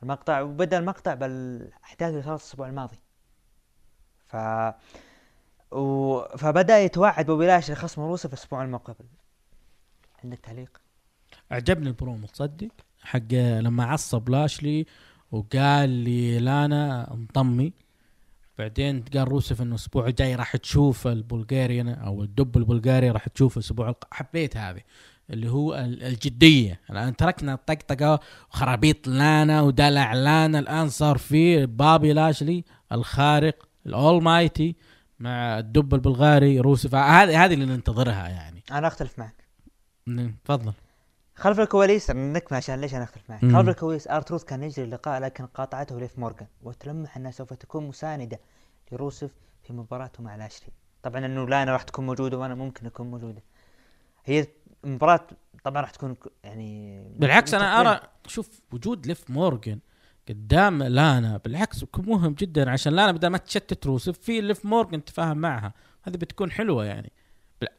[0.03, 2.99] المقطع وبدأ المقطع بالأحداث اللي صارت الأسبوع الماضي.
[4.27, 4.35] ف
[5.75, 6.21] و...
[6.37, 9.05] فبدأ يتوعد بوبي لاشلي خصم روسف الأسبوع المقبل
[10.23, 10.81] عندك تعليق؟
[11.51, 12.71] عجبني البرومو تصدق
[13.03, 14.85] حق لما عصب لاشلي
[15.31, 17.73] وقال لي لانا انطمي
[18.59, 23.57] بعدين قال روسف إنه الأسبوع الجاي راح تشوف ال Bulgarian أو الدب البلغاري راح تشوف
[23.57, 24.07] الأسبوع الق...
[24.11, 24.81] حبيت هذه.
[25.29, 26.79] اللي هو ال- الجدية.
[26.89, 28.19] الآن تركنا الطقطقة
[28.51, 34.75] وخرابيط لانا ودلع لانا الآن صار في بابي لاشلي الخارق ال almighty
[35.19, 38.63] مع الدب البلغاري روسف هذه هذه اللي ننتظرها يعني.
[38.71, 39.45] أنا أختلف معك.
[40.45, 40.73] تفضل.
[41.35, 43.41] خلف الكواليس نكمل عشان ليش أنا أختلف معك.
[43.41, 48.39] خلف الكواليس ارتروث كان يجري اللقاء لكن قاطعته ليف مورغان وتلمح أنها سوف تكون مساندة
[48.91, 49.31] لروسف
[49.63, 50.69] في مباراته مع لاشلي
[51.03, 53.43] طبعا إنه لانا راح تكون موجودة وأنا ممكن أكون موجودة.
[54.25, 54.47] هي
[54.83, 55.27] مباراة
[55.63, 57.81] طبعا راح تكون يعني بالعكس أنا.
[57.81, 59.79] ارى شوف وجود ليف مورجن
[60.29, 61.37] قدام لانا.
[61.37, 65.73] بالعكس مهم جدا عشان لانا بدل ما تشتت روسف في ليف مورجن تفاهم معها.
[66.03, 67.11] هذه بتكون حلوة يعني.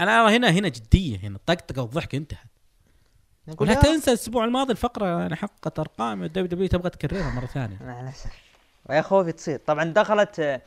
[0.00, 2.38] أنا أرى هنا هنا جدية هنا طقطقة والضحك انتهت.
[3.60, 7.78] ولا تنسى الأسبوع الماضي الفقرة يعني حققت أرقام ال WW تبغى تكررها مرة ثانية.
[7.80, 8.30] مع الاسف
[8.86, 9.60] ويا خوفي تصير.
[9.66, 10.62] طبعا دخلت آه،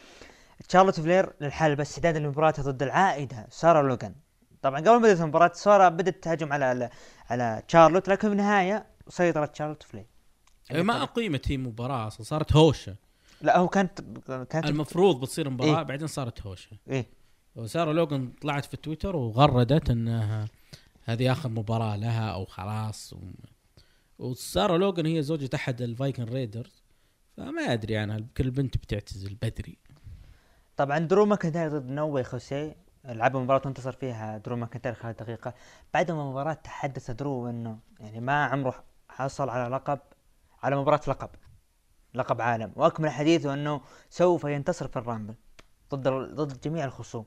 [0.70, 4.16] تشارلوت فلير للحلبة استعدادا لمباراتها ضد العائدة سارة لوغان.
[4.62, 6.90] طبعا قبل ما بدأت المباراة سارة بدأت تهاجم على
[7.30, 10.06] على تشارلوت لكن في النهاية سيطرت تشارلوت فلير.
[10.72, 12.96] ما اقيمت هي مباراة أصلا صارت هوشة.
[13.42, 14.02] لا هو كانت
[14.50, 15.84] كانت المفروض بتصير مباراة إيه.
[15.84, 16.78] بعدين صارت هوشة.
[16.90, 17.06] إيه.
[17.56, 20.48] وسارة لوغان طلعت في تويتر وغردت إنها
[21.04, 23.14] هذه آخر مباراة لها أو خلاص.
[23.14, 23.18] و...
[24.20, 26.84] وسارة لوغان هي زوجة أحد الفايكن ريدرز.
[27.38, 29.78] فما أدري عنها يمكن البنت بتعتزل بدري.
[30.78, 32.76] طبعا درو ماكنتاير ضد نو واي خوسيه
[33.06, 35.54] لعبوا مباراة وانتصر فيها درو ماكنتاير خلال دقيقة
[35.94, 40.00] بعد ما المباراة تحدث درو إنه يعني ما عمره حصل على لقب
[40.64, 41.30] على مباراة لقب.
[42.14, 42.72] لقب عالم.
[42.76, 45.34] وأكمل حديثه أنه سوف ينتصر في ال Rumble
[45.96, 47.26] ضد ضد جميع الخصوم.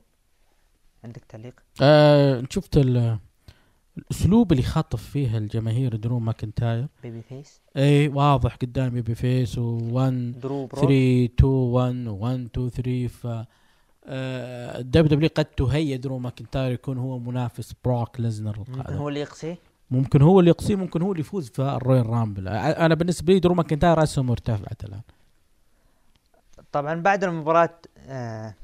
[1.05, 3.19] عندك تعليق؟ آه شفت ال
[3.99, 9.61] الأسلوب اللي خاطف فيه الجماهير درو ماكنتاير؟ babyface؟ إي واضح قدام babyface و1
[10.41, 10.81] درو برو.
[10.81, 13.27] 3 2 1 1 2 3 ف
[14.81, 18.97] WW قد تهيأ درو ماكنتاير يكون هو منافس بروك ليزنر القادم.
[18.97, 19.59] هو اللي يقصيه؟
[19.93, 22.49] ممكن هو اللي يقصيه ممكن هو اللي يفوز في ال Royal Rumble.
[22.49, 25.01] أنا بالنسبة لي درو ماكنتاير اسهم مرتفعت الآن.
[26.73, 28.55] طبعا بعد المباراة آه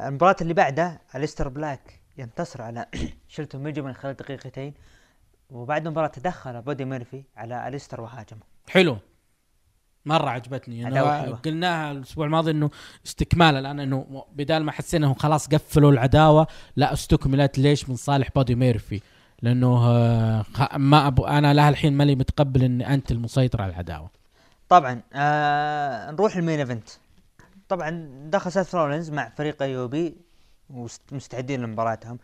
[0.00, 2.86] المباراة اللي بعدها أليستر بلاك ينتصر على
[3.28, 4.74] شيلتون ميجو من خلال دقيقتين
[5.50, 8.40] وبعد المباراة تدخل بادي ميرفي على أليستر وهاجمه.
[8.68, 8.96] حلو.
[10.06, 10.84] مرة عجبتني.
[10.84, 11.36] حلوة.
[11.36, 12.70] قلناها الأسبوع الماضي إنه
[13.06, 18.28] استكمال الآن إنه بدال ما حسينا إنه خلاص قفلوا العداوة لا استكملت ليش من صالح
[18.36, 19.00] بادي ميرفي.
[19.42, 20.44] لأنه آه،
[20.76, 24.10] ما أبو أنا لها الحين ماني متقبل ان انت المسيطر على العداوة.
[24.68, 26.88] طبعا آه نروح ال main event.
[27.68, 30.16] طبعا دخل سيث رولينز مع فريق AOP
[30.70, 32.18] ومستعدين لمباراتهم.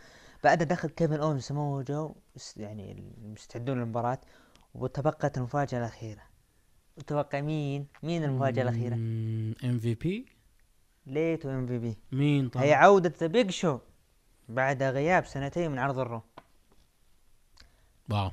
[0.45, 2.15] بعدها دخل كيفن اون سمو جو
[2.57, 4.19] يعني مستعدون للمباراة
[4.75, 6.23] وتبقت المفاجأة الأخيرة.
[6.97, 10.27] وتوقع مين؟ مين المفاجأة الأخيرة؟ MVP؟
[11.07, 11.99] ليتو MVP.
[12.13, 13.79] مين طبعا؟ هي عودة ذا بيج شو
[14.49, 16.23] بعد غياب سنتين من عرض ال Raw.
[18.11, 18.31] Wow.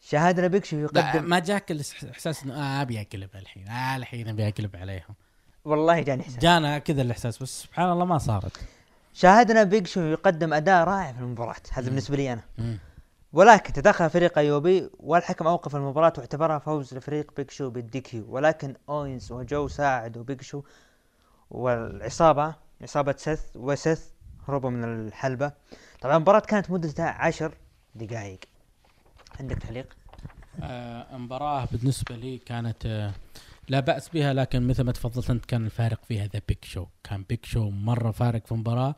[0.00, 1.24] شو لا يقدم.
[1.24, 3.68] ما جاك الاحساس إنه آه أبي اقلب الحين.
[3.68, 5.14] آه الحين أبي اقلب عليهم.
[5.64, 6.38] والله جاني إحساس.
[6.38, 8.56] جانا كذا الإحساس بس سبحان الله ما صارت.
[9.12, 12.42] شاهدنا بيج شو يقدم أداء رائع في المباراة هذا بالنسبة لي أنا.
[12.58, 12.78] مم.
[13.32, 18.74] ولكن تدخل فريق AOP والحكم أوقف المباراة واعتبرها فوز لفريق بيج شو بال DQ ولكن
[18.88, 20.62] أوينز وجو ساعدوا بيج شو
[21.50, 24.02] والعصابة عصابة سيث وسيث
[24.48, 25.52] هربوا من الحلبة.
[26.00, 27.54] طبعا المباراة كانت مدتها عشر
[27.94, 28.40] دقائق
[29.40, 29.86] عندك تعليق؟
[30.62, 33.12] آه مباراة بالنسبة لي كانت آه
[33.68, 37.24] لا بأس بها لكن مثل ما تفضلت أنت كان الفارق فيها ذا بيج شو كان
[37.28, 38.94] بيج شو مرة فارق في مباراة.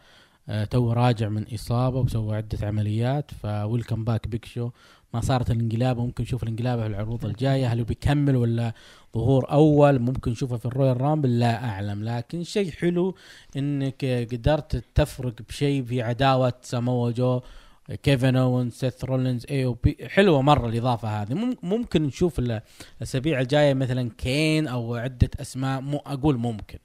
[0.49, 4.71] آه تو راجع من إصابة وسوى عدة عمليات ف welcome back بيج شو
[5.15, 8.73] ما صارت الانقلاب ممكن نشوف الانقلاب في العروض الجاية هل بيكمل ولا
[9.15, 12.05] ظهور أول؟ ممكن نشوفه في ال Royal Rumble لا أعلم.
[12.05, 13.15] لكن شيء حلو
[13.57, 17.41] إنك آه، قدرت تفرق بشيء في عداوة سامو جو
[18.03, 21.35] كيفن أوينز سيث رولينز AOP حلوة مرة الإضافة هذه.
[21.35, 22.61] مم- ممكن نشوف ال-
[22.97, 26.79] الأسابيع الجاية مثلا كين أو عدة أسماء مو أقول ممكن.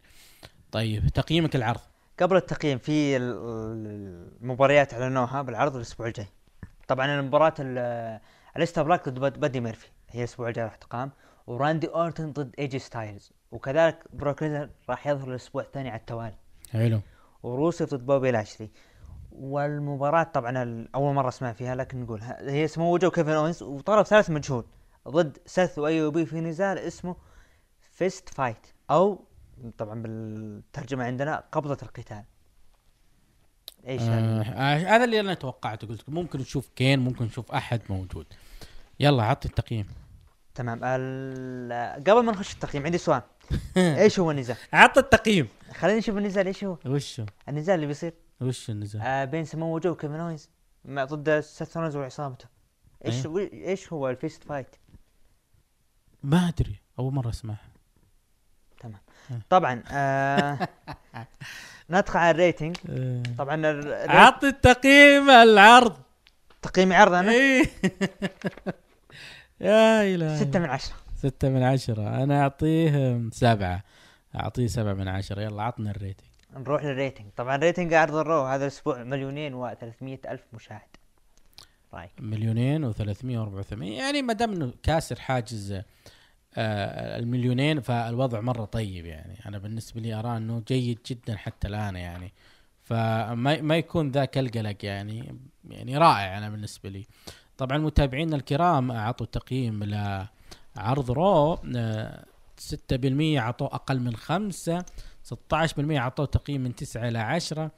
[0.72, 1.80] طيب تقييمك العرض.
[2.20, 6.28] قبل التقييم في ال- ال- المباريات أعلنوها بالعرض الأسبوع الجاي.
[6.88, 8.20] طبعا المباراة ال-
[8.58, 9.88] أليستر بلاك ضد باد- بادي ميرفي.
[10.10, 11.12] هي الأسبوع الجاي راح تقام.
[11.48, 13.32] وراندي أورتن ضد إيه جي ستايلز.
[13.52, 14.44] وكذلك بروك
[14.90, 16.36] راح يظهر الأسبوع الثاني على التوالي.
[16.72, 17.00] حلو.
[17.44, 18.70] وروسيف ضد بوبي لاشلي.
[19.40, 24.30] والمباراة طبعا أول مرة أسمع فيها لكن نقول هي سمو جو كيفن اونز وطرف ثالث
[24.30, 24.66] مجهول
[25.08, 27.16] ضد سيث و AOP في نزال اسمه
[27.92, 29.26] fist fight أو
[29.78, 32.24] طبعا بالترجمة عندنا قبضة القتال.
[33.88, 37.82] إيش آه هذا؟ آه هذا اللي أنا توقعته قلت ممكن نشوف كين ممكن نشوف أحد
[37.90, 38.26] موجود.
[39.00, 39.88] يلا عطي التقييم.
[40.56, 40.80] تمام.
[42.08, 43.22] قبل ما نخش التقييم عندي سؤال.
[43.78, 45.48] إيش هو النزال؟ عطي التقييم.
[45.74, 49.90] خلينا نشوف النزال إيش هو؟ وشو النزال اللي بيصير وش النزال آه بين سمو جو
[49.92, 50.50] وكيفن أوينز.
[50.86, 52.46] مع ضد سيث رولينز وعصابته.
[53.06, 53.26] إيش.
[53.26, 54.76] و- إيش هو ال fist fight؟
[56.24, 56.80] ما أدري.
[57.00, 57.70] أول مرة أسمعها.
[58.80, 59.00] تمام.
[59.32, 59.42] آه.
[59.50, 60.68] طبعا آه
[61.90, 62.78] ندخل على ال rating.
[62.90, 63.24] آه.
[63.38, 65.98] طبعا ال- ال rat- عطي التقييم العرض.
[66.62, 67.66] تقييمي عرض أنا؟ إيه.
[69.62, 70.38] يا إلهي.
[70.40, 70.96] ستة من عشرة.
[71.18, 72.24] ستة من عشرة.
[72.24, 73.84] أنا أعطيه سبعة.
[74.36, 75.42] أعطيه سبعة من عشرة.
[75.42, 76.29] يلا عطنا ال rating.
[76.54, 77.28] نروح لل rating.
[77.36, 80.90] طبعا rating عرض ال Raw هذا الأسبوع مليونين و300 ألف مشاهد.
[81.94, 83.94] رايك؟ مليونين وثلاثمية وأربعة وثمانين.
[83.94, 85.72] يعني ما دام إنه كاسر حاجز
[86.56, 89.40] آه المليونين فالوضع مرة طيب يعني.
[89.46, 92.34] أنا بالنسبة لي أرى إنه جيد جدا حتى الآن يعني.
[92.82, 95.40] فما ما يكون ذاك القلق يعني.
[95.70, 97.06] يعني رائع أنا بالنسبة لي.
[97.58, 102.26] طبعا متابعينا الكرام أعطوا تقييم لعرض Raw آه،
[102.60, 104.86] 6% عطوه أقل من خمسة.
[105.34, 105.36] 16%
[105.80, 107.72] عطوه تقييم من 9 إلى 10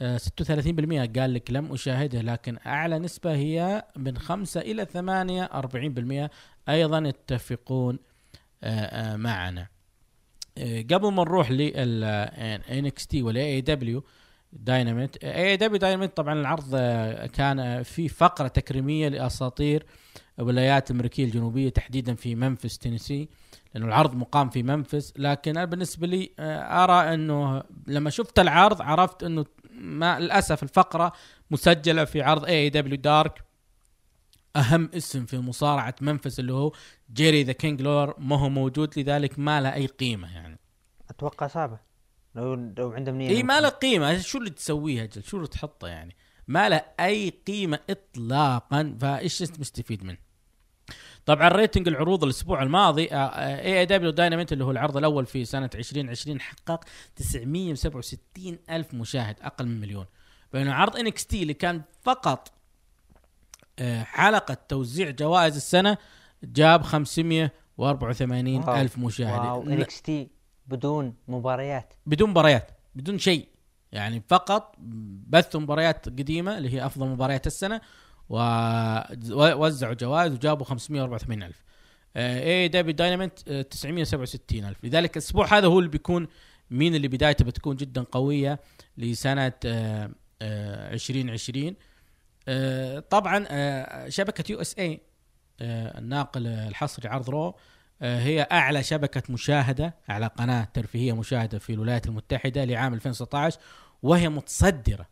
[0.00, 6.30] آه، 36% قال لك لم أشاهده لكن أعلى نسبة هي من 5 إلى 8 40%
[6.68, 7.98] أيضا يتفقون
[8.64, 9.66] آه، آه، معنا.
[10.58, 12.30] آه، قبل ما نروح لل
[12.68, 14.02] NXT ولا AEW
[14.52, 19.86] Dynamite AEW Dynamite طبعا العرض آه، كان آه، في فقرة تكريمية لأساطير
[20.38, 23.28] الولايات الأمريكية الجنوبية تحديدا في ممفس تينيسي
[23.74, 25.12] لأنه العرض مقام في ممفس.
[25.16, 31.12] لكن أنا بالنسبة لي آه، أرى أنه لما شفت العرض عرفت أنه ما للأسف الفقرة
[31.50, 33.44] مسجلة في عرض AEW Dark
[34.56, 36.72] أهم اسم في مصارعة ممفس اللي هو
[37.12, 40.58] جيري ذا كينج لولر ما هو موجود لذلك ما له أي قيمة يعني.
[41.10, 41.78] أتوقع صعبة.
[42.34, 44.18] لو لو عندهم نيه إي ما له قيمة.
[44.18, 46.16] شو اللي تسويه أجل؟ شو اللي تحطه يعني؟
[46.48, 50.18] ما له أي قيمة اطلاقا فإيش مستفيد منه؟
[51.26, 56.84] طبعا rating العروض الأسبوع الماضي AEW Dynamite اللي هو العرض الأول في سنة 2020 حقق
[57.16, 60.06] 967 ألف مشاهد أقل من مليون.
[60.52, 62.52] بينما عرض NXT اللي كان فقط
[63.78, 65.96] آه، حلقة توزيع جوائز السنة
[66.44, 68.76] جاب 584 wow.
[68.76, 69.46] ألف مشاهد.
[69.46, 69.62] wow.
[69.62, 70.28] NXT
[70.66, 71.94] بدون مباريات.
[72.06, 73.48] بدون مباريات بدون شيء.
[73.94, 74.74] يعني فقط
[75.28, 77.80] بثوا مباريات قديمة اللي هي أفضل مباريات السنة
[78.28, 81.64] ووزعوا جوائز وجابوا 584 ألف.
[82.16, 84.84] AEW Dynamite 967 ألف.
[84.84, 86.26] لذلك الأسبوع هذا هو اللي بيكون
[86.70, 88.60] مين اللي بدايته بتكون جدا قوية
[88.98, 90.10] لسنة آه،
[90.42, 91.74] آه، 2020
[92.48, 95.00] آه، طبعا آه، شبكة USA
[95.60, 97.54] الناقل الحصري عرض Raw آه،
[98.02, 103.58] هي أعلى شبكة مشاهدة أعلى قناة ترفيهية مشاهدة في الولايات المتحدة لعام 2016
[104.02, 105.06] وهي متصدرة.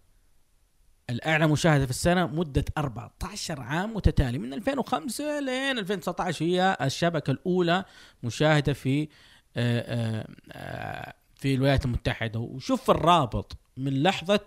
[1.11, 4.39] الأعلى مشاهدة في السنة مدة 14 عام متتالي.
[4.39, 7.85] من 2005 لين 2019 هي الشبكة الأولى
[8.23, 9.09] مشاهدة في آه،
[9.57, 12.41] آه، آه، في الولايات المتحدة.
[12.41, 14.41] وشوف الرابط من لحظة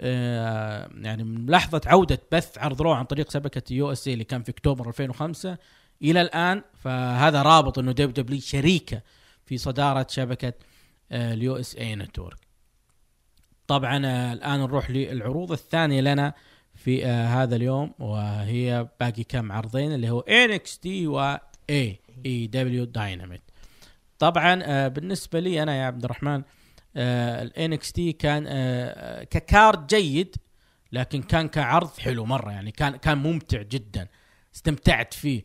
[0.00, 4.50] آه، يعني من لحظة عودة بث عرض Raw عن طريق شبكة USA اللي كان في
[4.50, 5.58] أكتوبر 2005
[6.02, 9.02] إلى الآن فهذا رابط إنه WWE شريكة
[9.46, 10.52] في صدارة شبكة
[11.12, 12.38] آه، ال USA Network.
[13.66, 16.34] طبعا آه، الآن نروح للعروض الثانية لنا
[16.74, 21.38] في آه، هذا اليوم وهي باقي كم عرضين اللي هو NXT و
[21.70, 23.42] AEW Dynamite
[24.18, 26.42] طبعا بالنسبة لي أنا يا عبد الرحمن
[26.96, 28.44] ال NXT كان
[29.24, 30.36] ك card جيد
[30.92, 34.08] لكن كان كعرض حلو مرة يعني كان كان ممتع جدا.
[34.54, 35.44] استمتعت فيه.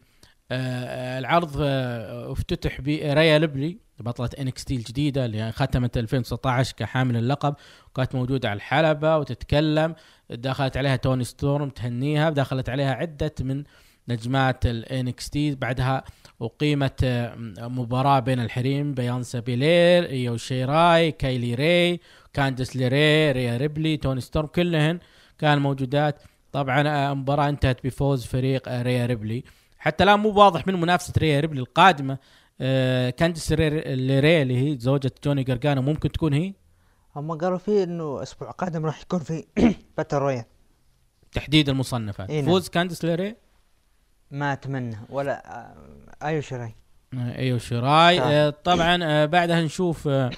[0.51, 7.55] العرض آه، افتتح بريا ريبلي بطلة NXT الجديدة اللي ختمت 2019 كحامل اللقب
[7.89, 9.95] وكانت موجودة على الحلبة وتتكلم.
[10.29, 13.63] دخلت عليها توني ستورم تهنيها دخلت عليها عدة من
[14.07, 15.55] نجمات ال NXT.
[15.55, 16.03] بعدها
[16.41, 21.99] أقيمت آه، مباراة بين الحريم بيانسا بيلير ايو شيراي كايلي ري
[22.34, 24.99] كانديس ليري ريا ريبلي توني ستورم كلهن
[25.39, 26.21] كان موجودات.
[26.51, 29.43] طبعا آه، المباراة انتهت بفوز فريق آه، ريا ريبلي.
[29.84, 32.18] حتى الآن مو واضح من منافسة ريا ريبلي القادمه
[32.61, 36.53] آه، كانديس ري- ليري اللي هي زوجة جوني جرجانو ممكن تكون هي؟
[37.15, 39.43] هم قالوا فيه إنه الأسبوع القادم راح يكون في
[39.97, 40.45] battle royal
[41.31, 42.30] تحديد المصنفات.
[42.30, 42.49] إيه نعم.
[42.49, 43.35] فوز كانديس ليري
[44.31, 45.76] ما أتمنى ولا آه،
[46.27, 46.75] أيو شيراي.
[47.14, 48.17] آه، أيو شيراي.
[48.18, 48.23] صح.
[48.27, 50.31] آه، طبعا آه، بعدها نشوف آه،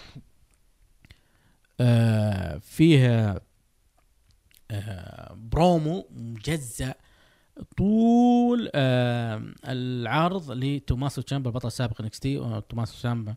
[1.81, 3.35] آه، فيه
[4.71, 6.93] آه، برومو مجزأ
[7.77, 13.35] طول آه، العرض لتوماسو تشامبا البطل السابق NXT توماسو تشامبا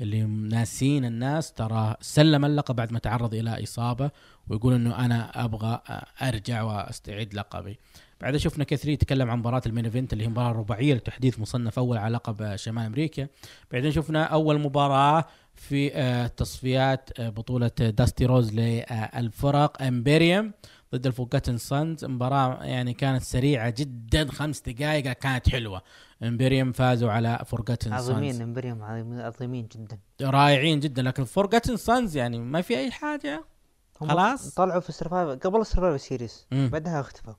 [0.00, 4.10] اللي ناسين الناس ترى سلم اللقب بعد ما تعرض إلى إصابة
[4.48, 7.78] ويقول إنه أنا أبغى آه، أرجع وأستعيد لقبي.
[8.20, 11.38] بعدها شفنا كيث لي يتكلم عن مباراة ال main event اللي هي مباراة رباعية لتحديد
[11.38, 13.26] مصنف أول على لقب آه، شمال أمريكا.
[13.72, 15.24] بعدين شفنا أول مباراة
[15.54, 20.52] في آه، تصفيات آه، بطولة داستي روز للفرق Imperium
[20.96, 25.82] ضد ال Forgotten Sons مباراة يعني كانت سريعة جدا خمس دقائق كانت حلوة.
[26.22, 27.44] Imperium فازوا على
[27.86, 29.98] عظيمين Sons Imperium عظيمين عظيمين جدا.
[30.22, 33.44] رائعين جدا لكن Forgotten Sons يعني ما في أي حاجة.
[33.94, 34.54] خلاص.
[34.54, 36.46] طلعوا في ال Survivor قبل ال Survivor Series.
[36.52, 37.34] بعدها اختفوا.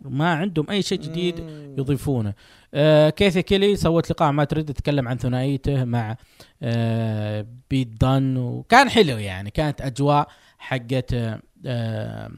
[0.00, 1.38] ما عندهم أي شيء جديد.
[1.78, 2.34] يضيفونه.
[2.74, 6.16] آه كاثي كيلي سوت لقاء مع تريد تتكلم عن ثنائيته مع
[6.62, 10.28] آه بيت دان وكان حلو يعني كانت أجواء
[10.58, 11.42] حقت آه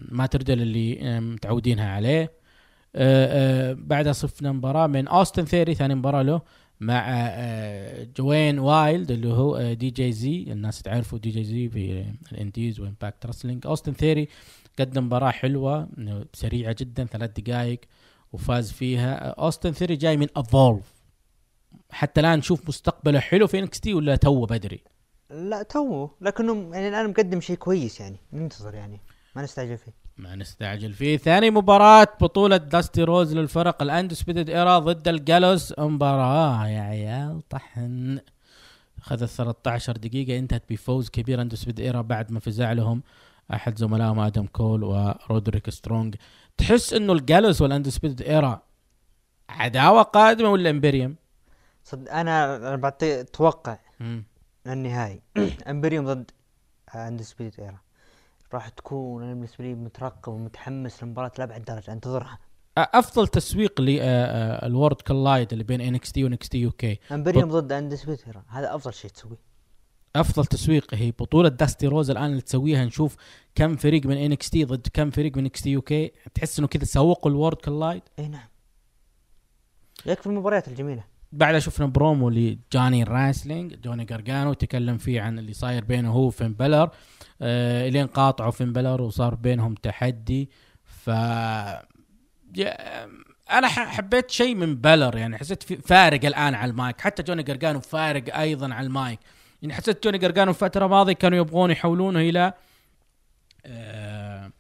[0.08, 2.32] مات ريدل اللي آه متعودينها عليه.
[2.96, 6.42] آه آه بعدها شفنا مباراة من اوستن ثيري ثاني مباراة له
[6.80, 12.87] مع آه جوين وايلد اللي هو آه DJZ الناس تعرفوا DJZ في ال indies و
[12.87, 14.28] Impact Wrestling اوستن ثيري
[14.78, 15.88] قدم مباراة حلوة
[16.34, 17.80] سريعة جدا ثلاث دقائق
[18.32, 19.14] وفاز فيها.
[19.14, 20.94] اوستن ثيري جاي من Evolve
[21.90, 24.80] حتى الآن نشوف مستقبله حلو في NXT ولا تو بدري؟
[25.30, 29.00] لا تو لكنه يعني الآن مقدم شيء كويس يعني ننتظر يعني.
[29.36, 29.92] ما نستعجل فيه.
[30.16, 31.16] ما نستعجل فيه.
[31.16, 33.82] ثاني مباراة بطولة داستي روز للفرق.
[33.82, 35.78] ال Undisputed Era ضد ال Gallus.
[35.78, 38.18] مباراة يا عيال طحن.
[38.98, 40.38] اخذت 13 دقيقة.
[40.38, 41.42] انتهت بفوز كبير.
[41.42, 43.02] Undisputed Era بعد ما فزع لهم
[43.52, 46.14] أحد زملائهم آدم كول ورودريك سترونج
[46.58, 48.62] تحس إنه ال Gallus وال Undisputed Era
[49.48, 51.16] عداوة قادمة ولا Imperium؟
[51.84, 53.78] صد أنا بعطي أتوقع
[54.66, 55.22] النهائي
[55.70, 56.30] Imperium ضد
[56.94, 57.83] Undisputed Era.
[58.52, 62.38] راح تكون أنا بالنسبة لي مترقب ومتحمس للمباراه لابعد درجة أنتظرها.
[62.78, 66.98] أفضل تسويق لل Worlds Collide اللي بين NXT و NXT UK.
[67.12, 69.38] Imperium ضد Undisputed Era هذا أفضل شيء تسويه.
[70.16, 70.94] أفضل تسويق.
[70.94, 73.16] هي بطولة داستي روز الآن اللي تسويها نشوف
[73.54, 76.12] كم فريق من NXT ضد كم فريق من NXT UK.
[76.34, 78.48] تحس إنه كذا سوقوا ال Worlds Collide إي نعم.
[80.06, 81.04] يكفي المباريات الجميلة.
[81.34, 86.54] بعدها شفنا برومو لجوني راسلينج جوني جارجانو تكلم فيه عن اللي صاير بينه هو وفين
[86.54, 86.90] بالور
[87.42, 90.50] آه إلين قاطعوا فين بالور وصار بينهم تحدي.
[90.84, 91.10] ف
[93.50, 97.00] أنا حبيت شيء من بالور يعني حسيت فارق الآن على المايك.
[97.00, 99.18] حتى جوني جارجانو فارق أيضا على المايك.
[99.62, 102.52] يعني حسيت جوني جارجانو في فتره ماضيه كانوا يبغون يحولونه إلى
[103.66, 104.52] آه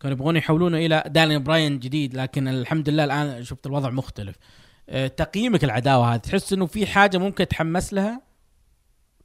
[0.00, 4.36] كانوا يبغون يحولونه إلى دانيال براين جديد لكن الحمد لله الآن شفت الوضع مختلف.
[4.36, 4.61] آه،
[5.16, 8.22] تقييمك العداوة هذه تحس إنه في حاجة ممكن تحمس لها؟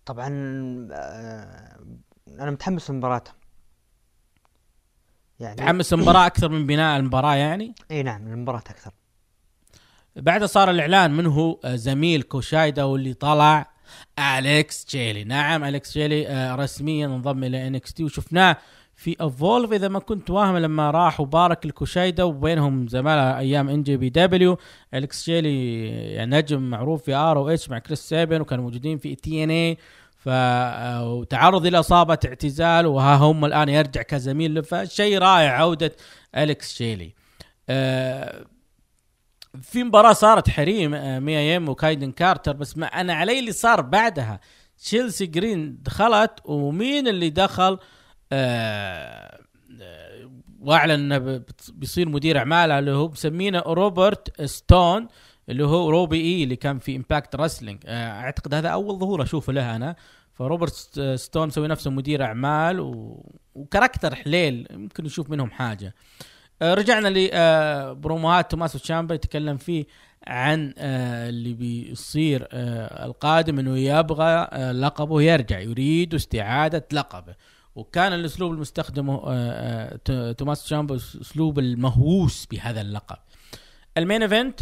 [0.05, 0.27] طبعا
[0.91, 1.79] آه،
[2.39, 3.35] أنا متحمس لمباراتهم
[5.39, 8.91] يعني تحمس المباراه أكثر من بناء المباراة يعني؟ إي نعم المباراة أكثر.
[10.15, 13.71] بعدها صار الإعلان من هو آه، زميل كوشايدا واللي طلع
[14.19, 15.23] أليكس شيلي.
[15.23, 18.57] نعم أليكس شيلي آه، رسميا انضم إلى NXT وشفناه
[18.97, 24.57] في Evolve إذا ما كنت واهم لما راح وبارك لكوشايدا وبينهم زمالة أيام NJPW
[24.93, 29.77] إليكس شيلي يعني نجم معروف في ROH مع كريس سيبن وكانوا موجودين في TNA
[30.27, 34.63] آه، وتعرض إلى إصابة اعتزال وها هم الآن يرجع كزميل.
[34.63, 35.91] فشيء رائع عودة
[36.35, 37.13] إليكس شيلي.
[37.69, 38.45] آه،
[39.61, 43.81] في مباراة صارت حريم آه، ميا يم وكايدن كارتر بس ما أنا علي اللي صار
[43.81, 44.39] بعدها.
[44.77, 47.79] تشيلسي جرين دخلت ومين اللي دخل؟ آه،
[50.61, 55.07] واعلن إنه ب- بت- بيصير مدير اعمالها اللي هو مسمينه روبرت ستون
[55.49, 59.53] اللي هو روبي إي اللي كان في Impact Wrestling آه أعتقد هذا أول ظهور أشوفه
[59.53, 59.95] له أنا.
[60.33, 63.23] فروبرت ست- ستون مسوي نفسه مدير أعمال و...
[63.55, 65.95] و character حليو يمكن نشوف منهم حاجة.
[66.61, 69.85] آه، رجعنا لبروموهات توماسو تشامبا يتكلم فيه
[70.27, 77.35] عن آه، اللي بيصير آه، القادم إنه يبغى آه، لقبه يرجع يريد استعادة لقبه.
[77.77, 83.17] وكان الأسلوب المستخدمه آه، آه، ت- توماسو تشامبا أسلوب المهووس بهذا اللقب.
[83.97, 84.59] ال main event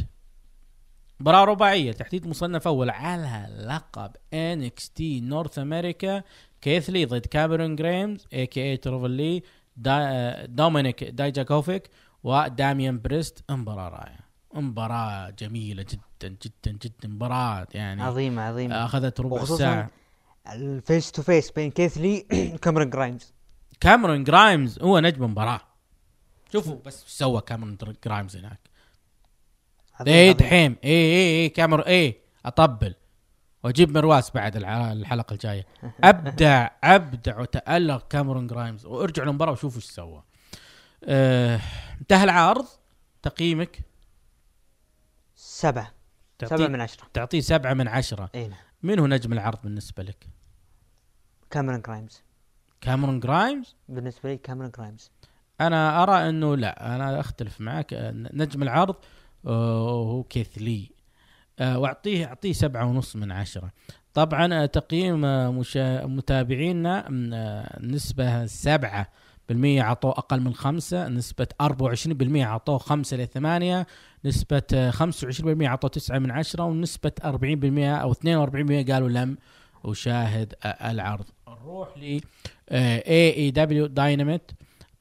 [1.19, 6.23] مباراة رباعية تحديد مصنف أول على لقب NXT North America
[6.61, 8.63] كيثلي ضد كاميرون جريمز a.k.a.
[8.63, 9.43] تريفور لي
[9.77, 11.89] ضد دومينيك دايجاكوفيك
[12.23, 13.43] وداميان بريست.
[13.51, 14.19] مباراة رائعة.
[14.53, 17.07] مباراة جميلة جدا جدا جدا.
[17.07, 18.85] مباراة يعني عظيمة عظيمة.
[18.85, 19.89] آخذت ربع ساعة
[20.47, 23.33] ال face to face بين كيثلي وكاميرون جرايمز.
[23.79, 25.61] كاميرون جرايمز هو نجم المباراة.
[26.51, 28.59] شوفوا بس إيش سوى كاميرون جرايمز هناك.
[30.07, 30.31] إيه.
[30.31, 30.75] دحيم.
[30.83, 32.95] إيه إيه إيه كاميرون إيه أطبل.
[33.63, 35.65] وأجيب مرواس بعد الحلقة الجاية.
[36.03, 38.85] أبدع أبدع وتألق كاميرون جرايمز.
[38.85, 40.23] وارجعوا للمباراة وشوفوا إيش سوى.
[41.03, 41.61] آه،
[42.01, 42.65] انتهى العرض.
[43.21, 43.79] تقييمك؟
[45.35, 45.93] سبعة.
[46.45, 47.07] سبعة من عشرة.
[47.13, 48.29] تعطيه سبعة من عشرة.
[48.35, 48.59] اي نعم.
[48.83, 50.27] من هو نجم العرض بالنسبة لك؟
[51.55, 52.21] كاميرون جرايمز
[52.81, 55.11] كاميرون جرايمز بالنسبة لي كاميرون جرايمز
[55.61, 57.93] أنا أرى إنه لا أنا أختلف معك.
[57.93, 58.95] آه، نجم العرض
[59.45, 60.89] آه، هو كيث لي
[61.59, 63.71] آه، وأعطيه أعطيه سبعة ونص من عشرة.
[64.13, 65.21] طبعا تقييم
[65.59, 66.05] مشا...
[66.05, 67.05] متابعينا
[67.81, 69.07] نسبة سبعة
[69.49, 73.87] بالمية عطوه أقل من خمسة نسبة أربعة وعشرين بالمية عطوه خمسة لثمانية
[74.25, 78.93] نسبة خمسة وعشرين بالمية عطوه تسعة من عشرة ونسبة أربعين بالمية أو اثنين وأربعين بالمية
[78.93, 79.37] قالوا لم
[79.85, 81.25] أشاهد العرض.
[81.63, 82.19] نروح ل
[82.71, 84.51] AEW Dynamite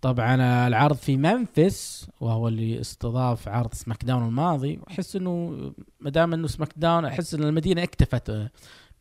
[0.00, 4.80] طبعا العرض في ممفيس وهو اللي استضاف عرض SmackDown الماضي.
[4.90, 8.50] أحس إنه ما دام إنه SmackDown أحس إن المدينة اكتفت آه،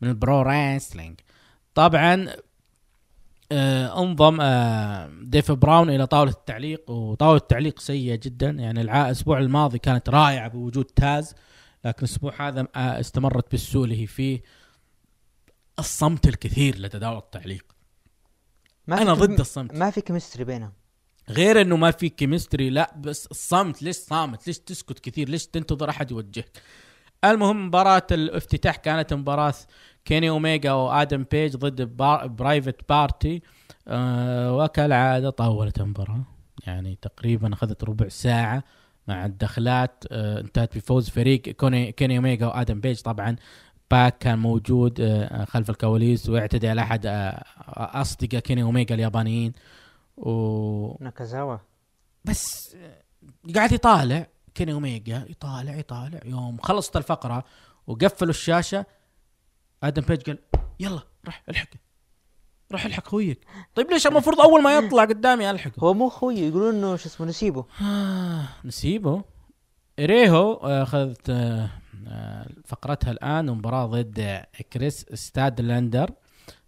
[0.00, 1.20] من ال pro wrestling
[1.74, 2.28] طبعا
[3.52, 8.50] آه انضم آه ديف براون إلى طاولة التعليق وطاولة التعليق سيئة جدا.
[8.50, 11.34] يعني الأسبوع الماضي كانت رائعة بوجود تاز
[11.84, 14.42] لكن الأسبوع هذا استمرت بالسوء اللي هي فيه.
[15.78, 17.64] الصمت الكثير دورة التعليق.
[18.86, 19.74] ما أنا ضد الصمت.
[19.74, 20.72] ما في chemistry بينهم.
[21.30, 25.90] غير إنه ما في chemistry لا بس الصمت ليش صامت؟ ليش تسكت كثير؟ ليش تنتظر
[25.90, 26.62] أحد يوجهك؟
[27.24, 29.54] المهم مباراة الافتتاح كانت مباراة
[30.04, 33.42] كيني اوميجا وآدم بيج ضد بار Private Party.
[33.88, 36.24] آه وكالعادة طولت المباراة.
[36.66, 38.64] يعني تقريبا أخذت ربع ساعة
[39.08, 40.04] مع الدخلات.
[40.10, 43.36] آه انتهت بفوز فريق كوني كيني اوميجا وآدم بيج طبعا.
[43.94, 47.44] باك كان موجود آه خلف الكواليس واعتدى على أحد آه
[47.76, 49.52] أصدقاء كيني اوميجا اليابانيين.
[50.16, 51.56] و ناكازاوا.
[52.24, 52.76] بس
[53.54, 56.20] قاعد يطالع كيني اوميجا يطالع يطالع.
[56.24, 57.44] يوم خلصت الفقرة
[57.86, 58.86] وقفلوا الشاشة
[59.82, 60.38] آدم بيج قال
[60.80, 61.68] يلا رح ألحق
[62.72, 66.74] روح ألحق خويك طيب ليش المفروض أول ما يطلع قدامي ألحقه؟ هو مو خوي يقولون
[66.74, 67.64] إنه شو اسمه نسيبه.
[67.82, 69.24] آه، نسيبه.
[70.00, 71.70] ريهو آه، أخذت آه، آه،
[72.64, 76.10] فقرتها الآن مباراة ضد آه، كريس ستاتلاندر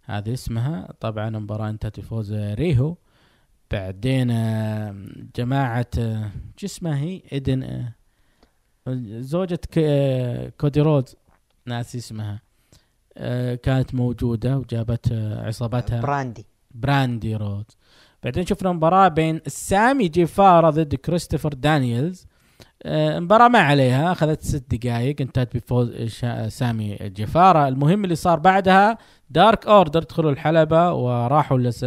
[0.03, 0.93] هذه اسمها.
[0.99, 2.95] طبعا المباراة انتهت بفوز ريهو.
[3.71, 4.95] بعدين آه،
[5.35, 7.93] جماعة آه، شو اسمها هي؟ إيدن آه،
[9.19, 11.15] زوجة آه، كودي رودز.
[11.65, 12.41] ناسي اسمها.
[13.17, 16.01] آه، كانت موجودة وجابت آه، عصابتها.
[16.01, 16.45] براندي.
[16.71, 17.77] براندي رودز.
[18.23, 22.27] بعدين شفنا مباراة بين سامي جيفارا ضد كريستوفر دانييلز.
[22.83, 25.91] آه، مباراة ما عليها أخذت ست دقائق انتهت بفوز
[26.47, 28.97] سامي جيفارا المهم اللي صار بعدها
[29.29, 31.85] Dark Order دخلوا الحلبة وراحوا لس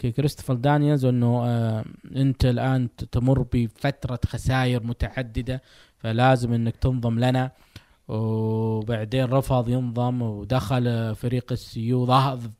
[0.00, 1.84] كريستوفر دانييلز انه آه،
[2.16, 5.62] انت الآن تمر بفترة خسائر متعددة
[5.98, 7.50] فلازم إنك تنضم لنا.
[8.08, 12.06] وبعدين رفض ينضم ودخل آه، فريق ال SCU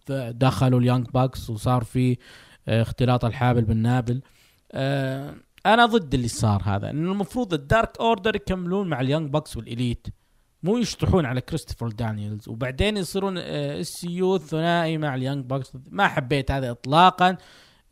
[0.09, 2.17] دخلوا ال Young Bucks وصار في
[2.69, 4.21] آه، اختلاط الحابل بالنابل.
[4.73, 5.35] آه،
[5.75, 9.57] أنا ضد اللي صار هذا لأنه المفروض ال Dark Order يكملون مع ال Young Bucks
[9.57, 10.07] وال Elite
[10.63, 16.09] مو يشطحون على كريستوفر دانييلز وبعدين يصيرون ال SCU ثنائي مع ال Young Bucks ما
[16.09, 17.37] حبيت هذا اطلاقا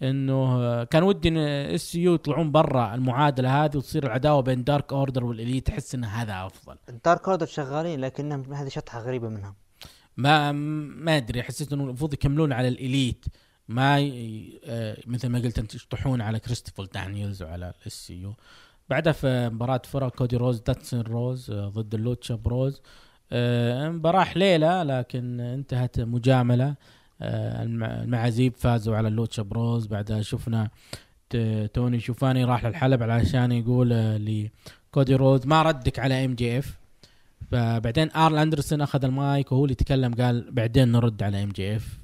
[0.03, 4.93] إنه آه، كان ودي إن ال SCU يطلعون برا المعادلة هذه وتصير العداوة بين Dark
[4.93, 6.77] Order وال Elite أحس إن هذا أفضل.
[6.89, 9.55] ال Dark Order شغالين لكنهم هذه شطحة غريبة منهم.
[10.17, 13.25] ما ما أدري حسيت إنه المفروض يكملون على ال Elite
[13.69, 13.99] ما.
[14.65, 18.35] آه، مثل ما قلت أنت يشطحون على كريستوفر دانييلز وعلى ال SCU
[18.91, 22.81] بعدها في مباراة فرق كودي روز داستن روز آه، ضد ال Lucha Bros.
[23.33, 26.75] آه، مباراة حليوة لكن انتهت مجاملة.
[27.23, 29.87] الم- المعازيب فازوا على ال Lucha Bros.
[29.87, 30.71] بعدها شفنا
[31.75, 36.79] توني شيفاني راح للحلبة علشان يقول لكودي روز ما ردك على MJF
[37.51, 41.99] فبعدين آرن أندرسون أخذ المايك وهو اللي يتكلم قال بعدين نرد على MJF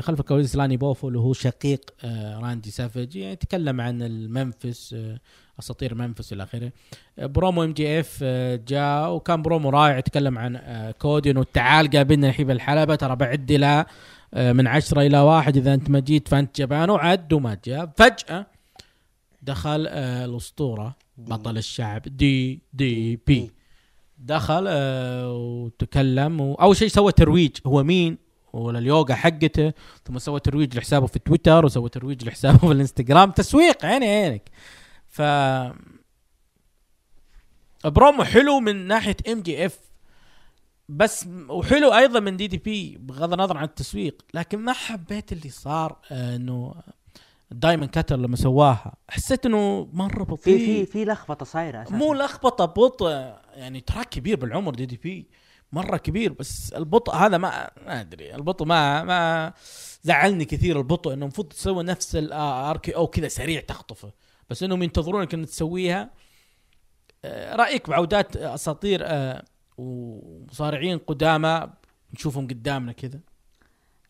[0.00, 5.18] خلف الكواليس لاني بوفو اللي هو شقيق آه، راندي سافيج يعني يتكلم عن المنفس آه،
[5.60, 6.72] أساطير منفس إلى آخره.
[7.18, 12.28] آه، promo MJF آه، جاء وكان برومو رائع يتكلم عن آه، كودي انه تعال قابلنا
[12.28, 12.94] الحين بالحلبة.
[12.94, 13.84] ترى بعد إلى
[14.34, 15.56] آه، من عشرة إلى واحد.
[15.56, 18.46] إذا أنت ما جيت فأنت جبان وعد وما جاء فجأة
[19.42, 23.50] دخل آه، الأسطورة بطل الشعب DDP
[24.18, 27.50] دخل آه، وتكلم واول شيء سوى ترويج.
[27.66, 28.23] هو مين؟
[28.54, 29.72] ولليوغا حقته
[30.04, 33.30] ثم سوى ترويج لحسابه في تويتر وسوى ترويج لحسابه في الانستغرام.
[33.30, 34.50] تسويق عيني عينك.
[35.08, 35.22] ف
[37.84, 39.78] برومو حلو من ناحية MJF
[40.88, 44.22] بس وحلو أيضا من DDP بغض النظر عن التسويق.
[44.34, 46.74] لكن ما حبيت اللي صار إنه
[47.50, 48.94] Diamond Cutter لما سواها.
[49.08, 51.96] حسيت إنه مرة بطيء في في في لخبطة صايرة أساسا.
[51.96, 53.08] مو لخبطة بطء
[53.54, 55.26] يعني تراه كبير بالعمر DDP
[55.74, 59.52] مرة كبير بس البطء هذا ما ما أدري البطء ما ما
[60.02, 64.12] زعلني كثير البطء إنه المفروض تسوي نفس ال RKO كذا سريع تخطفه.
[64.50, 66.10] بس إنهم ينتظرونك إنك تسويها.
[67.24, 69.44] آه، رأيك بعودات أساطير آه،
[69.78, 71.70] ومصارعين قدامى
[72.14, 73.20] نشوفهم قدامنا كذا؟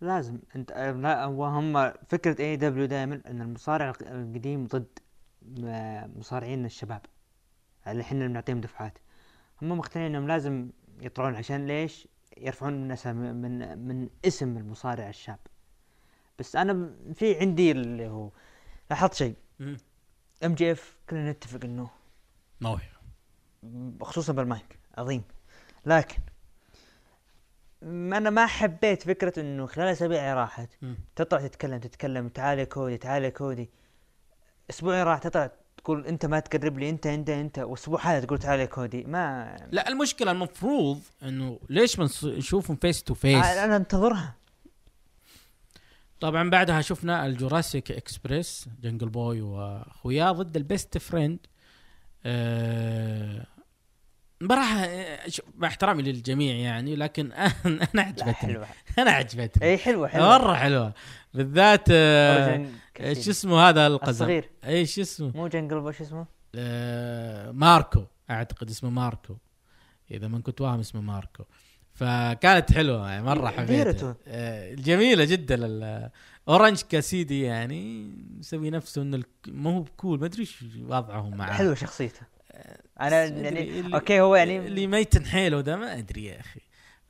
[0.01, 0.39] لازم.
[0.57, 4.99] أنت آه، لا وهم فكرة AEW دائما إن المصارع الق- القديم ضد
[5.43, 7.01] م- مصارعين الشباب.
[7.87, 8.99] اللي إحنا بنعطيهم دفعات.
[9.63, 10.71] هم مقتنعين إنهم لازم
[11.01, 15.39] يطلعون عشان ليش؟ يرفعون من اسم من من اسم المصارع الشاب.
[16.39, 18.31] بس أنا في عندي اللي هو
[18.91, 19.35] لاحظت شيء.
[20.45, 21.91] MJF كلنا نتفق إنه
[22.61, 22.85] موهبه
[24.03, 24.79] خصوصا بالمايك.
[24.99, 25.23] عظيم.
[25.87, 26.19] لكن
[27.83, 30.69] ما أنا ما حبيت فكرة إنه خلال اسابيع راحت.
[31.17, 33.71] تطلع تتكلم تتكلم تعال يا كودي تعال يا كودي.
[34.71, 35.51] أسبوعين راح تطلع
[35.85, 37.59] تقول أنت ما تقرب لي أنت أنت أنت.
[37.59, 39.05] وأسبوع هذا تقول تعال يا كودي.
[39.05, 44.35] ما لا المشكلة المفروض إنه ليش ما نشوفهم face to face أنا أنتظرها.
[46.21, 51.39] طبعا بعدها شفنا ال Jurassic Express جنجل بوي واخوياه ضد ال Best Friends.
[52.27, 53.47] آه،
[54.41, 55.19] مباراة آه،
[55.57, 57.33] مع احترامي للجميع يعني لكن
[57.95, 58.59] أنا عجبتني
[58.99, 60.39] أنا عجبتني اي حلوة حلوة.
[60.39, 60.93] مرة حلوة.
[61.35, 61.89] بالذات
[63.01, 63.13] آه،.
[63.13, 64.51] شو اسمه هذا القزم؟ الصغير.
[64.65, 68.05] اي شو اسمه؟ مو جنجل وش اسمه؟ آه، ماركو.
[68.31, 69.37] أعتقد اسمه ماركو.
[70.11, 71.45] إذا ما كنت واهم اسمه ماركو.
[71.95, 74.17] فكانت حلوة يعني مرة حبيتها.
[74.27, 76.11] آه، جميلة جدا.
[76.49, 80.21] أورنج كاسيدي يعني مسوي نفسه إنه ما هو ب cool.
[80.21, 81.53] ما أدري إيش وضعهم معاه.
[81.53, 82.21] حلوة شخصيته.
[83.01, 86.41] أنا ما أدري يعني اللي- okay هو يعني اللي ميتن حيله ده ما أدري يا
[86.41, 86.61] أخي.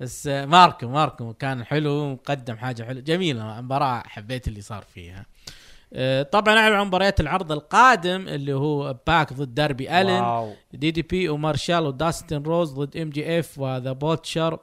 [0.00, 3.02] بس آه، ماركو ماركو كان حلو وقدم حاجة حلوة.
[3.02, 5.20] جميلة مباراة حبيت اللي صار فيها.
[5.20, 5.26] آه،
[6.32, 9.88] طبعا اعلن عن مباريات العرض القادم اللي هو باك ضد داربي
[10.20, 10.52] ألين و.
[10.72, 14.58] DDP ومارشال وداستن روز ضد MJF و The Butcher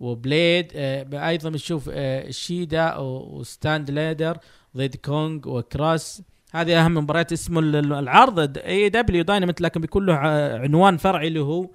[0.00, 0.72] و Blade.
[0.74, 4.38] آه أيضا بنشوف آه شيدا وستاتلاندر
[4.76, 6.22] ضد كونغ وكراس.
[6.52, 7.32] هذه أهم مباريات.
[7.50, 11.70] ال- العرض AEW Dynamite لكن بيكون له عنوان فرعي اللي هو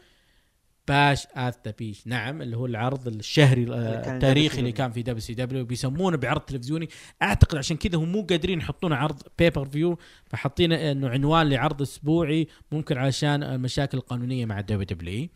[0.88, 4.60] Bash at the Beach نعم اللي هو العرض الشهري آه، التاريخي WCW.
[4.60, 5.20] اللي كان في W.
[5.20, 6.90] CW بيسمونه بعرض تلفزيوني.
[7.22, 12.98] أعتقد عشان كذا هم مو قادرين يحطونه عرض pay-per-view فحاطين انه عنوان لعرض أسبوعي ممكن
[12.98, 15.28] علشان المشاكل القانونيه مع ال WWE.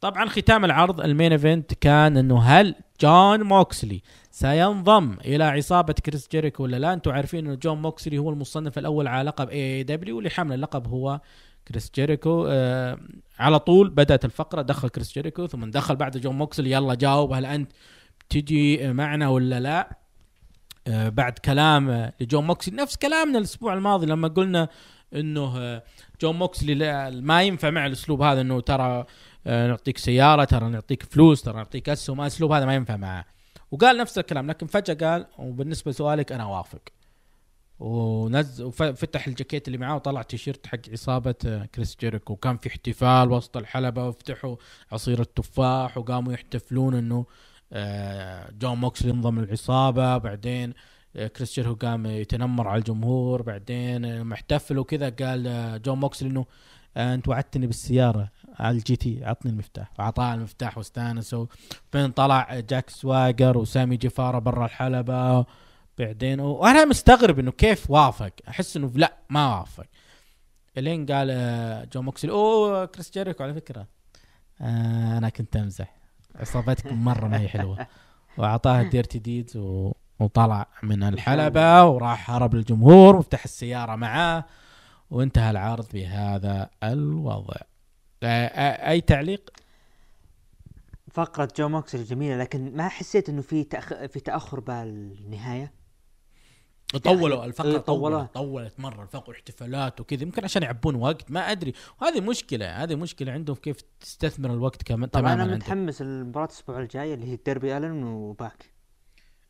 [0.00, 6.28] طبعا ختام العرض ال main event كان إنه هل جون موكسلي سينضم إلى عصابة كريس
[6.32, 10.54] جيريكو ولا لا؟ أنتم عارفين إنه جون موكسلي هو المصنف الأول على لقب AEW لحمل
[10.54, 11.20] اللقب هو
[11.68, 12.98] كريس جيريكو آه
[13.38, 17.46] على طول بدأت الفقرة دخل كريس جيريكو ثم دخل بعد جون موكسلي يلا جاوب هل
[17.46, 17.72] أنت
[18.28, 19.98] تجي معنا ولا لا؟
[20.86, 24.68] آه بعد كلام آه، لجون موكسلي نفس كلامنا الأسبوع الماضي لما قلنا
[25.14, 25.82] إنه آه،
[26.20, 29.04] جون موكسلي ما ينفع مع الأسلوب هذا إنه ترى
[29.46, 33.24] آه، نعطيك سيارة ترى نعطيك فلوس ترى نعطيك أسهم الاسلوب هذا ما ينفع معاه
[33.70, 36.80] وقال نفس الكلام لكن فجأة قال وبالنسبة لسؤالك أنا أوافق.
[37.80, 42.32] ونز وفتح الجاكيت اللي معاه وطلع تيشيرت حق عصابه آه، كريس جيريكو.
[42.32, 44.56] وكان في احتفال وسط الحلبة وفتحوا
[44.92, 47.26] عصير التفاح وقاموا يحتفلون إنه
[47.72, 50.18] آه، جون موكسلي انضم للعصابة.
[50.18, 50.74] بعدين
[51.16, 53.42] آه، كريس جيريكو قام يتنمر على الجمهور.
[53.42, 56.46] بعدين لما احتفلوا كذا قال جون موكسلي إنه
[56.96, 59.92] أنت وعدتني بالسيارة على ال GT عطني المفتاح.
[59.98, 61.46] واعطاه المفتاح واستانسوا.
[61.92, 65.46] بعدين طلع جاك سواجر وسامي جفاره برا الحلبة.
[65.98, 68.32] بعدين وأنا مستغرب إنه كيف وافق.
[68.48, 69.86] أحس إنه لا ما وافق.
[70.78, 73.86] إلين قال آه، جون موكسلي أوه كريس جيريكو على فكرة.
[74.60, 75.94] آه أنا كنت أمزح.
[76.34, 77.86] عصابتكم مرة ما هي حلوة.
[78.38, 79.92] وأعطاها Dirty Deeds و...
[80.20, 84.44] وطلع من الحلبة وراح هرب للجمهور وفتح السيارة معاه.
[85.10, 87.56] وانتهى العرض بهذا الوضع.
[88.22, 89.50] آه، آه، أي تعليق؟
[91.12, 93.94] فقرة جو موكسلي جميلة لكن ما حسيت إنه في تأخ...
[93.94, 95.83] في تأخر بالنهاية؟
[96.98, 97.78] طولوا إيه، الفقره.
[97.78, 101.72] طولت طولت مرة الفقره احتفالات وكذا يمكن عشان يعبون وقت ما أدري.
[102.00, 105.44] وهذه مشكلة هذه مشكلة عندهم كيف تستثمر الوقت كمان طبعا أنا.
[105.54, 108.72] متحمس للمباراة الأسبوع الجاي اللي هي ديربي ألن وباك.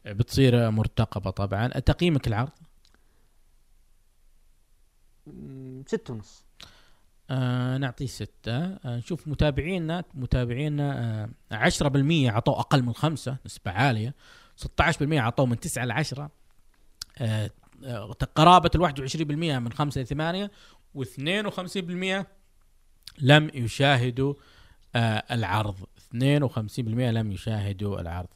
[0.06, 1.68] بتصير مرتقبة طبعا.
[1.68, 2.50] تقييمك العرض؟
[5.86, 6.44] ستة ونص.
[7.30, 8.56] آه نعطيه ستة.
[8.56, 11.00] آه نشوف متابعينا متابعينا
[11.52, 14.14] آه 10% عطوا أقل من خمسة نسبة عالية.
[14.56, 14.66] 16%
[15.12, 16.30] عطوا من 9 ل 10
[17.18, 17.50] آه
[17.84, 20.50] آه قرابة ال 21% من 5 ل 8
[20.98, 22.24] و52%
[23.20, 24.34] لم يشاهدوا
[24.96, 25.76] آه العرض.
[26.14, 28.28] 52% لم يشاهدوا العرض.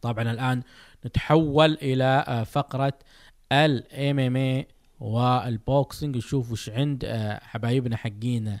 [0.00, 0.62] طبعا الآن
[1.06, 2.98] نتحول إلى آه فقرة
[3.52, 4.68] ال MMA وال
[5.00, 7.06] boxing نشوف وش عند
[7.42, 8.58] حبايبنا حقين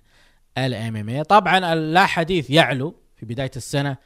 [0.58, 3.96] ال MMA طبعا لا حديث يعلو في بداية السنة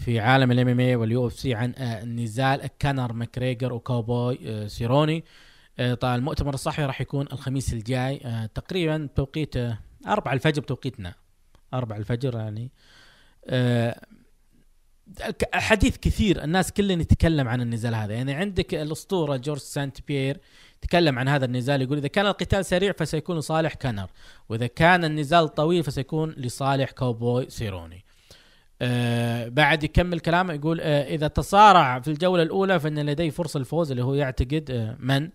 [0.00, 5.24] في عالم ال MMA وال UFC عن آه، نزال كانر ماكريجر وكوبوي آه، سيروني.
[5.78, 8.48] آه، طبعا المؤتمر الصحفي راح يكون الخميس الجاي.
[8.54, 11.14] تقريبا توقيت آه، 4 الفجر بتوقيتنا
[11.74, 12.70] 4 الفجر يعني.
[15.54, 16.44] حديث كثير.
[16.44, 18.14] الناس كلهم يتكلم عن النزال هذا.
[18.14, 20.40] يعني عندك الأسطورة جورج سانت بيير
[20.80, 24.10] تكلم عن هذا النزال يقول إذا كان القتال سريع فسيكون لصالح كنر
[24.48, 28.04] وإذا كان النزال طويل فسيكون لصالح كوبوي سيروني.
[28.82, 33.90] آه بعد يكمل كلامه يقول آه إذا تصارع في الجولة الأولى فإن لديه فرصة للفوز
[33.90, 35.30] اللي هو يعتقد آه من؟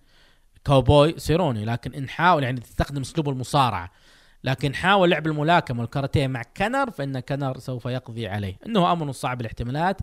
[0.68, 1.66] كوبوي سيروني.
[1.66, 3.92] لكن إن حاول يعني تستخدم أسلوب المصارعة.
[4.44, 8.58] لكن حاول لعب الملاكمة والكاراتيه مع كنر فإن كنر سوف يقضي عليه.
[8.66, 9.98] إنه أمر صعب الاحتمالات.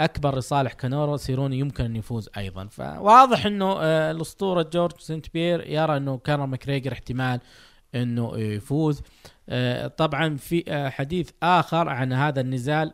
[0.00, 2.66] أكبر لصالح كانر وسيروني يمكن أن يفوز أيضا.
[2.66, 7.40] فواضح إنه آه، الأسطورة جورج سنت بيير يرى إنه كانر ماكريجر احتمال
[7.94, 9.02] إنه يفوز.
[9.48, 12.92] آه، طبعا في آه، حديث آخر عن هذا النزال.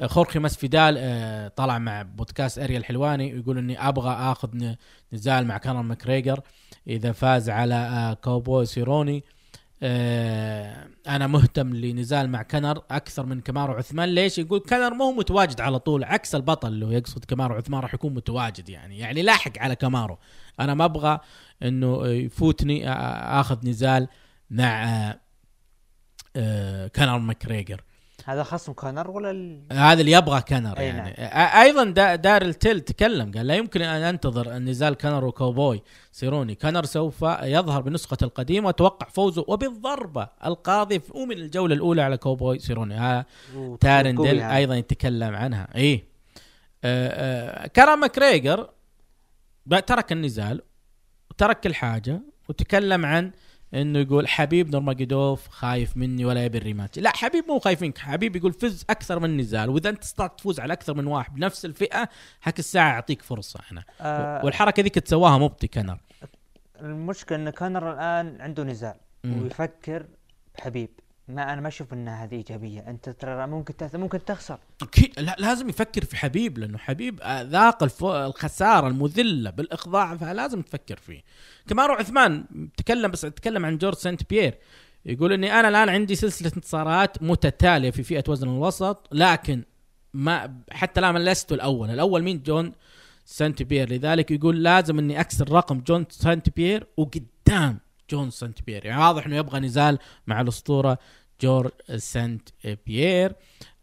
[0.00, 4.74] آه، خورخي ماسفيدال آه، طلع مع بودكاست اريا الحلواني يقول إني أبغى آخذ
[5.12, 6.40] نزال مع كانر ماكريجر
[6.86, 9.24] إذا فاز على كوبوي سيروني.
[11.06, 15.78] أنا مهتم لنزال مع كنر أكثر من كمارو عثمان ليش؟ يقول كنر مو متواجد على
[15.78, 18.98] طول عكس البطل اللي هو يقصد كمارو عثمان راح يكون متواجد يعني.
[18.98, 20.18] يعني لاحق على كمارو
[20.60, 21.20] أنا ما أبغى
[21.62, 24.08] إنه يفوتني آه، آخذ نزال
[24.50, 25.20] مع آه،
[26.36, 27.82] آه، كنر ماكريجر.
[28.24, 29.62] هذا خصم كونر ولا ال...
[29.72, 31.10] هذا اللي يبغى كنر أي يعني.
[31.10, 35.82] آه، أيضا دارن تل تكلم قال لا يمكن أن أنتظر النزال كنر وكوبوي
[36.12, 39.44] سيروني كنر سوف يظهر بنسخة القديمة واتوقع فوزه.
[39.48, 43.26] وبالضربة القاضية ومن الجولة الأولى على كوبوي سيروني هذا
[43.80, 44.56] دارن تل وقوي هذا.
[44.56, 45.68] أيضا يتكلم عنها.
[45.76, 46.04] إي.
[46.84, 48.70] آه آه كنر ماكريجر
[49.86, 50.62] ترك النزال
[51.30, 53.32] وترك كل حاجة وتكلم عن
[53.74, 56.98] إنه يقول حبيب نورماجيدوف خايف مني ولا يبي ال rematch.
[56.98, 59.70] لا حبيب مو خايف منك حبيب يقول فز أكثر من نزال.
[59.70, 62.08] وإذا أنت استطعت تفوز على أكثر من واحد بنفس الفئة
[62.42, 63.84] هك الساعة أعطيك فرصة أنا.
[64.00, 65.98] آه والحركة ذيك تسواها مبطي كنر
[66.80, 68.94] المشكلة إن كونر الآن عنده نزال.
[69.24, 69.42] مم.
[69.42, 70.06] ويفكر
[70.54, 70.90] بحبيب.
[71.34, 72.80] ما أنا ما أشوف إنها هذه إيجابية.
[72.80, 74.58] أنت ترى ممكن تأث- ممكن تخسر.
[74.82, 75.20] أكيد.
[75.20, 78.02] لا لازم يفكر في حبيب لأنه حبيب آه، ذاق.
[78.04, 81.22] الخسارة المذلة بالاخضاع فلازم تفكر فيه.
[81.68, 82.44] كمان روح عثمان
[82.76, 84.54] تكلم بس تكلم عن جورج سانت بيير.
[85.06, 89.62] يقول إني أنا الآن عندي سلسلة انتصارات متتالية في فئة وزن الوسط لكن
[90.14, 91.90] ما حتى الآن لست الأول.
[91.90, 92.72] الأول مين؟ جورج
[93.24, 93.90] سانت بيير.
[93.92, 97.78] لذلك يقول لازم إني أكسر رقم جورج سانت بيير وقدام
[98.10, 98.86] جون سانت بيير.
[98.86, 100.98] يعني واضح إنه يبغى نزال مع الأسطورة
[101.42, 102.48] جورج سانت
[102.86, 103.32] بيير.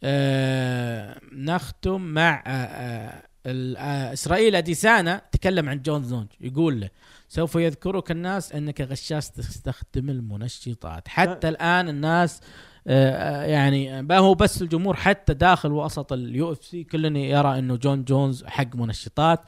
[0.04, 6.90] آه نختم مع آه آه آه إسرائيل أديسانيا تكلم عن جون جونز يقول له
[7.30, 11.08] سوف يذكرك الناس أنك غشاش تستخدم المنشطات.
[11.08, 12.42] حتى الآن الناس
[12.88, 17.76] آه، آه، يعني ما هو بس الجمهور حتى داخل وسط ال UFC كلنا يرى إنه
[17.76, 19.40] جون جونز حق منشطات.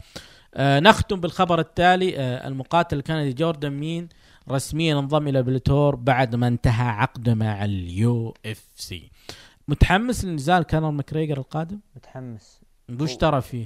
[0.58, 4.10] نختم بالخبر التالي المقاتل الكندي جوردن مين
[4.50, 9.12] رسميا انضم إلى بيلاتور بعد ما انتهى عقده مع ال UFC.
[9.68, 12.62] متحمس لنزال كانر ماكريجر القادم؟ متحمس.
[13.00, 13.66] وش ترى فيه؟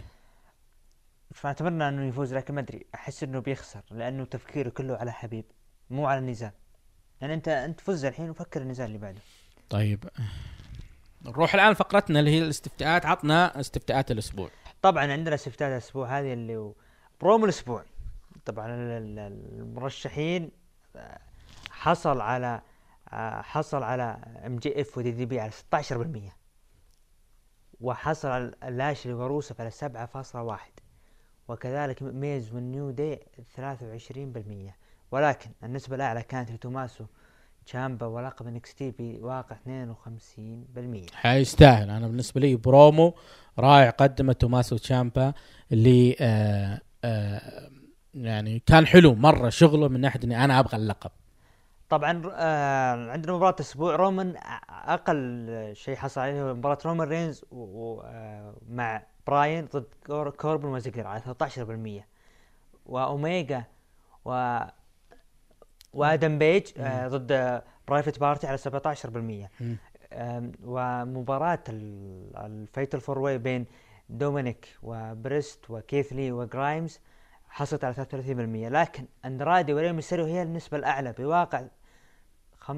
[1.33, 2.85] فاتمنى أنه يفوز لكن ما أدري.
[2.95, 5.45] أحس أنه بيخسر لأنه تفكيره كله على حبيب
[5.89, 6.51] مو على النزال.
[7.21, 9.19] يعني أنت أنت فز الحين وفكر النزال اللي بعده.
[9.69, 10.03] طيب.
[11.25, 13.05] نروح الآن فقرتنا اللي هي الاستفتاءات.
[13.05, 14.49] عطنا استفتاءات الأسبوع.
[14.81, 16.73] طبعا عندنا استفتاء الأسبوع هذه اللي هو
[17.21, 17.83] برومو الأسبوع.
[18.45, 20.51] طبعا ال- ال- المرشحين
[21.69, 22.61] حصل على
[23.09, 26.33] آه، حصل على MJF و DDP على 16%
[27.81, 30.59] وحصل على لاشلي وروسف على 7.1
[31.47, 34.73] وكذلك ميز وال New Day 23%
[35.11, 37.05] ولكن النسبة الأعلى كانت لتوماسو
[37.65, 43.13] تشامبا ولقب NXT بواقع 52% يستاهل أنا بالنسبة لي برومو
[43.59, 45.33] رائع قدمه توماسو تشامبا
[45.71, 47.69] اللي آه آه
[48.15, 51.11] يعني كان حلو مرة شغله من ناحية إني أنا أبغى اللقب.
[51.89, 54.35] طبعا آه عندنا مباراة أسبوع رومان
[54.69, 60.67] أقل شيء حصل عليه مباراة رومان رينز و- و- آه مع براين ضد كور- كوربن
[60.69, 62.07] وزيجلر على 13%
[62.85, 63.63] وأوميجا
[64.25, 64.59] و
[65.93, 69.77] وآدم بيج آه ضد Private Party على 17% مم.
[70.13, 73.65] آم، ومباراة ال- ال Fatal Four Way بين
[74.09, 76.99] دومينيك وبريست وكيث لي وجرايمز.
[77.55, 81.67] حصلت على 33% لكن اندرادي وري ميستيريو هي النسبة الأعلى بواقع
[82.67, 82.71] 35%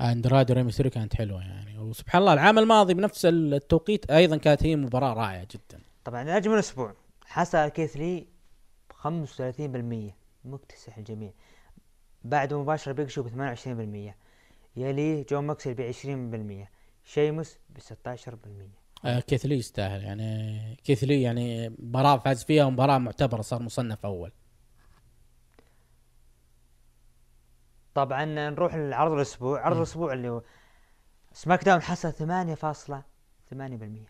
[0.00, 1.78] اندرادي وري ميستيريو كانت حلوة يعني.
[1.78, 5.82] وسبحان الله العام الماضي بنفس التوقيت أيضا كانت هي مباراة رائعة جدا.
[6.04, 6.94] طبعا نجم الأسبوع
[7.26, 8.26] حصل كيث لي
[8.90, 10.14] ب 35%
[10.44, 11.32] مكتسح الجميع.
[12.24, 14.14] بعد مباشرة بيج شو ب 28%
[14.76, 16.68] يليه جون ماكسل ب 20%
[17.04, 20.02] شيموس ب 16% آه كيثلي يستاهل.
[20.02, 24.32] يعني كيثلي يعني مباراة فاز فيها ومباراة معتبرة صار مصنف أول.
[27.94, 29.60] طبعا نروح لعرض الأسبوع.
[29.60, 30.42] عرض الأسبوع اللي هو
[31.32, 34.08] سماك داون حصل 8.8%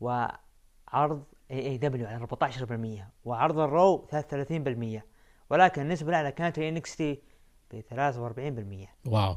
[0.00, 5.02] وعرض اي اي دبليو على 14% وعرض الرو 33%
[5.50, 7.22] ولكن النسبة الأعلى كانت لانكس تي
[7.70, 9.36] ب 43% واو.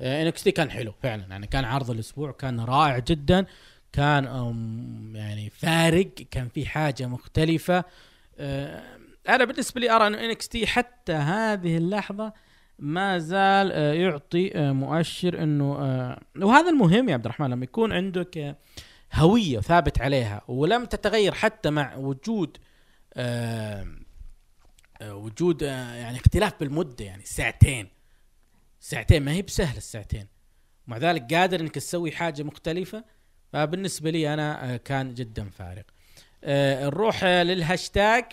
[0.00, 1.26] انكس تي كان حلو فعلا.
[1.30, 3.46] يعني كان عرض الأسبوع كان رائع جدا.
[3.92, 4.24] كان
[5.14, 6.10] يعني فارق.
[6.30, 7.84] كان في حاجة مختلفة.
[8.38, 8.82] آه،
[9.28, 12.32] أنا بالنسبة لي أرى إنه إنكس تي حتى هذه اللحظة
[12.78, 17.92] ما زال آه، يعطي آه، مؤشر إنه آه، وهذا المهم يا عبد الرحمن لما يكون
[17.92, 18.56] عندك آه،
[19.14, 22.56] هوية ثابت عليها ولم تتغير حتى مع وجود
[23.14, 23.86] آه،
[25.00, 27.88] آه، وجود آه، يعني اختلاف بالمدة يعني ساعتين
[28.86, 30.26] ساعتين ما هي بسهل الساعتين.
[30.86, 33.04] مع ذلك قادر إنك تسوي حاجة مختلفة.
[33.52, 35.84] فبالنسبة لي أنا آه، كان جدا فارق.
[36.44, 38.24] آه، نروح آه، للهاشتاج.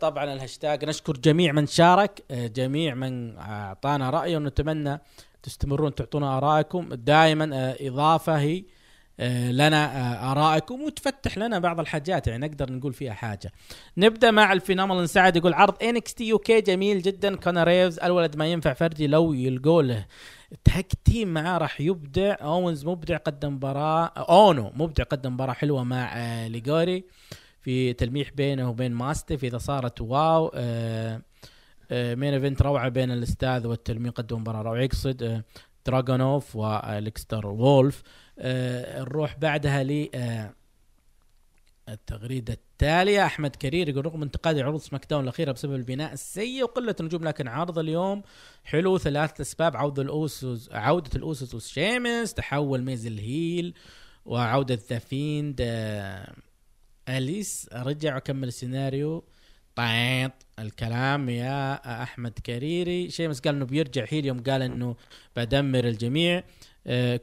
[0.00, 2.24] طبعا الهاشتاج نشكر جميع من شارك.
[2.30, 5.00] جميع من أعطانا رايه ونتمنى
[5.42, 6.94] تستمرون تعطونا آرائكم.
[6.94, 8.64] دائما إضافة هي
[9.28, 13.52] لنا آه، آرائكم وتفتح لنا بعض الحاجات يعني نقدر نقول فيها حاجة.
[13.96, 17.36] نبدأ مع الفينومال سعد يقول عرض انكس تي يو كي جميل جدا.
[17.36, 20.06] كونر ريفز الولد ما ينفع فردي لو يلقوا له
[20.64, 22.36] tag team معاه راح يبدع.
[22.40, 27.04] اونز مبدع قدم مباراة أونو مبدع قدم مباراة حلوة مع آه ليجوري
[27.60, 31.22] في تلميح بينه وبين ماستف إذا صارت واو آه
[31.90, 35.44] آه main event روعة بين الأستاذ والتلميذ قدم مباراة روعة يقصد آه
[35.86, 38.10] دراجونوف والكساندر وولف آه
[38.40, 40.54] نروح بعدها ل آه
[41.88, 43.26] التغريدة التالية.
[43.26, 47.48] أحمد كرير يقول رغم انتقاد عروض سماك داون الأخيرة بسبب البناء السيء وقلة النجوم لكن
[47.48, 48.22] عرض اليوم
[48.64, 48.98] حلو.
[48.98, 53.74] ثلاثة أسباب عودة الأوسوس عودة الأوسوس وشيمس تحول ميز ال heel
[54.24, 56.34] وعودة ذا فيند آه،
[57.08, 57.68] أليس.
[57.72, 59.24] رجع وكمل السيناريو.
[59.76, 63.10] طيب الكلام يا أحمد كريري.
[63.10, 64.96] شيمس قال إنه بيرجع heel يوم قال إنه
[65.36, 66.36] بدمر الجميع.
[66.38, 66.44] آه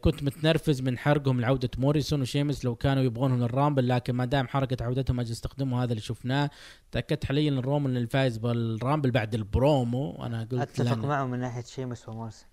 [0.01, 4.83] كنت متنرفز من حرقهم لعودة موريسون وشيمس لو كانوا يبغونهم للرامبل لكن ما دام حركة
[4.83, 6.49] عودتهم أجل استخدموا هذا اللي شفناه.
[6.91, 10.25] تأكدت حاليا إن رومان الفايز بالرامبل بعد البرومو.
[10.25, 12.45] أنا قلت اتفق معه من ناحية شيمس وموريسون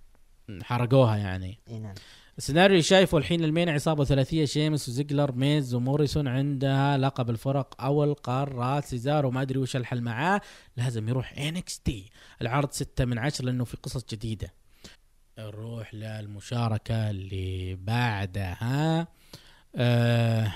[0.62, 1.59] حرقوها يعني.
[1.68, 1.94] إي نعم.
[2.39, 8.05] السيناريو اللي شايفه الحين المين عصابة ثلاثية شيمس وزيجلر ميز وموريسون عندها لقب الفرق أو
[8.05, 10.40] القارات سيزارو ما أدري وش الحل معاه.
[10.76, 12.10] لازم يروح إنكس تي.
[12.43, 14.52] العرض ستة من عشرة لأنه في قصص جديدة.
[15.39, 19.09] نروح للمشاركة اللي بعدها.
[19.77, 20.52] آه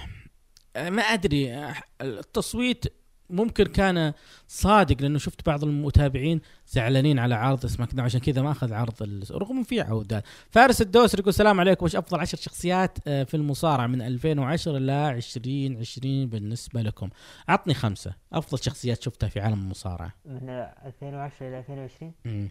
[0.76, 2.84] ما أدري آه، التصويت
[3.30, 4.12] ممكن كان
[4.48, 9.26] صادق لأنه شفت بعض المتابعين زعلانين على عرض سماك داون عشان كذا ما أخذ عرض
[9.30, 13.86] رغم في عودات فارس الدوسري يقول السلام عليكم وش أفضل عشر شخصيات آه، في المصارعة
[13.86, 17.08] من 2010 ل 2020 بالنسبة لكم؟
[17.48, 20.14] عطني خمسة أفضل شخصيات شفتها في عالم المصارعة.
[20.24, 22.48] من 2010 إلى 2020 مم.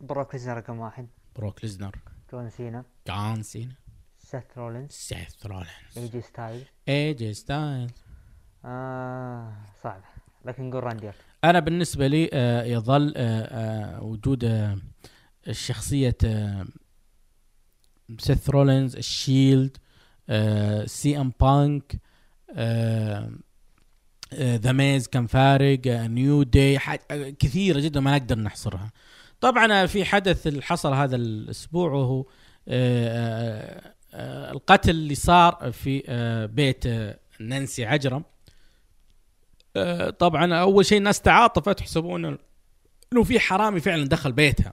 [0.00, 1.06] بروك رقم واحد.
[1.36, 1.96] بروك ليزنر
[2.32, 3.74] جون سينا جون سينا
[4.18, 5.68] سيث رولينز سيث رولينز
[5.98, 7.90] اي جي ستايلز اي جي ستايلز
[8.64, 9.52] آه
[9.82, 10.04] صعبه
[10.44, 11.10] لكن نقول راندي.
[11.44, 13.42] أنا بالنسبة لي آه، يظل آه،
[13.96, 14.78] آه، وجود آه،
[15.48, 16.66] الشخصية آه،
[18.18, 19.76] سيث رولينز الشيلد
[20.28, 21.96] آه، سي ام بانك
[24.34, 28.90] ذا ميز كان فارق آه، نيو آه، كثيرة جدا ما نقدر نحصرها.
[29.42, 32.26] طبعا في حدث اللي حصل هذا الأسبوع وهو آه،
[32.68, 36.02] آه، آه، القتل اللي صار في
[36.52, 36.84] بيت
[37.40, 38.24] نانسي عجرم.
[40.18, 42.38] طبعا أول شيء الناس تعاطفت يحسبون
[43.12, 44.72] إنه في حرامي فعلا دخل بيتها.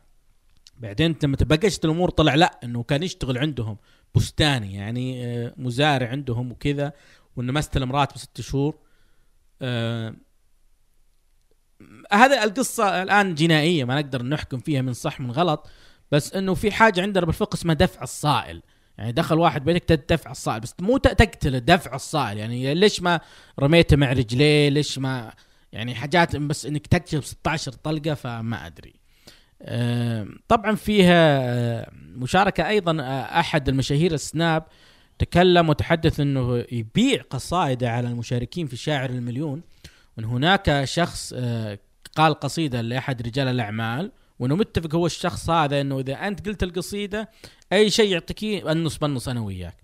[0.80, 3.78] بعدين لما تبقشت الأمور طلع لا إنه كان يشتغل عندهم
[4.16, 5.24] بستاني يعني
[5.58, 6.94] مزارع عندهم وكذا
[7.36, 8.78] وإنه ما استلم راتب ست شهور.
[12.12, 15.68] هذا القصة الآن جنائية ما نقدر نحكم فيها من صح من غلط
[16.12, 18.62] بس إنه في حاجة عندنا بالفقه اسمها دفع الصائل.
[18.98, 22.38] يعني دخل واحد بيتك تدفع الصائل بس مو تقتله دفع الصائل.
[22.38, 23.20] يعني ليش ما
[23.60, 25.34] رميته مع رجليه؟ ليش ما
[25.72, 28.94] يعني حاجات بس إنك تكتشف 16 طلقة فما أدري.
[30.48, 34.64] طبعا فيها مشاركة أيضا آه، أحد المشاهير السناب
[35.20, 39.62] تكلم وتحدث إنه يبيع قصائده على المشاركين في شاعر المليون.
[40.20, 41.80] وان هناك شخص آه،
[42.16, 47.30] قال قصيدة لأحد رجال الأعمال وأنه متفق هو الشخص هذا إنه إذا أنت قلت القصيدة
[47.74, 49.78] أي شيء يعطيك النص بالنص أنا وياك.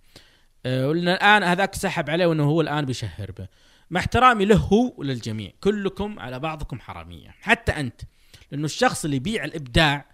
[0.66, 3.48] آه، ولأن الآن هذاك سحب عليه وأنه هو الآن بيشهر به.
[3.90, 8.02] مع احترامي له هو وللجميع كلكم على بعضكم حرامية حتى أنت.
[8.52, 10.06] لأنه الشخص اللي يبيع الإبداع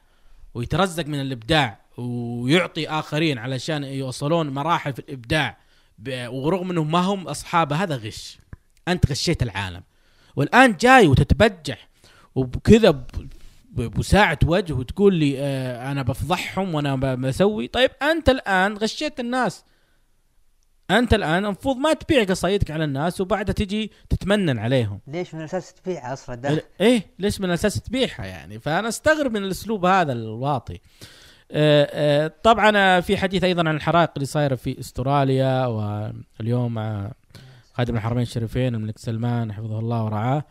[0.54, 5.58] ويترزق من الإبداع ويعطي آخرين علشان يوصلون مراحل في الإبداع
[6.10, 8.40] ورغم إنهم ما هم اصحابه هذا غش.
[8.88, 9.84] أنت غشيت العالم.
[10.36, 11.90] والآن جاي وتتبجح
[12.36, 13.04] وبكذا
[13.72, 17.68] بساعة وجه وتقول لي آه أنا بفضحهم وأنا بسوي.
[17.68, 19.64] طيب أنت الآن غشيت الناس.
[20.92, 25.00] أنت الآن المفروض ما تبيع قصايدك على الناس وبعدها تجي تتمنن عليهم.
[25.08, 29.44] ليش من الأساس تبيع أصلا؟ ده إيه ليش من الأساس تبيعها يعني؟ فأنا أستغرب من
[29.44, 30.80] الأسلوب هذا الواطي.
[31.52, 37.12] آه، آه، طبعا آه، في حديث أيضا عن الحرائق اللي صايرة في أستراليا واليوم مع
[37.74, 40.44] خادم الحرمين الشريفين الملك سلمان حفظه الله ورعاه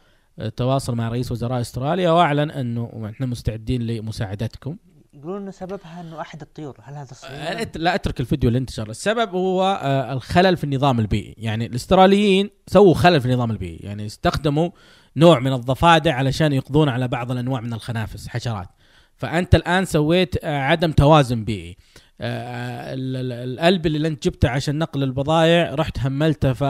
[0.57, 4.77] تواصل مع رئيس وزراء استراليا واعلن انه إحنا مستعدين لمساعدتكم.
[5.15, 8.91] يقولون إنه سببها إنه أحد الطيور هل هذا صحيح؟ أت- لا أترك الفيديو اللي انتشر
[8.91, 11.35] السبب هو آه، الخلل في النظام البيئي.
[11.39, 13.77] يعني الإستراليين سووا خلل في النظام البيئي.
[13.77, 14.71] يعني استخدموا
[15.17, 18.69] نوع من الضفادع علشان يقضون على بعض الأنواع من الخنافس حشرات.
[19.17, 21.77] فأنت الآن سويت آه، عدم توازن بيئي.
[22.23, 26.65] القلب اللي أنت جبته عشان نقل البضائع رحت هملته في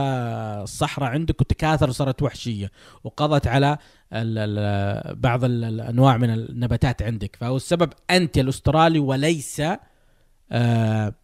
[0.63, 2.71] الصحراء عندك وتكاثر وصارت وحشية
[3.05, 3.79] وقضت على
[4.13, 7.37] ال ال بعض ال- الانواع من النباتات عندك.
[7.41, 11.15] فهو السبب أنت الأسترالي وليس آه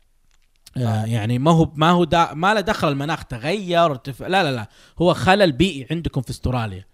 [0.77, 5.15] آه يعني ما هو ما هو ما له دخل المناخ تغير لا لا لا هو
[5.15, 6.85] خلل بيئي عندكم في أستراليا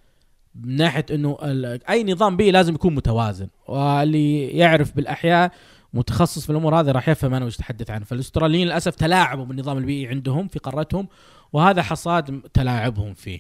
[0.55, 5.53] من ناحية إنه ال- أي نظام بيئي لازم يكون متوازن واللي يعرف بالأحياء
[5.95, 8.05] متخصص في الأمور هذه راح يفهم أنا وش اتحدث عنه.
[8.05, 11.09] فالأستراليين للأسف تلاعبوا بالنظام البيئي عندهم في قارتهم
[11.53, 13.39] وهذا حصاد تلاعبهم فيه.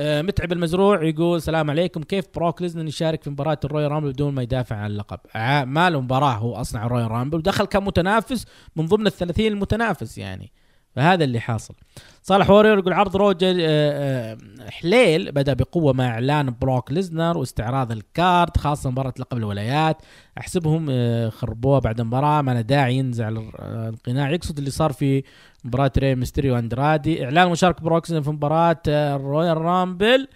[0.00, 4.34] آه، متعب المزروع يقول السلام عليكم كيف بروك ليزنر يشارك في مباراة الرويال رامبل بدون
[4.34, 8.46] ما يدافع عن اللقب؟ ع- ما له مباراة هو على الرويال رامبل ودخل كمتنافس
[8.76, 10.52] من ضمن الثلاثين المتنافس يعني.
[10.96, 11.74] فهذا اللي حاصل.
[12.22, 14.38] صالح وورير يقول عرض روجر آه، آه،
[14.70, 19.96] حليل بدأ بقوة مع إعلان بروك ليزنر واستعراض ال card خاصة مباراة لقب الولايات.
[20.38, 25.22] أحسبهم آه، خربوها بعد المباراة ما له داعي ينزع ال- القناع يقصد اللي صار في
[25.64, 30.28] مباراة ري ميستيريو واندرادي إعلان مشاركه بروك في مباراة الرويال رامبل.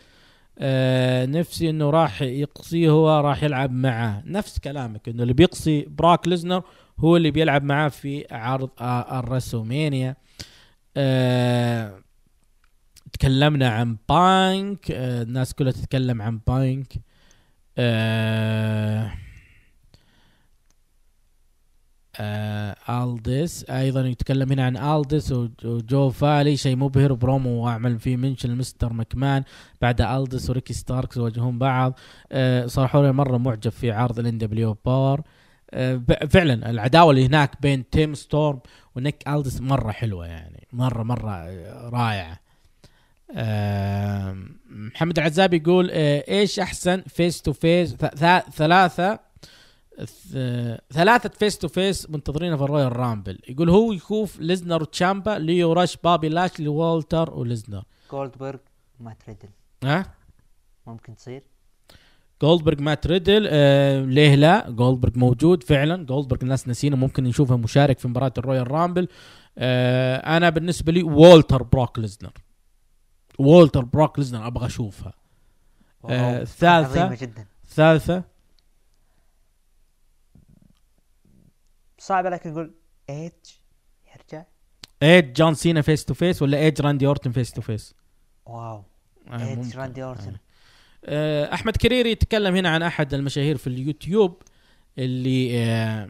[1.26, 6.62] نفسي إنه راح يقصيه هو راح يلعب معاه نفس كلامك إنه اللي بيقصي بروك ليزنر
[7.01, 8.70] هو اللي بيلعب معاه في عرض
[9.12, 10.16] الرسومينيا.
[10.97, 11.98] آه
[13.12, 14.90] تكلمنا عن بانك.
[14.90, 16.93] آه الناس كلها تتكلم عن بانك.
[17.78, 19.12] آه
[22.20, 26.56] آه الدس أيضا يتكلم هنا عن الدس وج- وجو فالي.
[26.56, 29.44] شيء مبهر برومو وأعمل فيه منشن لمستر مكمان
[29.81, 31.98] بعد الدس وريكي ستاركس يواجهون بعض.
[32.66, 35.24] صراحة أنا مرة معجب في عرض ال NWA Power آه
[36.31, 38.61] فعلا العداوة اللي هناك بين تيم ستورم
[38.97, 42.40] ونيك ألدس مرة حلوة يعني مره مرة آه، رائعة.
[43.36, 44.36] آه
[44.70, 47.94] محمد العزابي يقول آه إيش أحسن face to face
[48.57, 49.19] ثلاثة
[50.93, 53.39] ثلاثة face to face منتظرينها في ال Royal Rumble.
[53.49, 57.82] يقول هو يشوف ليزنر وتشامبا ليو راش بابي لاشلي والتر وليزنر.
[58.11, 58.59] جولدبرغ
[59.01, 59.48] مات ريدل
[59.85, 60.07] ها؟
[60.86, 61.43] ممكن تصير؟
[62.43, 66.06] جولدبرغ مات ريدل آه ليه لا؟ جولدبرغ موجود فعلا.
[66.06, 69.09] جولدبرغ الناس نسينا ممكن نشوفه مشارك في مباراة ال Royal Rumble
[69.59, 72.32] آه أنا بالنسبة لي والتر بروك ليزنر
[73.39, 75.12] والتر بروك ليزنر أبغى أشوفها.
[76.05, 76.47] آه،.
[76.62, 77.47] عظيمة جدا.
[77.69, 78.24] ثالثة.
[81.98, 82.74] صعب لكن نقول
[83.10, 83.32] ايج
[84.16, 84.44] يرجع.
[85.02, 87.94] ايج جون سينا face to face ولا ايج راندي اورتن face to face
[88.47, 88.85] واو.
[89.32, 89.77] ايج.
[89.77, 90.36] راندي اورتن
[91.54, 94.42] أحمد كريري يتكلم هنا عن أحد المشاهير في اليوتيوب
[94.98, 96.08] اللي آه،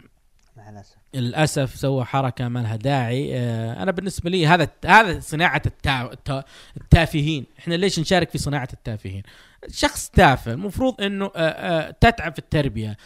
[0.56, 0.96] مع الأسف.
[1.14, 3.30] للأسف سوى حركة ما لها داعي.
[3.38, 6.44] آه، أنا بالنسبة لي هذا هذا صناعة التا- التا-
[6.80, 7.44] التافهين.
[7.58, 9.22] إحنا ليش نشارك في صناعة التافهين؟
[9.70, 12.90] شخص تافه المفروض إنه آه، آه، تتعب في التربية.
[12.90, 12.96] آه،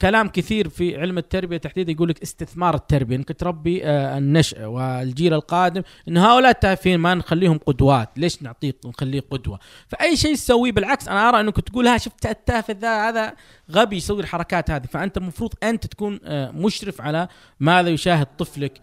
[0.00, 5.34] كلام كثير في علم التربية تحديدا يقول لك استثمار التربية إنك تربي آه، النشء والجيل
[5.34, 8.08] القادم إن هؤلاء التافهين ما نخليهم قدوات.
[8.16, 9.58] ليش نعطيه نخليه قدوة؟
[9.88, 13.34] فأي شيء تسويه بالعكس أنا أرى إنك تقول ها شفت التافه ذا هذا
[13.70, 14.86] غبي يسوي الحركات هذه.
[14.86, 17.28] فأنت المفروض أنت تكون آه، مشرف على
[17.60, 18.80] ماذا يشاهد طفلك.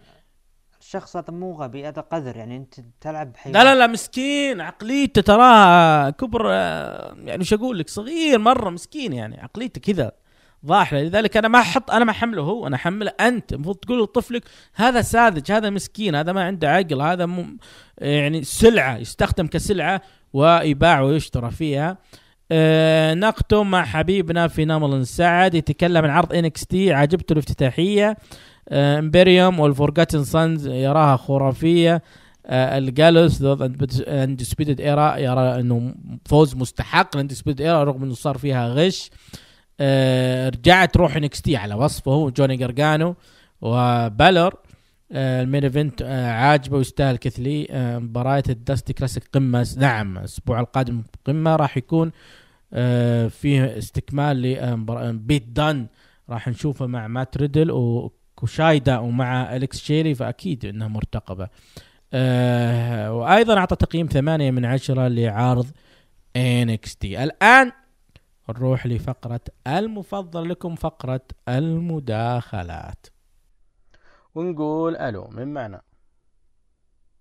[0.80, 5.22] الشخص هذا مو غبي هذا قذر يعني أنت تلعب بحيوان لا لا لا مسكين عقليته
[5.22, 10.12] تراها كبر آه، يعني وش أقول لك صغير مرة مسكين يعني عقليته كذا.
[10.66, 11.02] ضاحلة.
[11.02, 13.52] لذلك أنا ما أحط أنا ما أحمله هو أنا أحمله أنت.
[13.52, 14.42] المفروض تقول لطفلك
[14.74, 17.56] هذا ساذج هذا مسكين هذا ما عنده عقل هذا م...
[17.98, 20.02] يعني سلعة يستخدم كسلعة
[20.32, 21.98] ويباع ويشترى فيها.
[22.52, 28.16] آه نختم مع حبيبنا في نمل سعد يتكلم عن عرض NXT عجبته الافتتاحية.
[28.68, 32.02] آه Imperium وال Forgotten Sons يراها خرافية.
[32.46, 35.94] آه ال Gallus ضد Undisputed Era يرى إنه
[36.26, 37.16] فوز مستحق.
[37.16, 39.10] ال Undisputed Era رغم إنه صار فيها غش.
[39.80, 43.14] آه رجعت روح NXT على وصفه هو جوني جرجانو
[43.60, 44.54] وبالر.
[45.12, 47.66] آه ال main event آه عاجبه ويستاهل كيث لي.
[48.00, 52.10] مباراة ال Dusty Classic قمة نعم الأسبوع القادم قمة راح يكون
[53.30, 54.42] فيه استكمال
[54.88, 55.86] لبيت دان
[56.30, 61.48] راح نشوفه مع مات ريدل وكوشايدا ومع أليكس شيري فأكيد إنها مرتقبة.
[63.12, 65.66] وأيضا أعطى تقييم ثمانية من عشرة لعرض
[66.38, 67.72] NXT الآن
[68.50, 73.06] نروح لفقرة المفضل لكم فقرة المداخلات.
[74.34, 75.82] ونقول ألو من معنا؟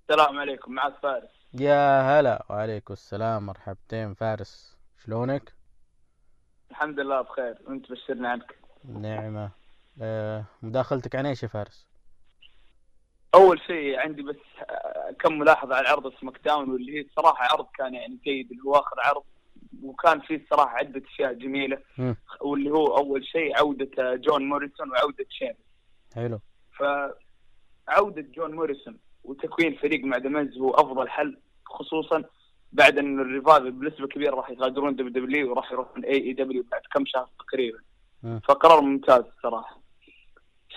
[0.09, 1.29] السلام عليكم معك فارس.
[1.53, 4.13] يا هلا وعليكم السلام مرحبتين.
[4.13, 5.53] فارس شلونك؟
[6.71, 8.55] الحمد لله بخير وانت بشرنا عنك.
[8.85, 9.51] نعمة.
[10.01, 11.87] آه مداخلتك عن إيش يا فارس؟
[13.35, 14.35] أول شيء عندي بس
[15.19, 18.95] كم ملاحظة على عرض SmackDown واللي هي الصراحه عرض كان يعني جيد اللي هو آخر
[18.99, 19.23] عرض
[19.83, 21.77] وكان فيه الصراحة عدة أشياء جميلة.
[21.97, 22.15] مم.
[22.41, 25.53] واللي هو أول شيء عودة آه، جون موريسون وعودة شيمس.
[26.15, 26.39] حلو.
[27.87, 32.23] فعوده جون موريسون وتكوين فريق مع دمز هو أفضل حل خصوصا
[32.71, 37.29] بعد إن ال Revival بنسبه كبيره راح يغادرون WWE وراح يروحون AEW بعد كم شهر
[37.39, 37.79] تقريبا.
[38.23, 38.39] مم.
[38.47, 39.79] فقرار ممتاز الصراحة.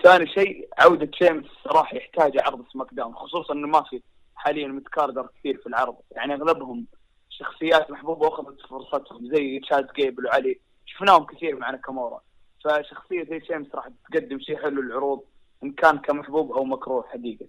[0.03, 4.01] ثاني شيء عودة شيمس الصراحة يحتاج عرض SmackDown خصوصا إنه ما في
[4.35, 6.85] حاليا mid-carder كثير في العرض يعني أغلبهم
[7.41, 10.59] شخصيات محبوبة وأخذت فرصتهم زي تشاد جيبل وعلي.
[10.85, 12.21] شفناهم كثير مع ناكامورا
[12.63, 15.23] فشخصية زي شيمس راح تقدم شيء حلو للعروض
[15.63, 17.47] إن كان كمحبوب أو مكروه حقيقة.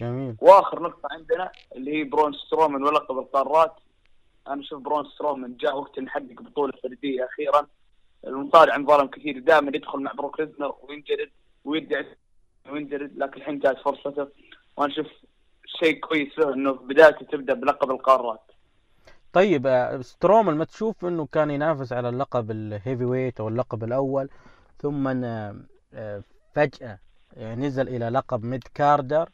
[0.00, 0.36] جميل.
[0.40, 3.74] وآخر نقطة عندنا اللي هي برون سترومان ولقب القارات.
[4.48, 7.66] أنا أشوف برون سترومان جاء وقت نحقق بطولة فردية أخيرا.
[8.26, 11.30] المصارع انظلم كثير دائما يدخل مع بروك ليزنر وينجلد
[11.64, 12.16] ويدعي
[12.70, 14.28] وينجلد لكن الحين جات فرصته.
[14.76, 15.06] وأنا أشوف
[15.66, 18.40] شيء كويس له إنه بدايته تبدأ بلقب القارات.
[19.32, 24.28] طيب آه، سترومان ما تشوف إنه كان ينافس على اللقب ال heavyweight أو اللقب الأول
[24.78, 25.56] ثم آه،
[25.94, 26.22] آه،
[27.36, 29.28] يعني نزل إلى لقب mid-carder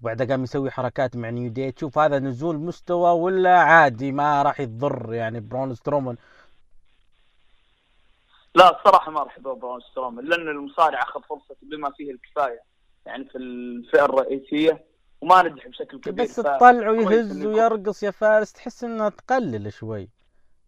[0.00, 4.60] وبعدها قام يسوي حركات مع New Day تشوف هذا نزول مستوى ولا عادي؟ ما راح
[4.60, 6.16] يضر يعني برون سترومان
[8.54, 12.60] لا الصراحة ما راح يضر برون سترومان لأن المصارع أخذ فرصته بما فيه الكفاية.
[13.06, 14.84] يعني في الفئة الرئيسية
[15.24, 20.08] وما نجح بشكل كبير بس تطلع ويهز ويرقص يا فارس تحس إنها تقلل شوي.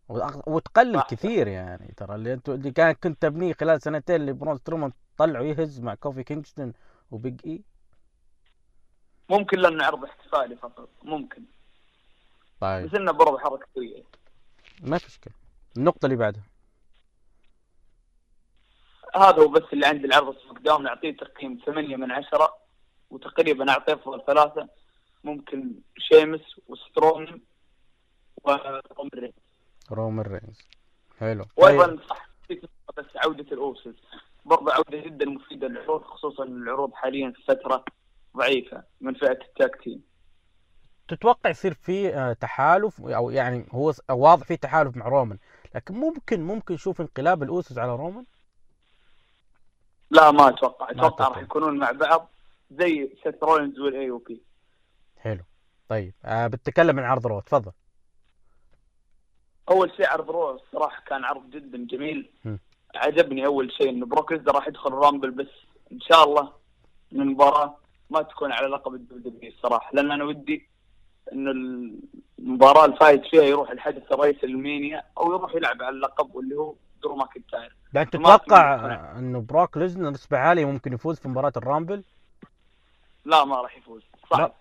[0.09, 1.07] وتقلل صح.
[1.11, 5.41] كثير يعني ترى اللي أنتوا اللي كان كنت تبنيه خلال سنتين اللي برون سترومان طلع
[5.41, 6.73] ويهز مع كوفي كينغستون
[7.11, 7.63] وبيج إي.
[9.31, 11.43] ممكن لأنه عرض احتفالي فقط ممكن.
[12.61, 12.87] طيب.
[12.87, 14.03] بس إنه برضه حركة قوية.
[14.83, 15.35] ما في مشكله
[15.77, 16.43] النقطة اللي بعدها.
[19.15, 22.66] هذا هو بس اللي عندي العرض SmackDown نعطيه تقييم 8 من 10
[23.11, 24.69] وتقريبا أعطيه افضل ثلاثة
[25.25, 27.41] ممكن شيمس وسترومان
[28.45, 29.33] ورومان رينز.
[29.91, 30.59] رومان رينز.
[31.21, 31.45] حلو.
[31.45, 31.53] طيب.
[31.57, 32.61] وأيضا صح في
[32.99, 33.95] بس عودة ال Usos
[34.45, 37.85] برضه عودة جدا مفيدة للعروض خصوصا العروض حاليا في فترة
[38.37, 40.03] ضعيفة من فئة ال tag team.
[41.09, 45.39] تتوقع يصير في آه، تحالف؟ أو يعني هو واضح في تحالف مع رومان
[45.75, 48.25] لكن ممكن ممكن نشوف انقلاب ال Usos على رومان
[50.11, 50.91] لا ما أتوقع.
[50.91, 51.29] أتوقع أتوقع.
[51.29, 52.31] راح يكونون مع بعض.
[52.71, 54.43] زي سيث رولينز وال AOP
[55.17, 55.45] حلو.
[55.89, 57.73] طيب آه بتتكلم عن عرض Raw تفضل.
[59.71, 62.31] أول شيء عرض Raw الصراحه كان عرض جدا جميل.
[62.45, 62.57] م.
[62.95, 65.51] عجبني أول شيء انه بروك راح يدخل Rumble بس
[65.93, 66.53] إن شاء الله
[67.13, 67.77] من المباراة
[68.11, 70.69] ما تكون على لقب ال WWE الصراحه لأن أنا ودي
[71.33, 71.51] إنه
[72.39, 77.17] المباراة الفايز فيها يروح الحدث الرئيسي المينيا أو يروح يلعب على اللقب واللي هو درو
[77.17, 82.05] ماكنتاير ما تتوقع إنه بروك ليزنر نسبة عالية ممكن يفوز في مباراة ال Rumble؟
[83.27, 84.03] لا ما راح يفوز.
[84.31, 84.53] صعب لا.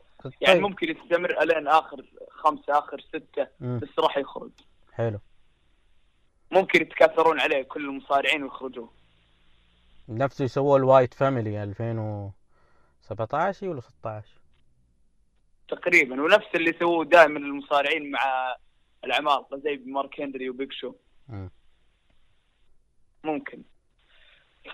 [0.41, 0.61] يعني طيب.
[0.69, 3.79] ممكن يستمر إلين آخر خمسة آخر ستة مم.
[3.79, 4.51] بس راح يخرج.
[4.93, 5.19] حلو.
[6.51, 8.89] ممكن يتكاثرون عليه كل المصارعين ويخرجوه
[10.09, 14.27] نفسه يسووه ال Wyatt Family 2017 ولا 16
[15.67, 16.21] تقريبا.
[16.21, 18.55] ونفس اللي سووه دائما المصارعين مع
[19.03, 20.93] العمالقة زي مارك هنري و Big Show.
[21.29, 21.49] مم.
[23.23, 23.63] ممكن.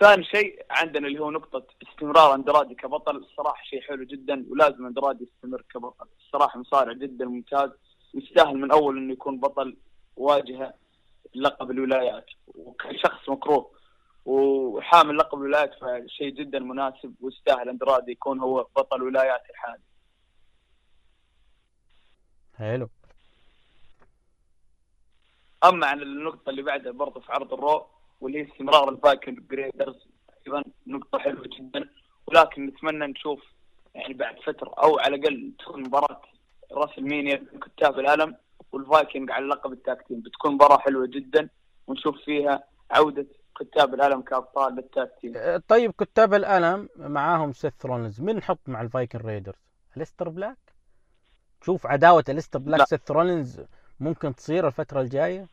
[0.00, 3.16] ثاني شيء عندنا اللي هو نقطة استمرار اندرادي كبطل.
[3.16, 6.06] الصراحة شيء حلو جدا ولازم اندرادي يستمر كبطل.
[6.26, 7.70] الصراحة مصارع جدا ممتاز.
[8.14, 9.76] ويستاهل من أول إنه يكون بطل
[10.16, 10.74] واجهة
[11.34, 12.26] لقب الولايات.
[12.46, 13.70] وكشخص مكروه
[14.24, 19.82] وحامل لقب الولايات فشيء جدا مناسب ويستاهل اندرادي يكون هو بطل ولايات الحالي.
[22.58, 22.88] حلو.
[25.64, 27.86] أما عن النقطة اللي بعدها برضه في عرض ال Raw
[28.22, 29.96] واللي هي استمرار ال Viking Raiders
[30.46, 31.88] أيضا نقطة حلوة جدا
[32.26, 33.40] ولكن نتمنى نشوف
[33.94, 36.22] يعني بعد فترة أو على الأقل تكون مباراة
[36.72, 38.36] راسلمينيا كتاب الالم
[38.72, 41.48] والفايكنج على لقب ال tag team بتكون مباراة حلوة جدا
[41.86, 43.26] ونشوف فيها عودة
[43.60, 48.58] كتاب الالم كأبطال لل tag team آه، طيب كتاب الألم معاهم سيث رولنز من نحط
[48.66, 49.58] مع ال Viking Raiders؟
[49.96, 50.56] أليستر بلاك؟
[51.60, 52.84] تشوف عداوة أليستر بلاك لا.
[52.84, 53.60] سيث رولنز
[54.00, 55.46] ممكن تصير الفترة الجاية؟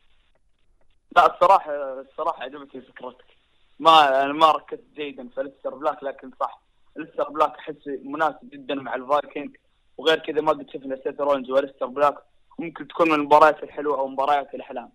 [1.16, 3.36] لا الصراحة الصراحة عجبتني فكرتك.
[3.78, 6.60] ما أنا ما ركزت جيدا في أليستر بلاك لكن صح
[6.96, 9.56] أليستر بلاك أحس مناسب جدا مع الفايكنج.
[9.96, 12.14] وغير كذا ما قد شفنا سيث رولنز وأليستر بلاك
[12.58, 14.92] ممكن تكون من المباريات الحلوة أو مباريات الأحلام.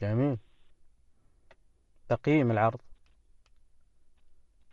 [0.00, 0.38] جميل.
[2.08, 2.80] تقييم العرض؟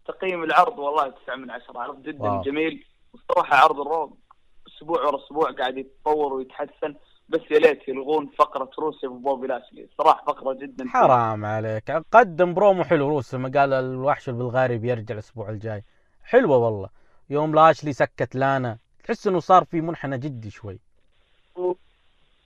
[0.05, 2.23] تقييم العرض والله 9 من 10 عرض جدا.
[2.23, 2.41] واو.
[2.41, 2.85] جميل.
[3.13, 4.19] والصراحه عرض ال Raw
[4.67, 6.95] أسبوع ورا أسبوع قاعد يتطور ويتحسن.
[7.29, 9.89] بس يا ليت يلغون فقرة روسيف وبوبي لاشلي.
[9.97, 11.91] صراحة فقرة جدا حرام عليك.
[11.91, 15.83] قدم برومو حلو روسيف لما قال الوحش البلغاري بيرجع الأسبوع الجاي.
[16.23, 16.89] حلوة والله.
[17.29, 18.77] يوم لاشلي سكت لانا.
[19.03, 20.79] تحس إنه صار في منحنى جدي شوي.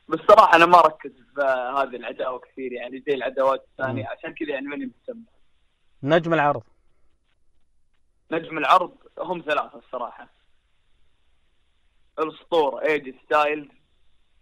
[0.10, 1.42] بس صراحة أنا ما اركز في
[1.78, 4.08] هذه العداوة كثير يعني زي العداوات الثانية.
[4.08, 5.24] عشان كذا يعني ماني مهتم.
[6.04, 6.64] نجم العرض.
[8.32, 10.28] نجم العرض هم ثلاثة الصراحة.
[12.20, 13.81] الأسطورة اي جي ستايلز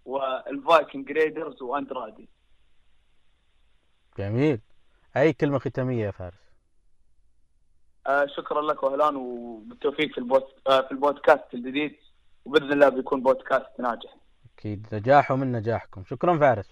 [0.05, 2.29] وال Viking Raiders وأندرادي.
[4.17, 4.59] جميل.
[5.17, 6.49] أي كلمة ختامية يا فارس؟
[8.07, 11.95] آه شكرا لك وهلان وبالتوفيق في البوست آه في البودكاست الجديد
[12.45, 14.15] وبإذن الله بيكون بودكاست ناجح.
[14.57, 14.87] أكيد.
[14.93, 16.03] نجاحه من نجاحكم.
[16.03, 16.69] شكرا فارس.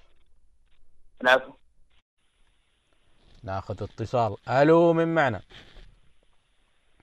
[1.22, 1.54] العفو.
[3.44, 4.36] ناخذ اتصال.
[4.50, 5.42] ألو من معنا؟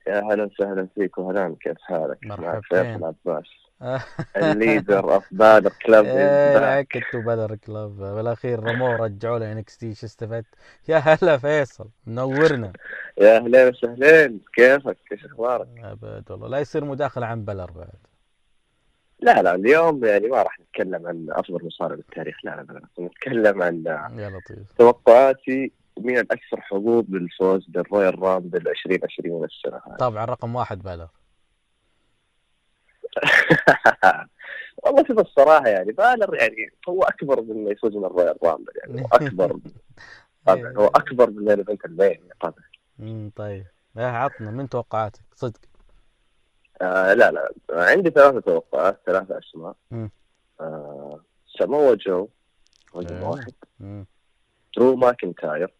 [0.07, 3.64] يا هلا وسهلا فيك وهلا كيف حالك؟ معك فيصل عباس
[4.37, 10.07] ال leader of Balor Club إيه كنت Balor Club بالأخير رموه رجعوا ل NXT شو
[10.07, 10.47] استفدت؟
[10.89, 12.73] يا هلا فيصل منورنا.
[13.19, 16.49] يا اهلين وسهلين كيفك؟ إيش أخبارك؟ أبد والله.
[16.49, 17.99] لا يصير مداخلة عن بالور بعد.
[19.21, 22.37] لا لا اليوم يعني ما راح نتكلم عن افضل مصارع بالتاريخ.
[22.45, 23.85] لا لا لا نتكلم عن
[24.19, 24.73] يا لطيف.
[24.79, 29.97] توقعاتي مين الأكثر حظوظ للفوز بال Royal Rumble 2020 السنة هذه.
[29.97, 31.09] طبعا رقم واحد بالور
[34.85, 38.73] والله شوف الصراحة يعني بالور يعني هو أكبر من إنه يفوز من ال Royal Rumble
[38.77, 39.59] يعني هو أكبر.
[40.47, 42.65] طبعا هو أكبر من ال event ال main طبعا.
[43.01, 43.67] امم طيب.
[43.97, 45.61] يا عطنا من توقعاتك؟ صدق.
[46.83, 47.53] آه لا لا.
[47.71, 49.77] عندي ثلاثة توقعات ثلاثة أسماء.
[49.91, 50.11] مم.
[50.61, 51.21] آه
[51.59, 52.29] ساموا جو
[52.97, 53.31] رقم حلو.
[53.31, 53.53] واحد.
[53.81, 54.07] مم.
[54.77, 55.75] درو ماكنتاير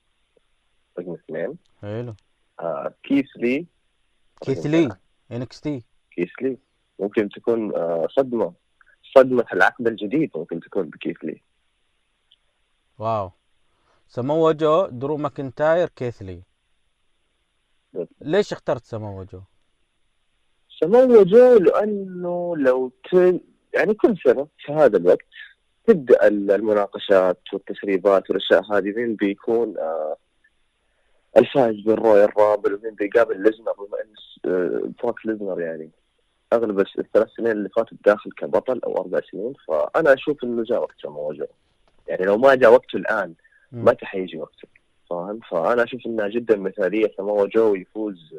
[0.99, 1.59] رقم اثنين.
[1.83, 2.15] حلو.
[2.61, 3.67] آه كيث لي
[4.41, 4.89] كيث لي.
[5.33, 6.59] NXT كيث لي.
[6.99, 8.53] ممكن تكون آه صدمة
[9.17, 11.43] صدمة العقد الجديد ممكن تكون بكيث لي.
[12.99, 13.31] واو.
[14.09, 16.43] سمو جو درو ماكنتاير كيث لي.
[18.21, 19.41] ليش اخترت سمو جو؟
[20.81, 23.41] سمو جو لأنه لو ت...
[23.75, 25.27] يعني كل سنة في هذا الوقت
[25.87, 30.17] تبدأ المناقشات والتسريبات والأشياء هذه مين بيكون آه
[31.37, 34.15] الفائز بال Royal Rumble ومين بيقابل ليزنر بما إن
[34.53, 35.91] آه بروك ليزنر يعني.
[36.53, 40.95] أغلب الثلاث سنين اللي فاتت داخل كبطل أو أربع سنين فأنا أشوف إنه جاء وقت
[41.03, 41.47] سمو جو
[42.09, 43.35] يعني لو ما جاء وقته الآن.
[43.73, 44.69] متى حيجي وقته
[45.11, 48.35] فاهم؟ فأنا أشوف إنها جدا مثالية سمو جو يفوز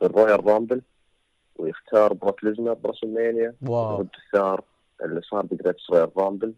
[0.00, 0.82] بال Royal Rumble
[1.56, 3.54] ويختار بروك ليزنر براسلمينيا.
[3.66, 4.02] واو.
[4.02, 4.64] ضد الثأر
[5.04, 6.52] اللي صار ب Greatest Royal Rumble.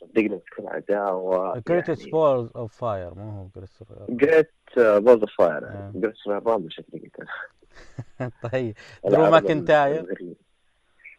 [0.00, 3.48] صدقني بتكون عداوة Greatest Balls of Fire مو هو
[4.08, 5.92] Great Balls of Fire آه.
[5.94, 7.28] Greatest Royal Rumble شكلي قلت
[8.52, 8.74] طيب.
[9.04, 10.06] درو ماكنتاير.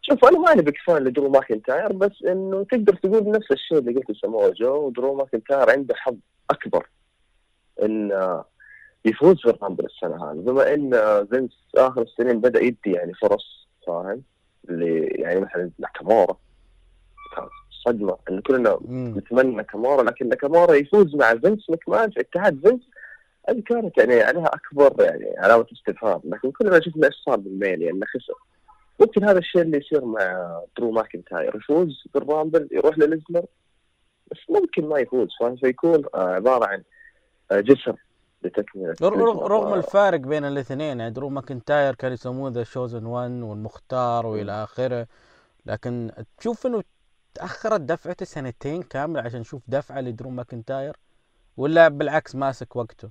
[0.02, 4.14] شوف أنا ماني big fan لدرو ماكنتاير بس إنه تقدر تقول نفس الشيء اللي قلته
[4.14, 6.18] سموه جو ودرو ماكنتاير عنده حظ
[6.50, 6.90] أكبر
[7.84, 8.46] إن آه،
[9.06, 10.38] يفوز في ال Rumble السنة هذه.
[10.38, 14.24] بما إن آه، فينس آخر السنين بدأ يدي يعني فرص فاهم؟
[14.70, 16.38] اللي يعني مثلا ناكامورا
[17.86, 18.80] كانت صدمة انه كلنا.
[18.90, 22.82] نتمنى ناكامورا لكن ناكامورا يفوز مع فينس مكمان في اتحاد فينس
[23.50, 26.22] هذه كانت يعني عليها أكبر يعني علامة استفهام.
[26.24, 28.34] لكن كلنا شفنا إيش صار بال Mania انه خسر.
[29.00, 31.56] ممكن هذا الشيء اللي يصير مع درو ماكنتاير.
[31.56, 33.46] يفوز بال Rumble يروح لليزنر
[34.32, 35.30] بس ممكن ما يفوز.
[35.60, 36.84] فيكون عبارة عن
[37.52, 37.96] جسر
[38.44, 38.96] لتكملة.
[39.02, 45.08] رغم الفارق بين الاثنين يعني درو ماكنتاير كان يسموه The Chosen One والمختار والى آخره
[45.66, 46.84] لكن تشوف إنه
[47.34, 50.98] تأخرت دفعته سنتين كاملة عشان نشوف دفعة لدرو ماكنتاير؟
[51.58, 53.10] ولا بالعكس ماسك وقته؟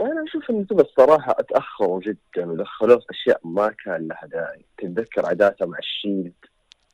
[0.00, 4.64] أنا أشوف إنه تبى الصراحه اتاخروا جدا ودخلوه في أشياء ما كان لها داعي.
[4.78, 6.32] تتذكر عداته مع الشيلد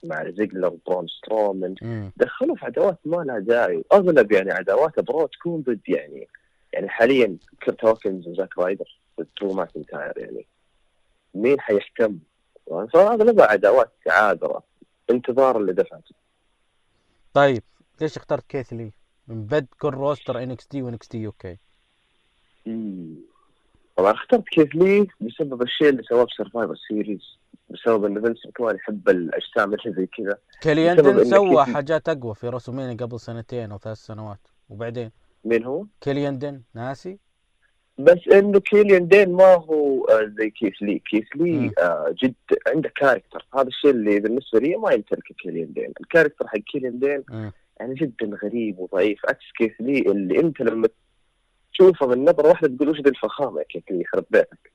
[0.04, 2.12] مع زيجلر برون سترومان مم.
[2.16, 3.84] دخلوه في عداوات ما لها داعي.
[3.90, 6.28] واغلب يعني عداوات درو تكون ضد يعني
[6.72, 10.46] يعني حاليا كرت هوكنز وزاك رايدر ضد درو ماكنتاير يعني.
[11.34, 12.18] مين حيهتم
[12.92, 13.92] فأغلبها عداوات
[15.10, 16.14] عابره انتظارا لدفعته
[17.34, 17.62] طيب
[18.00, 18.92] ليش اخترت كيث لي
[19.28, 21.56] من بين كل roster NXT و NXT UK
[23.96, 27.38] طبعا اخترت كيث لي بسبب الشيء اللي سواه ب Survivor Series
[27.70, 30.38] بسبب إن فينس كمان يحب الأجسام اللي زي كذا.
[31.10, 34.38] إن سوى حاجات أقوى في راسلمانيا قبل سنتين أو ثلاث سنوات
[34.68, 35.10] وبعدين؟
[35.44, 37.18] مين هو؟ كيليان دين ناسي؟
[38.04, 41.46] بس إنه كيليان دين ما هو آه، زي كيث لي مم.
[41.46, 42.34] لي آه، جد
[42.66, 45.92] عنده character هذا الشيء اللي بالنسبة لي ما يمتلكه كيليان دين.
[46.00, 47.52] ال character حق كيليان دين مم.
[47.80, 49.18] يعني جدا غريب وضعيف.
[49.28, 50.88] عكس كيث لي اللي أنت لما
[51.72, 54.72] تشوفه من نظره واحدة تقول وش ذي الفخامة يا كيث لي يخرب بيتك.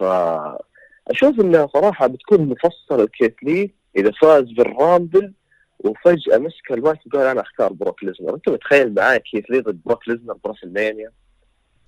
[0.00, 5.32] فاشوف إنها صراحة بتكون مفصلة لكيث لي إذا فاز بال Rumble
[5.78, 8.34] وفجأة مسك المايك وقال أنا أختار بروك ليزنر.
[8.34, 11.10] أنت متخيل معايا كيث لي ضد بروك ليزنر براسلمانيا؟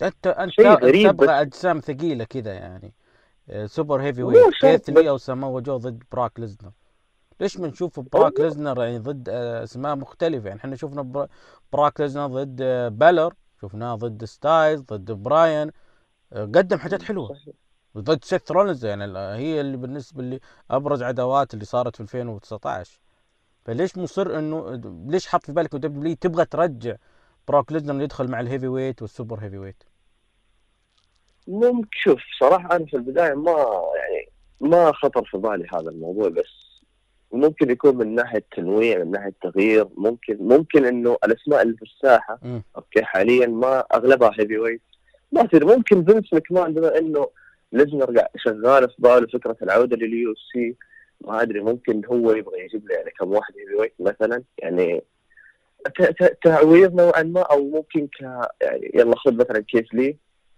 [0.02, 0.60] أنت أنت
[1.06, 2.94] تبغى أجسام ثقيلة كذا يعني.
[3.50, 6.70] آه، super heavyweight كيث لي سمو جو ضد براك ليزنر.
[7.40, 8.44] ليش بنشوف براك والله.
[8.44, 11.28] ليزنر يعني ضد آه، أسماء مختلفة؟ يعني إحنا شفنا برا-
[11.72, 15.70] براك ليزنر ضد آه، بالر شفناه ضد ستايلز ضد براين
[16.32, 17.36] آه، قدم حاجات حلوة.
[17.98, 23.00] ضد سيث رولنز يعني هي اللي بالنسبة لي أبرز عداوات اللي صارت في 2019
[23.64, 26.96] فليش مصر إنه ليش حط في بالك W تبغى ترجع
[27.48, 29.82] براك ليزنر يدخل مع ال heavyweight وال super heavyweight
[31.48, 34.28] ممكن شوف صراحة أنا في البداية ما يعني
[34.60, 36.62] ما خطر في بالي هذا الموضوع بس
[37.32, 42.38] ممكن يكون من ناحية تنويع من ناحية تغيير ممكن ممكن إنه الأسماء اللي في الساحة
[42.42, 42.62] مم.
[42.76, 44.82] okay حاليا ما أغلبها heavyweight
[45.32, 47.28] ما تدري ممكن فينس مكمان بما إنه
[47.72, 50.76] ليزنر شغال في باله فكرة العودة لل UFC
[51.20, 55.02] ما أدري ممكن هو يبغى يجيب له يعني كم واحد heavyweight مثلا يعني
[56.44, 58.20] تعويض نوعا ما أو ممكن ك
[58.62, 60.16] يعني يلا خذ مثلا كيث لي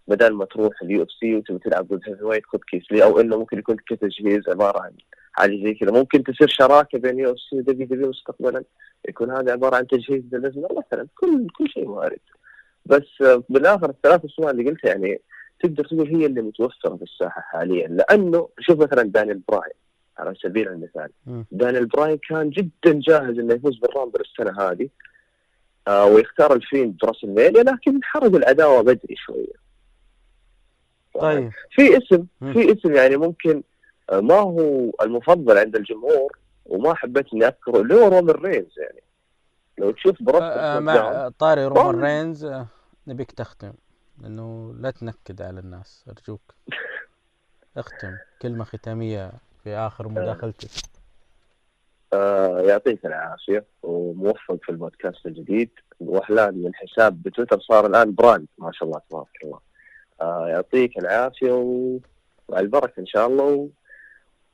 [0.08, 3.58] بدل ما تروح ال UFC وتبي تلعب ضد heavyweight خذ كيث لي أو إنه ممكن
[3.58, 4.92] يكون كتجهيز عبارة عن
[5.32, 5.90] حاجة زي كذا.
[5.90, 8.64] ممكن تصير شراكة بين يو اف سي ودبليو دبليو مستقبلا.
[9.08, 11.06] يكون هذا عبارة عن تجهيز لليزنر مثلا.
[11.14, 12.20] كل كل شيء وارد.
[12.86, 15.20] بس بالآخر الثلاث اسماء اللي قلتها يعني
[15.60, 17.88] تقدر تقول هي اللي متوفرة في الساحه حاليا.
[17.88, 19.74] لأنه شوف مثلا دانيال براين
[20.18, 21.10] على سبيل المثال.
[21.52, 24.88] دانيال براين كان جدا جاهز إنه يفوز بال Rumble السنة هذه
[25.88, 29.63] آه ويختار ال Fiend براسلمانيا لكن حرق العداوة بدري شوية.
[31.20, 31.50] طيب.
[31.70, 32.26] في اسم.
[32.52, 33.62] في اسم يعني ممكن
[34.10, 39.00] آه، ما هو المفضل عند الجمهور وما حبيت اني أذكره اللي هو رومان رينز يعني.
[39.78, 42.02] لو تشوف آه، براسل مع طاري رومان والله.
[42.04, 42.66] رينز آه،
[43.06, 43.72] نبيك تختم.
[44.22, 46.40] لأنه لا تنكد على الناس أرجوك.
[47.76, 48.16] اختم.
[48.42, 49.32] كلمة ختامية
[49.64, 50.68] في آخر مداخلتك.
[52.12, 55.70] آه يعطيك العافية وموفق في البودكاست الجديد.
[56.00, 58.46] واحلام من حساب بتويتر صار الآن brand.
[58.58, 59.56] ما شاء الله تبارك الله.
[59.56, 59.73] آه
[60.20, 61.98] يعطيك العافية و...
[62.48, 63.68] وعلى البركة إن شاء الله و...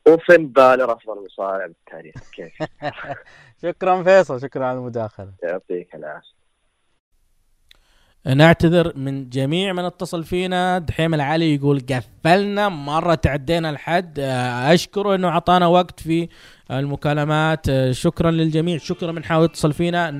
[0.08, 2.52] وفين بالر أفضل مصارع بالتاريخ كيف؟
[3.62, 5.32] شكرا فيصل شكرا على المداخلة.
[5.42, 6.40] يعطيك العافية.
[8.26, 10.78] نعتذر من جميع من اتصل فينا.
[10.78, 14.18] دحيم العلي يقول قفلنا مرة تعدينا الحد.
[14.18, 16.28] آه، أشكره أنه أعطانا وقت في
[16.70, 17.68] المكالمات.
[17.68, 18.78] آه، شكرا للجميع.
[18.78, 20.10] شكرا من حاول يتصل فينا.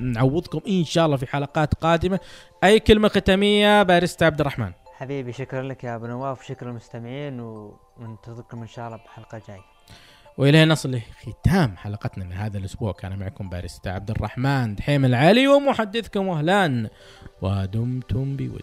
[0.00, 2.20] نعوضكم إن شاء الله في حلقات قادمة.
[2.64, 4.83] أي كلمة ختامية باريستا عبد الرحمن.
[4.96, 9.64] حبيبي شكرا لك يا أبو نواف وشكرا للمستمعين وننتظركم إن شاء الله بحلقة جاية.
[10.38, 12.92] وإلى نصل لختام حلقتنا من هذا الأسبوع.
[12.92, 16.88] كان معكم باريستا عبد الرحمن دحيم العلي ومحدثكم وهلان
[17.42, 18.62] ودمتم بود.